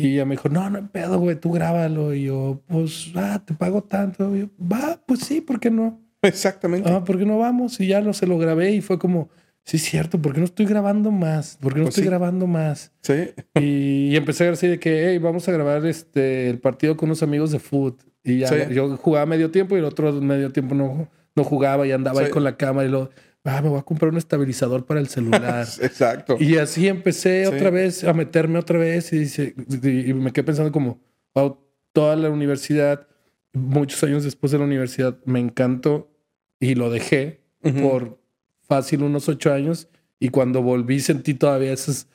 Y 0.00 0.14
ella 0.14 0.24
me 0.24 0.34
dijo, 0.34 0.48
no, 0.48 0.68
no 0.70 0.78
hay 0.78 0.84
pedo, 0.84 1.18
güey, 1.18 1.36
tú 1.36 1.52
grábalo. 1.52 2.14
Y 2.14 2.24
yo, 2.24 2.62
pues, 2.66 3.12
ah, 3.14 3.42
te 3.44 3.54
pago 3.54 3.82
tanto. 3.82 4.34
Y 4.34 4.40
yo, 4.40 4.46
va, 4.60 5.00
pues 5.06 5.20
sí, 5.20 5.40
¿por 5.40 5.60
qué 5.60 5.70
no? 5.70 6.00
Exactamente. 6.22 6.90
Ah, 6.90 7.04
¿por 7.04 7.18
qué 7.18 7.24
no 7.24 7.38
vamos? 7.38 7.80
Y 7.80 7.86
ya 7.86 8.00
no 8.00 8.12
se 8.12 8.26
lo 8.26 8.38
grabé 8.38 8.72
y 8.72 8.80
fue 8.80 8.98
como, 8.98 9.30
sí, 9.64 9.76
es 9.76 9.84
cierto, 9.84 10.20
¿por 10.20 10.32
qué 10.32 10.40
no 10.40 10.44
estoy 10.44 10.66
grabando 10.66 11.10
más? 11.10 11.58
¿Por 11.60 11.72
qué 11.72 11.78
no 11.78 11.84
pues 11.86 11.96
estoy 11.96 12.08
grabando 12.08 12.46
más? 12.46 12.92
Sí. 13.02 13.30
Y, 13.60 14.16
empecé 14.16 14.48
a 14.48 14.52
así 14.52 14.66
de 14.66 14.78
que, 14.78 15.08
hey, 15.08 15.18
vamos 15.18 15.48
a 15.48 15.52
grabar 15.52 15.84
este, 15.86 16.50
el 16.50 16.58
partido 16.58 16.96
con 16.96 17.08
unos 17.08 17.22
amigos 17.22 17.50
de 17.50 17.58
foot. 17.58 18.02
Y 18.22 18.38
ya 18.38 18.68
yo 18.68 18.96
jugaba 18.98 19.24
medio 19.24 19.50
tiempo 19.50 19.76
y 19.76 19.78
el 19.78 19.86
otro 19.86 20.12
medio 20.12 20.52
tiempo 20.52 20.74
no, 20.74 21.08
no 21.34 21.44
jugaba 21.44 21.86
y 21.86 21.92
andaba 21.92 22.20
ahí 22.20 22.30
con 22.30 22.44
la 22.44 22.56
cámara 22.56 22.86
y 22.86 22.90
lo, 22.90 23.10
ah, 23.44 23.62
me 23.62 23.68
voy 23.68 23.78
a 23.78 23.82
comprar 23.82 24.10
un 24.10 24.18
estabilizador 24.18 24.84
para 24.84 25.00
el 25.00 25.08
celular. 25.08 25.66
Exacto. 25.80 26.36
Y 26.38 26.56
así 26.58 26.88
empecé 26.88 27.46
otra 27.46 27.70
vez 27.70 28.04
a 28.04 28.12
meterme 28.12 28.58
otra 28.58 28.78
vez 28.78 29.12
y, 29.12 29.24
y, 29.24 30.14
me 30.14 30.32
quedé 30.32 30.44
pensando 30.44 30.72
como, 30.72 31.00
wow, 31.34 31.58
toda 31.92 32.16
la 32.16 32.30
universidad, 32.30 33.06
muchos 33.52 34.02
años 34.04 34.24
después 34.24 34.52
de 34.52 34.58
la 34.58 34.64
universidad, 34.64 35.18
me 35.24 35.40
encantó 35.40 36.10
y 36.58 36.74
lo 36.74 36.90
dejé 36.90 37.40
por 37.80 38.20
fácil 38.62 39.02
unos 39.02 39.28
ocho 39.28 39.52
años. 39.52 39.88
Y 40.18 40.28
cuando 40.28 40.62
volví 40.62 41.00
sentí 41.00 41.34
todavía 41.34 41.72
esas 41.72 42.06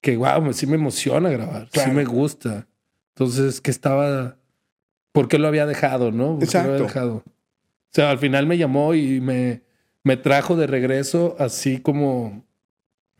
que, 0.00 0.16
wow, 0.16 0.52
sí 0.52 0.66
me 0.66 0.74
emociona 0.74 1.30
grabar, 1.30 1.68
sí 1.72 1.90
me 1.92 2.04
gusta. 2.04 2.66
Entonces, 3.14 3.60
que 3.60 3.70
estaba, 3.70 4.36
¿por 5.12 5.28
qué 5.28 5.38
lo 5.38 5.46
había 5.46 5.64
dejado, 5.64 6.10
no? 6.10 6.38
Exacto. 6.40 6.68
Lo 6.68 6.74
había 6.74 6.86
dejado? 6.86 7.14
O 7.16 7.94
sea, 7.94 8.10
al 8.10 8.18
final 8.18 8.46
me 8.46 8.58
llamó 8.58 8.94
y 8.94 9.20
me, 9.20 9.62
me 10.04 10.16
trajo 10.16 10.56
de 10.56 10.66
regreso, 10.66 11.36
así 11.38 11.78
como 11.78 12.44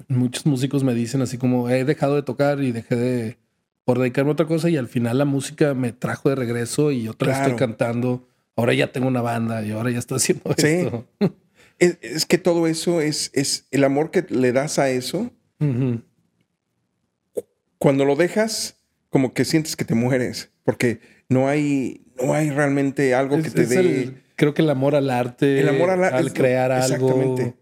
muchos 0.08 0.46
músicos 0.46 0.84
me 0.84 0.94
dicen, 0.94 1.22
así 1.22 1.38
como 1.38 1.70
he 1.70 1.84
dejado 1.84 2.16
de 2.16 2.22
tocar 2.22 2.60
y 2.62 2.72
dejé 2.72 2.96
de 2.96 3.38
por 3.84 3.98
dedicarme 3.98 4.30
a 4.30 4.34
otra 4.34 4.46
cosa 4.46 4.70
y 4.70 4.76
al 4.76 4.88
final 4.88 5.18
la 5.18 5.24
música 5.24 5.74
me 5.74 5.92
trajo 5.92 6.28
de 6.28 6.36
regreso 6.36 6.92
y 6.92 7.08
otra 7.08 7.28
vez 7.28 7.38
estoy 7.38 7.56
cantando 7.56 8.28
ahora 8.56 8.74
ya 8.74 8.92
tengo 8.92 9.08
una 9.08 9.22
banda 9.22 9.62
y 9.62 9.70
ahora 9.70 9.90
ya 9.90 9.98
estoy 9.98 10.16
haciendo 10.16 10.54
esto. 10.56 11.08
Es, 11.78 12.26
que 12.26 12.38
todo 12.38 12.68
eso 12.68 13.00
es, 13.00 13.32
es 13.34 13.66
el 13.72 13.82
amor 13.82 14.12
que 14.12 14.24
le 14.28 14.52
das 14.52 14.78
a 14.78 14.90
eso. 14.90 15.32
Cuando 17.78 18.04
lo 18.04 18.14
dejas, 18.14 18.76
como 19.08 19.34
que 19.34 19.44
sientes 19.44 19.74
que 19.74 19.84
te 19.84 19.96
mueres, 19.96 20.52
porque 20.62 21.00
no 21.28 21.48
hay, 21.48 22.04
no 22.22 22.34
hay 22.34 22.50
realmente 22.50 23.16
algo 23.16 23.42
que 23.42 23.50
te 23.50 23.66
dé. 23.66 24.21
Creo 24.36 24.54
que 24.54 24.62
el 24.62 24.70
amor 24.70 24.94
al 24.94 25.10
arte, 25.10 25.60
el 25.60 25.68
amor 25.68 25.90
al, 25.90 26.32
crear 26.32 26.72
algo. 26.72 27.54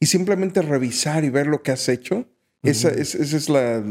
Y 0.00 0.06
simplemente 0.06 0.62
revisar 0.62 1.24
y 1.24 1.30
ver 1.30 1.46
lo 1.46 1.62
que 1.62 1.70
has 1.70 1.88
hecho, 1.88 2.26
esa, 2.62 2.88
es, 2.88 3.14
es 3.14 3.48
la, 3.48 3.82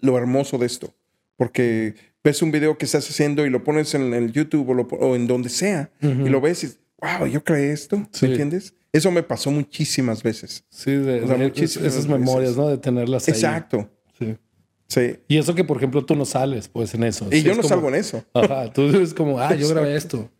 lo 0.00 0.18
hermoso 0.18 0.58
de 0.58 0.66
esto. 0.66 0.94
Porque 1.36 1.94
ves 2.22 2.42
un 2.42 2.50
video 2.50 2.78
que 2.78 2.84
estás 2.84 3.08
haciendo 3.08 3.46
y 3.46 3.50
lo 3.50 3.64
pones 3.64 3.94
en 3.94 4.12
el 4.14 4.32
YouTube 4.32 4.68
o, 5.00 5.16
en 5.16 5.26
donde 5.26 5.48
sea 5.48 5.90
y 6.00 6.28
lo 6.28 6.40
ves 6.40 6.64
y, 6.64 6.70
wow, 7.00 7.26
yo 7.26 7.42
creé 7.44 7.72
esto, 7.72 7.96
¿me 7.96 8.28
entiendes? 8.28 8.74
Eso 8.92 9.10
me 9.10 9.22
pasó 9.22 9.50
muchísimas 9.50 10.22
veces. 10.22 10.64
Sí, 10.70 10.92
de, 10.92 11.18
esas 11.54 12.08
memorias, 12.08 12.56
¿no? 12.56 12.68
De 12.68 12.78
tenerlas 12.78 13.28
ahí. 13.28 13.34
Exacto. 13.34 13.88
Sí. 14.18 14.36
Sí. 14.86 15.16
Y 15.28 15.36
eso 15.36 15.54
que, 15.54 15.62
por 15.62 15.76
ejemplo, 15.76 16.04
tú 16.04 16.16
no 16.16 16.24
sales, 16.24 16.68
pues, 16.68 16.94
en 16.94 17.04
eso. 17.04 17.28
Y 17.30 17.42
yo 17.42 17.54
no 17.54 17.62
salgo 17.62 17.88
en 17.88 17.96
eso. 17.96 18.24
Ajá. 18.32 18.72
Tú 18.72 18.88
eres 18.88 19.12
como, 19.12 19.38
ah, 19.38 19.54
yo 19.54 19.68
grabé 19.68 19.94
esto. 19.94 20.30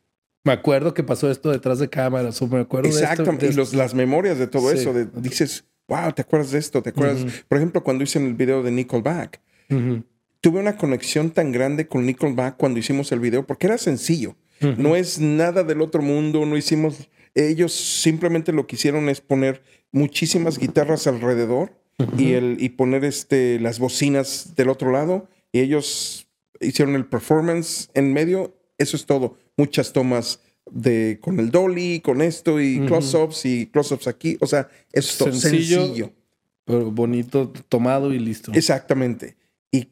Me 0.48 0.54
acuerdo 0.54 0.94
que 0.94 1.02
pasó 1.02 1.30
esto 1.30 1.50
detrás 1.50 1.78
de 1.78 1.88
cámaras. 1.88 2.40
O 2.42 2.46
me 2.46 2.60
acuerdo 2.60 2.88
de 2.88 3.04
esto. 3.04 3.24
y 3.40 3.52
los, 3.52 3.74
las 3.74 3.94
memorias 3.94 4.38
de 4.38 4.46
todo 4.46 4.72
eso. 4.72 4.92
De, 4.92 5.06
dices, 5.14 5.64
wow, 5.88 6.12
¿te 6.12 6.22
acuerdas 6.22 6.50
de 6.50 6.58
esto? 6.58 6.82
¿Te 6.82 6.90
acuerdas? 6.90 7.24
Por 7.48 7.58
ejemplo, 7.58 7.82
cuando 7.84 8.04
hice 8.04 8.18
el 8.18 8.34
video 8.34 8.62
de 8.62 8.70
Nickelback 8.70 9.40
tuve 10.40 10.60
una 10.60 10.76
conexión 10.76 11.30
tan 11.30 11.52
grande 11.52 11.88
con 11.88 12.06
Nickelback 12.06 12.56
cuando 12.56 12.78
hicimos 12.78 13.12
el 13.12 13.20
video 13.20 13.46
porque 13.46 13.66
era 13.66 13.78
sencillo. 13.78 14.36
No 14.60 14.96
es 14.96 15.20
nada 15.20 15.62
del 15.62 15.80
otro 15.80 16.02
mundo, 16.02 16.44
no 16.46 16.56
hicimos... 16.56 17.08
Ellos 17.34 17.72
simplemente 17.72 18.52
lo 18.52 18.66
que 18.66 18.74
hicieron 18.76 19.08
es 19.08 19.20
poner 19.20 19.62
muchísimas 19.92 20.58
guitarras 20.58 21.06
alrededor 21.06 21.72
y, 22.16 22.32
el, 22.32 22.56
y 22.58 22.70
poner 22.70 23.04
este, 23.04 23.60
las 23.60 23.78
bocinas 23.78 24.54
del 24.56 24.70
otro 24.70 24.90
lado. 24.90 25.28
Y 25.52 25.60
ellos 25.60 26.26
hicieron 26.60 26.96
el 26.96 27.06
performance 27.06 27.90
en 27.94 28.12
medio. 28.12 28.56
Eso 28.78 28.96
es 28.96 29.06
todo. 29.06 29.36
Muchas 29.58 29.92
tomas 29.92 30.40
de 30.70 31.18
con 31.20 31.38
el 31.40 31.50
dolly, 31.50 32.00
con 32.00 32.22
esto 32.22 32.60
y 32.60 32.80
close-ups 32.86 33.44
y 33.44 33.66
close-ups 33.66 34.08
aquí. 34.08 34.38
O 34.40 34.46
sea, 34.46 34.68
es 34.92 35.04
sencillo, 35.04 35.84
sencillo. 35.84 36.12
Pero 36.64 36.90
bonito, 36.90 37.52
tomado 37.68 38.14
y 38.14 38.18
listo. 38.18 38.52
Exactamente 38.54 39.36
y, 39.70 39.88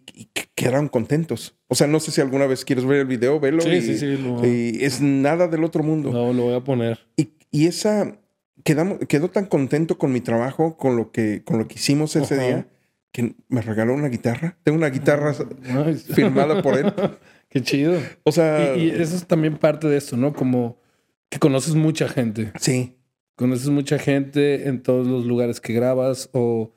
quedaron 0.55 0.89
contentos. 0.89 1.55
O 1.69 1.75
sea, 1.75 1.87
no 1.87 2.01
sé 2.01 2.11
si 2.11 2.21
alguna 2.21 2.47
vez 2.47 2.65
quieres 2.65 2.85
ver 2.87 3.01
el 3.01 3.07
video, 3.07 3.39
velo. 3.39 3.61
Sí, 3.61 3.83
sí, 3.83 3.99
sí. 3.99 4.19
Y 4.43 4.85
es 4.85 5.01
nada 5.01 5.49
del 5.49 5.65
otro 5.65 5.83
mundo. 5.83 6.11
No, 6.11 6.33
lo 6.33 6.45
voy 6.45 6.55
a 6.55 6.61
poner. 6.61 6.99
Y, 7.17 7.31
y 7.51 7.67
esa, 7.67 8.19
quedamos, 8.65 8.99
quedó 9.09 9.29
tan 9.29 9.47
contento 9.47 9.99
con 9.99 10.13
mi 10.13 10.21
trabajo, 10.21 10.77
con 10.79 10.97
lo 10.97 11.13
que, 11.13 11.43
con 11.45 11.59
lo 11.59 11.69
que 11.69 11.75
hicimos 11.75 12.17
ese 12.17 12.39
día, 12.39 12.69
que 13.13 13.35
me 13.49 13.61
regaló 13.61 13.93
una 13.95 14.09
guitarra. 14.09 14.57
Tengo 14.63 14.79
una 14.79 14.89
guitarra 14.89 15.35
firmada 16.15 16.63
por 16.63 16.79
él. 16.79 16.93
Qué 17.59 17.63
chido. 17.63 18.01
O 18.25 18.33
sea... 18.33 18.77
Y, 18.77 18.91
eso 18.91 19.17
es 19.17 19.27
también 19.27 19.57
parte 19.57 19.89
de 19.89 19.97
esto, 19.97 20.17
¿no? 20.17 20.33
Como 20.33 20.79
que 21.29 21.39
conoces 21.39 21.75
mucha 21.75 22.09
gente. 22.09 22.53
Sí. 22.61 22.97
Conoces 23.35 23.69
mucha 23.69 23.99
gente 23.99 24.69
en 24.69 24.83
todos 24.83 25.07
los 25.07 25.27
lugares 25.27 25.61
que 25.61 25.73
grabas 25.73 26.29
o 26.33 26.73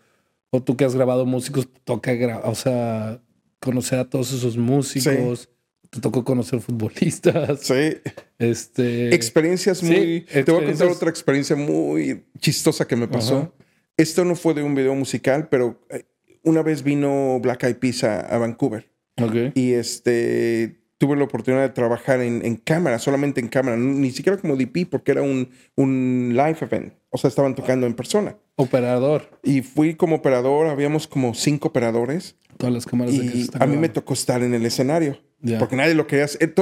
o 0.51 0.63
tú 0.63 0.75
que 0.75 0.85
has 0.85 0.95
grabado 0.95 1.25
músicos, 1.25 1.67
toca 1.83 2.11
o 2.43 2.55
sea, 2.55 3.21
conocer 3.59 3.99
a 3.99 4.09
todos 4.09 4.33
esos 4.33 4.57
músicos. 4.57 5.49
Te 5.89 5.99
tocó 6.01 6.23
conocer 6.23 6.59
futbolistas. 6.59 7.61
Sí. 7.61 7.97
Este. 8.37 9.13
Experiencias 9.13 9.81
muy. 9.81 10.21
Te 10.21 10.43
voy 10.43 10.63
a 10.63 10.67
contar 10.67 10.87
otra 10.87 11.09
experiencia 11.09 11.55
muy 11.55 12.25
chistosa 12.39 12.87
que 12.87 12.95
me 12.95 13.07
pasó. 13.07 13.53
Esto 13.97 14.23
no 14.23 14.35
fue 14.35 14.53
de 14.53 14.63
un 14.63 14.75
video 14.75 14.93
musical, 14.93 15.49
pero 15.49 15.83
eh, 15.89 16.05
una 16.43 16.61
vez 16.61 16.83
vino 16.83 17.39
Black 17.41 17.63
Eyed 17.63 17.77
Peas 17.77 18.03
a, 18.03 18.37
Vancouver. 18.37 18.89
Okay. 19.21 19.51
Y 19.55 19.73
este 19.73 20.79
tuve 20.99 21.15
la 21.15 21.23
oportunidad 21.23 21.63
de 21.63 21.69
trabajar 21.69 22.19
en, 22.19 22.55
cámara, 22.57 22.99
solamente 22.99 23.39
en 23.39 23.47
cámara, 23.47 23.77
ni 23.77 24.11
siquiera 24.11 24.37
como 24.37 24.57
DP, 24.57 24.85
porque 24.89 25.11
era 25.13 25.21
un, 25.21 25.49
un 25.75 26.33
live 26.33 26.57
event. 26.59 26.93
O 27.09 27.17
sea, 27.17 27.29
estaban 27.29 27.55
tocando 27.55 27.87
en 27.87 27.93
persona. 27.93 28.35
Operador. 28.57 29.39
Y 29.41 29.61
fui 29.61 29.95
como 29.95 30.17
operador, 30.17 30.67
habíamos 30.67 31.07
como 31.07 31.33
cinco 31.33 31.69
operadores. 31.69 32.35
Todas 32.57 32.73
las 32.73 32.85
cámaras 32.85 33.13
y 33.13 33.19
de 33.19 33.49
a 33.57 33.65
mí 33.65 33.77
me 33.77 33.87
tocó 33.87 34.13
estar 34.13 34.43
en 34.43 34.53
el 34.53 34.65
escenario. 34.65 35.17
Porque 35.57 35.75
nadie 35.77 35.93
lo 35.93 36.05
quería 36.05 36.25
hacer. 36.25 36.53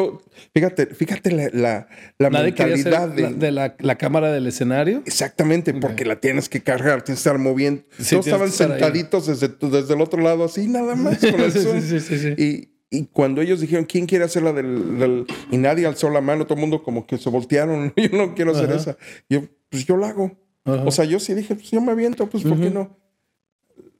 fíjate, 0.53 0.85
fíjate 0.87 1.31
la, 1.31 1.87
la, 2.19 2.29
mentalidad 2.29 3.09
de, 3.09 3.51
la, 3.51 3.75
la, 3.79 3.97
cámara 3.97 4.31
del 4.31 4.45
escenario. 4.45 5.01
Exactamente, 5.05 5.73
porque 5.73 6.05
la 6.05 6.19
tienes 6.19 6.47
que 6.47 6.61
cargar, 6.61 7.01
tienes 7.01 7.23
que 7.23 7.29
estar 7.29 7.39
moviendo. 7.39 7.83
Todos 8.09 8.27
estaban 8.27 8.51
sentaditos 8.51 9.25
desde, 9.25 9.47
desde 9.47 9.95
el 9.95 10.01
otro 10.01 10.21
lado, 10.21 10.43
así 10.43 10.67
nada 10.67 10.95
más. 10.95 11.17
Con 11.17 11.51
sí, 11.51 11.99
sí, 11.99 11.99
sí, 11.99 12.35
y, 12.37 12.69
y 12.89 13.05
cuando 13.07 13.41
ellos 13.41 13.61
dijeron, 13.61 13.85
¿quién 13.85 14.05
quiere 14.05 14.25
hacer 14.25 14.43
la 14.43 14.53
del, 14.53 15.25
Y 15.51 15.57
nadie 15.57 15.87
alzó 15.87 16.09
la 16.11 16.21
mano, 16.21 16.45
todo 16.45 16.55
el 16.55 16.61
mundo 16.61 16.83
como 16.83 17.07
que 17.07 17.17
se 17.17 17.29
voltearon. 17.29 17.93
yo 17.97 18.09
no 18.17 18.35
quiero 18.35 18.51
hacer 18.51 18.71
esa. 18.71 18.97
Yo, 19.27 19.41
pues 19.69 19.85
yo 19.85 19.97
la 19.97 20.09
hago. 20.09 20.37
O 20.63 20.91
sea, 20.91 21.05
yo 21.05 21.19
sí 21.19 21.33
dije, 21.33 21.55
pues 21.55 21.71
yo 21.71 21.81
me 21.81 21.93
aviento, 21.93 22.29
pues 22.29 22.43
¿por 22.43 22.59
qué 22.59 22.69
no? 22.69 22.97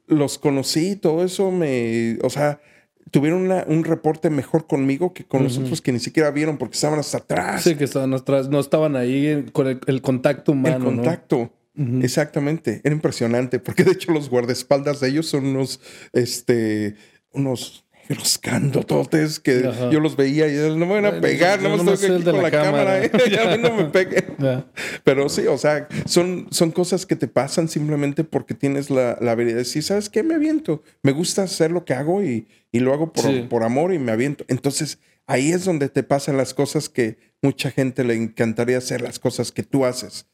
Los 0.06 0.38
conocí, 0.38 0.96
todo 0.96 1.24
eso 1.24 1.50
me. 1.52 2.20
O 2.22 2.30
sea, 2.30 2.62
tuvieron 3.12 3.52
un 3.68 3.84
reporte 3.84 4.30
mejor 4.30 4.68
conmigo 4.68 5.14
que 5.14 5.26
con 5.26 5.44
los 5.44 5.58
otros 5.58 5.82
que 5.82 5.92
ni 5.92 6.00
siquiera 6.00 6.32
vieron 6.32 6.58
porque 6.58 6.76
estaban 6.76 7.00
hasta 7.00 7.18
atrás. 7.18 7.64
Sí, 7.64 7.76
que 7.76 7.84
estaban 7.84 8.14
atrás, 8.14 8.50
no 8.50 8.60
estaban 8.60 8.96
ahí 8.96 9.46
con 9.52 9.68
el, 9.68 10.02
contacto 10.02 10.52
humano. 10.52 10.78
El 10.78 10.96
contacto. 10.96 11.52
Exactamente, 12.02 12.82
era 12.84 12.96
impresionante, 12.96 13.60
porque 13.60 13.84
de 13.84 13.92
hecho 13.92 14.12
los 14.12 14.30
guardaespaldas 14.30 15.00
de 15.00 15.10
ellos 15.10 15.28
son 15.28 15.46
unos, 15.46 15.80
este, 16.12 16.96
unos 17.32 17.86
los 18.16 18.38
candototes 18.38 19.40
que 19.40 19.70
yo 19.92 20.00
los 20.00 20.16
veía 20.16 20.48
y 20.48 20.78
no 20.78 20.86
me 20.86 21.02
van 21.02 21.06
a 21.06 21.22
pegar, 21.22 21.62
no, 21.62 21.70
me 21.84 21.94
estoy 21.94 22.16
aquí 22.16 22.24
con 22.24 22.42
la, 22.42 22.52
cámara, 22.52 23.04
¿eh? 23.04 23.12
ya 23.32 23.52
a 23.52 23.58
mí 23.58 23.62
no 23.62 23.76
me 23.76 23.86
peguen. 23.92 24.36
Pero 25.04 25.30
sí, 25.30 25.48
o 25.48 25.58
sea, 25.58 25.88
son, 26.06 26.48
son 26.52 26.72
cosas 26.72 27.06
que 27.06 27.16
te 27.16 27.28
pasan 27.28 27.68
simplemente 27.68 28.24
porque 28.24 28.54
tienes 28.54 28.90
la, 28.90 29.18
la 29.22 29.32
habilidad 29.32 29.56
de 29.56 29.64
decir, 29.64 29.84
¿sabes 29.84 30.10
qué? 30.10 30.24
Me 30.24 30.36
aviento. 30.36 30.84
Me 31.04 31.12
gusta 31.12 31.44
hacer 31.44 31.72
lo 31.72 31.86
que 31.86 31.94
hago 31.94 32.24
y, 32.24 32.48
y 32.72 32.80
lo 32.80 32.94
hago 32.94 33.12
por, 33.12 33.50
por 33.50 33.64
amor 33.64 33.94
y 33.94 34.00
me 34.00 34.12
aviento. 34.12 34.46
Entonces, 34.48 35.00
ahí 35.28 35.52
es 35.52 35.66
donde 35.66 35.90
te 35.90 36.04
pasan 36.04 36.38
las 36.38 36.54
cosas 36.54 36.90
que 36.90 37.18
mucha 37.42 37.70
gente 37.70 38.04
le 38.04 38.16
encantaría 38.16 38.78
hacer, 38.78 39.02
las 39.02 39.20
cosas 39.20 39.52
que 39.52 39.64
tú 39.64 39.86
haces. 39.86 40.28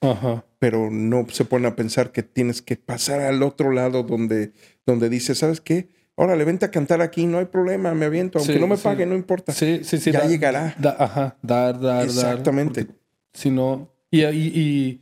Pero 0.59 0.89
no 0.89 1.25
se 1.29 1.45
pone 1.45 1.67
a 1.67 1.75
pensar 1.75 2.11
que 2.11 2.23
tienes 2.23 2.61
que 2.61 2.77
pasar 2.77 3.19
al 3.19 3.43
otro 3.43 3.71
lado 3.71 4.03
donde, 4.03 4.53
donde 4.85 5.09
dices, 5.09 5.39
¿sabes 5.39 5.59
qué? 5.59 5.89
Órale, 6.15 6.43
vente 6.45 6.65
a 6.65 6.71
cantar 6.71 7.01
aquí, 7.01 7.25
no 7.25 7.39
hay 7.39 7.45
problema, 7.45 7.93
me 7.93 8.05
aviento, 8.05 8.39
aunque 8.39 8.59
no 8.59 8.67
me 8.67 8.77
pague, 8.77 9.05
no 9.05 9.15
importa. 9.15 9.51
Sí, 9.51 9.81
sí, 9.83 9.97
sí. 9.97 10.11
Ya 10.11 10.25
llegará. 10.25 10.75
ajá, 10.99 11.37
dar, 11.41 11.79
dar, 11.79 12.05
Exactamente. 12.05 12.87
Si 13.33 13.49
no, 13.49 13.91
y, 14.11 14.23
y, 14.23 15.01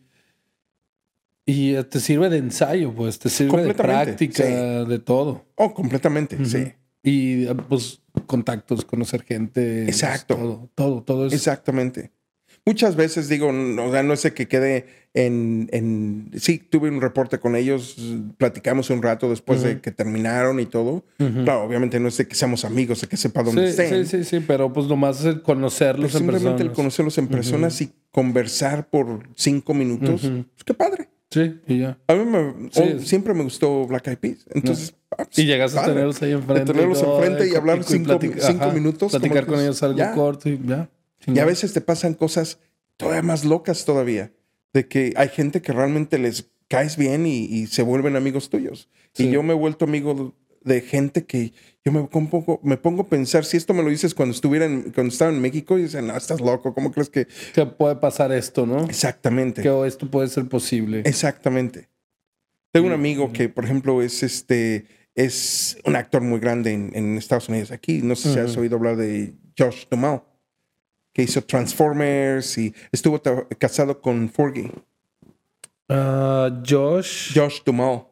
Y 1.45 1.84
te 1.84 1.99
sirve 1.99 2.30
de 2.30 2.38
ensayo, 2.38 2.93
pues, 2.93 3.20
te 3.20 3.30
sirve 3.30 3.64
de 3.64 3.74
práctica, 3.74 4.43
de 4.43 4.99
todo. 4.99 5.45
Oh, 5.55 5.74
completamente, 5.74 6.43
sí. 6.45 6.74
Y 7.03 7.45
pues 7.68 8.01
contactos, 8.28 8.86
conocer 8.86 9.24
gente. 9.24 9.86
Exacto. 9.86 10.36
Todo, 10.36 10.70
todo, 10.76 11.03
todo 11.03 11.26
eso. 11.26 11.36
Exactamente. 11.36 12.12
Muchas 12.66 12.95
veces 12.95 13.28
digo, 13.28 13.51
no, 13.51 13.86
o 13.86 13.91
sea, 13.91 14.03
no 14.03 14.16
sé 14.16 14.34
que 14.34 14.47
quede 14.47 14.86
en, 15.14 15.68
en, 15.72 16.32
Sí, 16.38 16.59
tuve 16.59 16.89
un 16.89 17.01
reporte 17.01 17.39
con 17.39 17.55
ellos, 17.55 17.97
platicamos 18.38 18.91
un 18.91 19.01
rato 19.01 19.30
después 19.30 19.64
de 19.64 19.82
que 19.82 19.91
terminaron 19.91 20.59
y 20.59 20.68
todo. 20.68 21.03
Claro, 21.18 21.64
obviamente 21.64 21.99
no 21.99 22.07
es 22.07 22.18
de 22.18 22.28
que 22.28 22.36
seamos 22.36 22.64
amigos, 22.64 23.01
de 23.01 23.07
que 23.07 23.18
sepa 23.18 23.41
dónde 23.41 23.68
estén. 23.68 24.05
Sí, 24.05 24.18
sí, 24.18 24.24
sí, 24.24 24.45
pero 24.45 24.72
pues 24.72 24.88
nomás 24.88 25.26
es 25.26 25.36
conocerlos 25.36 26.14
en 26.14 26.20
simplemente 26.20 26.62
el 26.62 26.72
conocerlos 26.72 27.18
en 27.18 27.28
personas 27.28 27.82
y 27.82 27.91
conversar 28.12 28.88
por 28.89 29.28
cinco 29.36 29.74
minutos. 29.74 30.22
Pues 30.22 30.64
qué 30.64 30.74
padre. 30.74 31.09
Sí, 31.32 31.62
y 31.66 31.80
ya. 31.80 31.97
A 32.07 32.14
mí 32.14 32.26
me, 32.26 32.99
siempre 32.99 33.34
me 33.34 33.43
gustó 33.43 33.88
Black 33.88 34.07
Eyed 34.07 34.18
Peas. 34.18 34.45
Entonces, 34.53 34.93
ah, 35.12 35.24
pues, 35.24 35.39
y 35.39 35.45
llegas 35.45 35.76
a 35.78 35.86
tenerlos 35.86 36.22
ahí 36.22 36.34
enfrente. 36.34 36.74
tenerlos 36.74 37.01
enfrente 37.01 37.49
y, 37.49 37.55
hablar 37.55 37.84
cinco, 37.86 38.20
minutos. 38.74 39.12
Platicar 39.12 39.45
con 39.45 39.59
ellos 39.59 39.82
algo 39.82 40.03
corto 40.14 40.49
y 40.49 40.59
ya. 40.64 40.89
Y 41.28 41.39
a 41.39 41.45
veces 41.45 41.74
te 41.74 41.82
pasan 41.82 42.13
cosas 42.13 42.59
todavía 42.97 43.22
más 43.22 43.45
locas 43.45 43.86
todavía. 43.86 44.32
De 44.74 44.88
que 44.88 45.13
hay 45.17 45.30
gente 45.30 45.61
que 45.61 45.74
realmente 45.74 46.17
les 46.17 46.51
caes 46.67 46.95
bien 46.95 47.26
y, 47.26 47.67
se 47.67 47.84
vuelven 47.84 48.15
amigos 48.15 48.49
tuyos. 48.49 48.89
Y 49.17 49.30
yo 49.30 49.43
me 49.43 49.51
he 49.53 49.55
vuelto 49.55 49.86
amigo 49.86 50.34
de 50.63 50.82
gente 50.82 51.26
que 51.26 51.53
yo 51.84 51.91
me 51.91 52.03
pongo, 52.03 52.59
me 52.63 52.78
pongo 52.78 53.01
a 53.01 53.07
pensar, 53.07 53.43
si 53.43 53.57
esto 53.57 53.74
me 53.74 53.84
lo 53.84 53.89
dices 53.89 54.13
cuando 54.13 54.34
estuviera 54.34 54.67
cuando 54.67 55.11
estaba 55.11 55.32
en 55.32 55.41
México, 55.41 55.78
y 55.78 55.84
dicen, 55.84 56.07
no, 56.07 56.15
estás 56.15 56.39
loco, 56.39 56.74
¿cómo 56.74 56.91
crees 56.91 57.09
que... 57.09 57.28
Que 57.53 57.65
puede 57.65 57.95
pasar 57.95 58.32
esto, 58.32 58.65
¿no? 58.65 58.86
Exactamente. 58.86 59.61
Que 59.61 59.88
esto 59.88 60.09
puede 60.09 60.28
ser 60.28 60.47
posible. 60.47 61.01
Exactamente. 61.05 61.89
Tengo 62.72 62.88
un 62.88 62.93
amigo 62.93 63.34
que, 63.34 63.49
por 63.49 63.65
ejemplo, 63.65 64.01
es 64.01 64.24
este, 64.24 64.86
es 65.15 65.78
un 65.84 65.95
actor 65.95 66.22
muy 66.22 66.39
grande 66.39 66.72
en, 66.72 67.17
Estados 67.17 67.49
Unidos. 67.49 67.72
Aquí, 67.72 68.01
no 68.01 68.15
sé 68.15 68.34
si 68.34 68.39
has 68.39 68.55
oído 68.55 68.78
hablar 68.78 68.95
de 68.95 69.34
Josh 69.57 69.88
Duhamel, 69.89 70.22
que 71.14 71.24
hizo 71.24 71.43
Transformers 71.43 72.57
y 72.57 72.74
estuvo 72.91 73.22
casado 73.57 74.01
con 74.01 74.30
Forgy. 74.30 74.72
Ah, 75.89 76.64
Josh. 76.68 77.34
Josh 77.36 77.62
Duhamel. 77.66 78.03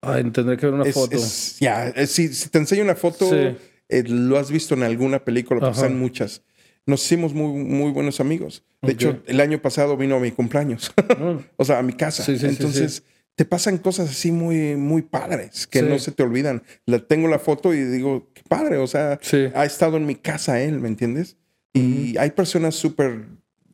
Ay, 0.00 0.24
tendré 0.30 0.56
que 0.56 0.66
ver 0.66 0.74
una 0.74 0.84
foto. 0.86 1.16
ya, 1.60 1.88
eh, 1.88 2.06
si, 2.06 2.28
te 2.48 2.58
enseño 2.58 2.82
una 2.82 2.94
foto, 2.94 3.28
eh, 3.34 4.04
lo 4.06 4.38
has 4.38 4.50
visto 4.50 4.74
en 4.74 4.82
alguna 4.82 5.24
película, 5.24 5.60
pues 5.60 5.82
en 5.82 5.98
muchas. 5.98 6.42
Nos 6.86 7.04
hicimos 7.04 7.34
muy, 7.34 7.52
muy 7.52 7.92
buenos 7.92 8.20
amigos. 8.20 8.64
De 8.80 8.92
hecho, 8.92 9.20
el 9.26 9.40
año 9.40 9.60
pasado 9.60 9.96
vino 9.96 10.16
a 10.16 10.20
mi 10.20 10.30
cumpleaños. 10.30 10.92
Ah. 10.96 11.38
o 11.56 11.64
sea, 11.64 11.78
a 11.78 11.82
mi 11.82 11.92
casa. 11.92 12.24
Entonces, 12.32 13.02
te 13.34 13.44
pasan 13.44 13.78
cosas 13.78 14.10
así 14.10 14.32
muy, 14.32 14.76
muy 14.76 15.02
padres 15.02 15.66
que 15.66 15.82
no 15.82 15.98
se 15.98 16.12
te 16.12 16.22
olvidan. 16.22 16.62
La, 16.86 16.98
tengo 16.98 17.28
la 17.28 17.38
foto 17.38 17.74
y 17.74 17.82
digo, 17.82 18.30
qué 18.34 18.42
padre. 18.48 18.78
O 18.78 18.86
sea, 18.86 19.18
ha 19.54 19.64
estado 19.64 19.96
en 19.96 20.06
mi 20.06 20.14
casa 20.14 20.60
él, 20.60 20.80
¿me 20.80 20.88
entiendes? 20.88 21.36
Y 21.72 22.16
hay 22.16 22.30
personas 22.30 22.74
súper 22.74 23.26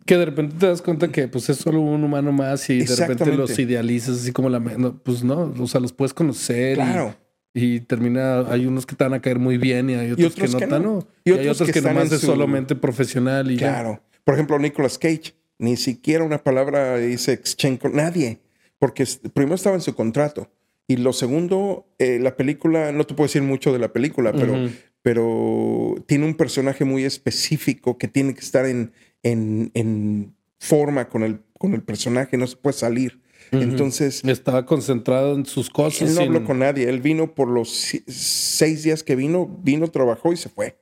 que 0.05 0.17
de 0.19 0.25
repente 0.27 0.57
te 0.59 0.67
das 0.67 0.83
cuenta 0.83 1.09
que 1.09 1.29
pues 1.29 1.49
es 1.49 1.57
solo 1.57 1.81
un 1.81 2.05
humano 2.05 2.31
más 2.33 2.69
y 2.69 2.85
de 2.85 2.97
repente 2.97 3.35
los 3.35 3.59
idealizas 3.59 4.21
así 4.21 4.33
como 4.33 4.49
la 4.49 4.61
pues 4.61 5.25
no, 5.25 5.55
o 5.59 5.67
sea, 5.67 5.81
los 5.81 5.93
puedes 5.93 6.13
conocer 6.13 6.77
claro. 6.77 7.15
y, 7.55 7.81
termina 7.81 8.41
hay 8.51 8.67
unos 8.67 8.85
que 8.85 8.95
te 8.95 9.05
van 9.05 9.15
a 9.15 9.23
caer 9.23 9.39
muy 9.39 9.57
bien 9.57 9.89
y 9.89 9.95
hay 9.95 10.13
otros, 10.13 10.35
que 10.35 10.41
no 10.43 10.59
están 10.59 10.83
y, 11.25 11.33
hay 11.33 11.49
otros 11.49 11.71
que, 11.71 11.81
nomás 11.81 12.13
es 12.13 12.21
solamente 12.21 12.75
profesional 12.75 13.51
y 13.51 13.57
Claro. 13.57 14.03
Por 14.25 14.35
ejemplo, 14.35 14.59
Nicolas 14.59 14.99
Cage, 14.99 15.35
ni 15.59 15.77
siquiera 15.77 16.25
una 16.25 16.39
palabra 16.39 16.97
dice 16.97 17.33
exchange 17.33 17.79
con 17.79 17.95
nadie, 17.95 18.41
porque 18.79 19.07
primero 19.33 19.55
estaba 19.55 19.77
en 19.77 19.83
su 19.83 19.95
contrato 19.95 20.51
y 20.87 20.97
lo 20.97 21.13
segundo, 21.13 21.87
eh, 21.99 22.19
la 22.21 22.37
película, 22.37 22.93
no 22.93 23.05
te 23.05 23.15
puedo 23.15 23.27
decir 23.27 23.43
mucho 23.43 23.73
de 23.73 23.79
la 23.79 23.93
película, 23.93 24.33
pero, 24.33 24.69
pero 25.03 25.95
tiene 26.07 26.27
un 26.27 26.35
personaje 26.35 26.85
muy 26.85 27.05
específico 27.05 27.97
que 27.97 28.09
tiene 28.09 28.35
que 28.35 28.41
estar 28.41 28.67
en, 28.67 28.93
en, 29.23 30.35
forma 30.59 31.09
con 31.09 31.23
el, 31.23 31.41
con 31.59 31.75
el 31.75 31.83
personaje, 31.83 32.37
no 32.37 32.47
se 32.47 32.57
puede 32.57 32.75
salir. 32.75 33.21
Entonces. 33.51 34.25
Estaba 34.25 34.67
concentrado 34.67 35.35
en 35.35 35.47
sus 35.47 35.71
cosas. 35.71 36.09
Él 36.09 36.15
no 36.15 36.23
habló 36.23 36.45
con 36.45 36.59
nadie. 36.59 36.89
Él 36.89 37.01
vino 37.01 37.35
por 37.35 37.49
los 37.49 37.69
seis 38.07 38.83
días 38.83 39.03
que 39.03 39.15
vino, 39.17 39.47
vino, 39.63 39.89
trabajó 39.89 40.33
y 40.33 40.37
se 40.37 40.49
fue. 40.49 40.79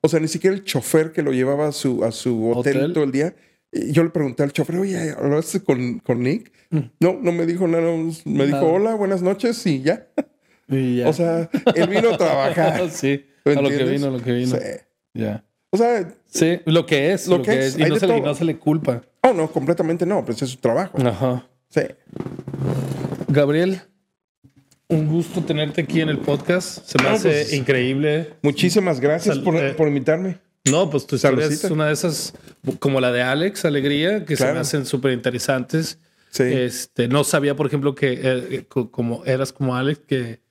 O 0.00 0.08
sea, 0.08 0.20
ni 0.20 0.28
siquiera 0.28 0.54
el 0.54 0.64
chofer 0.64 1.12
que 1.12 1.22
lo 1.22 1.32
llevaba 1.32 1.68
a 1.68 1.72
su, 1.72 2.04
a 2.04 2.12
su 2.12 2.50
hotel, 2.50 2.92
todo 2.92 3.04
el 3.04 3.12
día. 3.12 3.34
Yo 3.90 4.04
le 4.04 4.10
pregunté 4.10 4.42
al 4.42 4.52
chofer, 4.52 4.76
oye, 4.76 5.10
¿hablaste 5.10 5.62
con, 5.62 5.98
con 5.98 6.20
Nick? 6.20 6.52
Mm. 6.70 6.78
No, 7.00 7.18
no 7.20 7.32
me 7.32 7.46
dijo 7.46 7.66
nada. 7.66 7.92
Me 8.24 8.46
dijo, 8.46 8.66
hola, 8.66 8.94
buenas 8.94 9.22
noches 9.22 9.64
y 9.66 9.82
ya. 9.82 10.06
O 11.06 11.12
sea, 11.12 11.50
él 11.74 11.88
vino 11.88 12.10
a 12.10 12.16
trabajar. 12.16 12.90
sí, 12.90 13.24
a 13.44 13.60
lo 13.60 13.68
que 13.68 13.84
vino, 13.84 14.06
a 14.06 14.10
lo 14.10 14.22
que 14.22 14.32
vino. 14.32 14.56
Sí. 14.56 14.62
Ya. 15.14 15.44
O 15.70 15.76
sea, 15.76 16.08
sí, 16.26 16.60
lo 16.66 16.86
que 16.86 17.12
es, 17.12 17.26
lo, 17.26 17.42
que, 17.42 17.66
es. 17.66 17.78
Y 17.78 17.82
no 17.82 17.96
se, 17.96 18.06
le, 18.06 18.20
no 18.20 18.34
se, 18.34 18.44
le, 18.44 18.58
culpa. 18.58 19.02
Oh, 19.22 19.32
no, 19.32 19.50
completamente 19.50 20.06
no, 20.06 20.24
pues 20.24 20.40
es 20.42 20.50
su 20.50 20.58
trabajo. 20.58 20.96
Ajá. 21.04 21.48
Sí. 21.68 21.82
Gabriel, 23.28 23.80
un 24.88 25.08
gusto 25.08 25.42
tenerte 25.42 25.82
aquí 25.82 26.00
en 26.00 26.08
el 26.10 26.18
podcast. 26.18 26.84
Se 26.86 27.02
me 27.02 27.08
hace 27.08 27.28
pues, 27.28 27.52
increíble. 27.52 28.34
Muchísimas 28.42 29.00
gracias 29.00 29.38
por, 29.38 29.56
eh, 29.56 29.72
por, 29.72 29.88
invitarme. 29.88 30.38
No, 30.64 30.88
pues 30.88 31.06
tu 31.06 31.16
historia 31.16 31.46
es 31.46 31.64
una 31.64 31.86
de 31.86 31.92
esas, 31.92 32.34
como 32.78 33.00
la 33.00 33.12
de 33.12 33.22
Alex, 33.22 33.64
Alegría, 33.64 34.24
que 34.24 34.36
se 34.36 34.50
me 34.52 34.58
hacen 34.58 34.86
súper 34.86 35.12
interesantes. 35.12 35.98
Sí. 36.30 36.44
Este, 36.44 37.06
no 37.06 37.22
sabía, 37.22 37.54
por 37.54 37.66
ejemplo, 37.66 37.94
que 37.94 38.20
eh, 38.22 38.64
como 38.66 39.24
eras 39.24 39.52
como 39.52 39.76
Alex, 39.76 40.00
que 40.06 40.44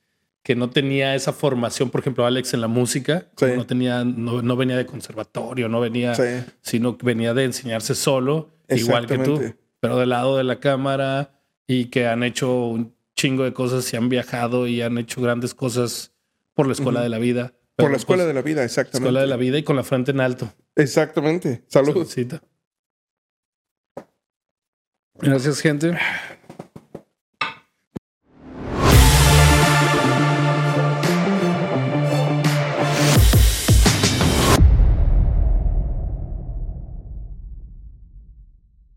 que 0.44 0.54
no 0.54 0.68
tenía 0.68 1.14
esa 1.14 1.32
formación, 1.32 1.88
por 1.88 2.02
ejemplo, 2.02 2.26
Alex 2.26 2.52
en 2.52 2.60
la 2.60 2.68
música, 2.68 3.26
no 3.56 3.66
tenía, 3.66 4.04
no, 4.04 4.56
venía 4.56 4.76
de 4.76 4.84
conservatorio, 4.84 5.70
no 5.70 5.80
venía, 5.80 6.14
sino 6.60 6.98
que 6.98 7.06
venía 7.06 7.32
de 7.32 7.44
enseñarse 7.44 7.94
solo, 7.94 8.50
igual 8.68 9.06
que 9.06 9.18
tú, 9.18 9.40
pero 9.80 9.98
del 9.98 10.10
lado 10.10 10.36
de 10.36 10.44
la 10.44 10.60
cámara 10.60 11.40
y 11.66 11.86
que 11.86 12.06
han 12.06 12.22
hecho 12.22 12.66
un 12.66 12.94
chingo 13.16 13.44
de 13.44 13.54
cosas 13.54 13.90
y 13.94 13.96
han 13.96 14.10
viajado 14.10 14.66
y 14.66 14.82
han 14.82 14.98
hecho 14.98 15.22
grandes 15.22 15.54
cosas 15.54 16.12
por 16.52 16.66
la 16.66 16.74
escuela 16.74 17.00
de 17.00 17.08
la 17.08 17.18
vida. 17.18 17.54
Por 17.76 17.90
la 17.90 17.96
escuela 17.96 18.24
de 18.24 18.34
la 18.34 18.42
vida, 18.42 18.64
exactamente. 18.64 18.98
Escuela 18.98 19.20
de 19.20 19.26
la 19.26 19.36
vida 19.36 19.58
y 19.58 19.62
con 19.64 19.76
la 19.76 19.82
frente 19.82 20.12
en 20.12 20.20
alto. 20.20 20.52
Exactamente. 20.76 21.64
Saludos. 21.68 22.14
Gracias, 25.20 25.60
gente. 25.60 25.96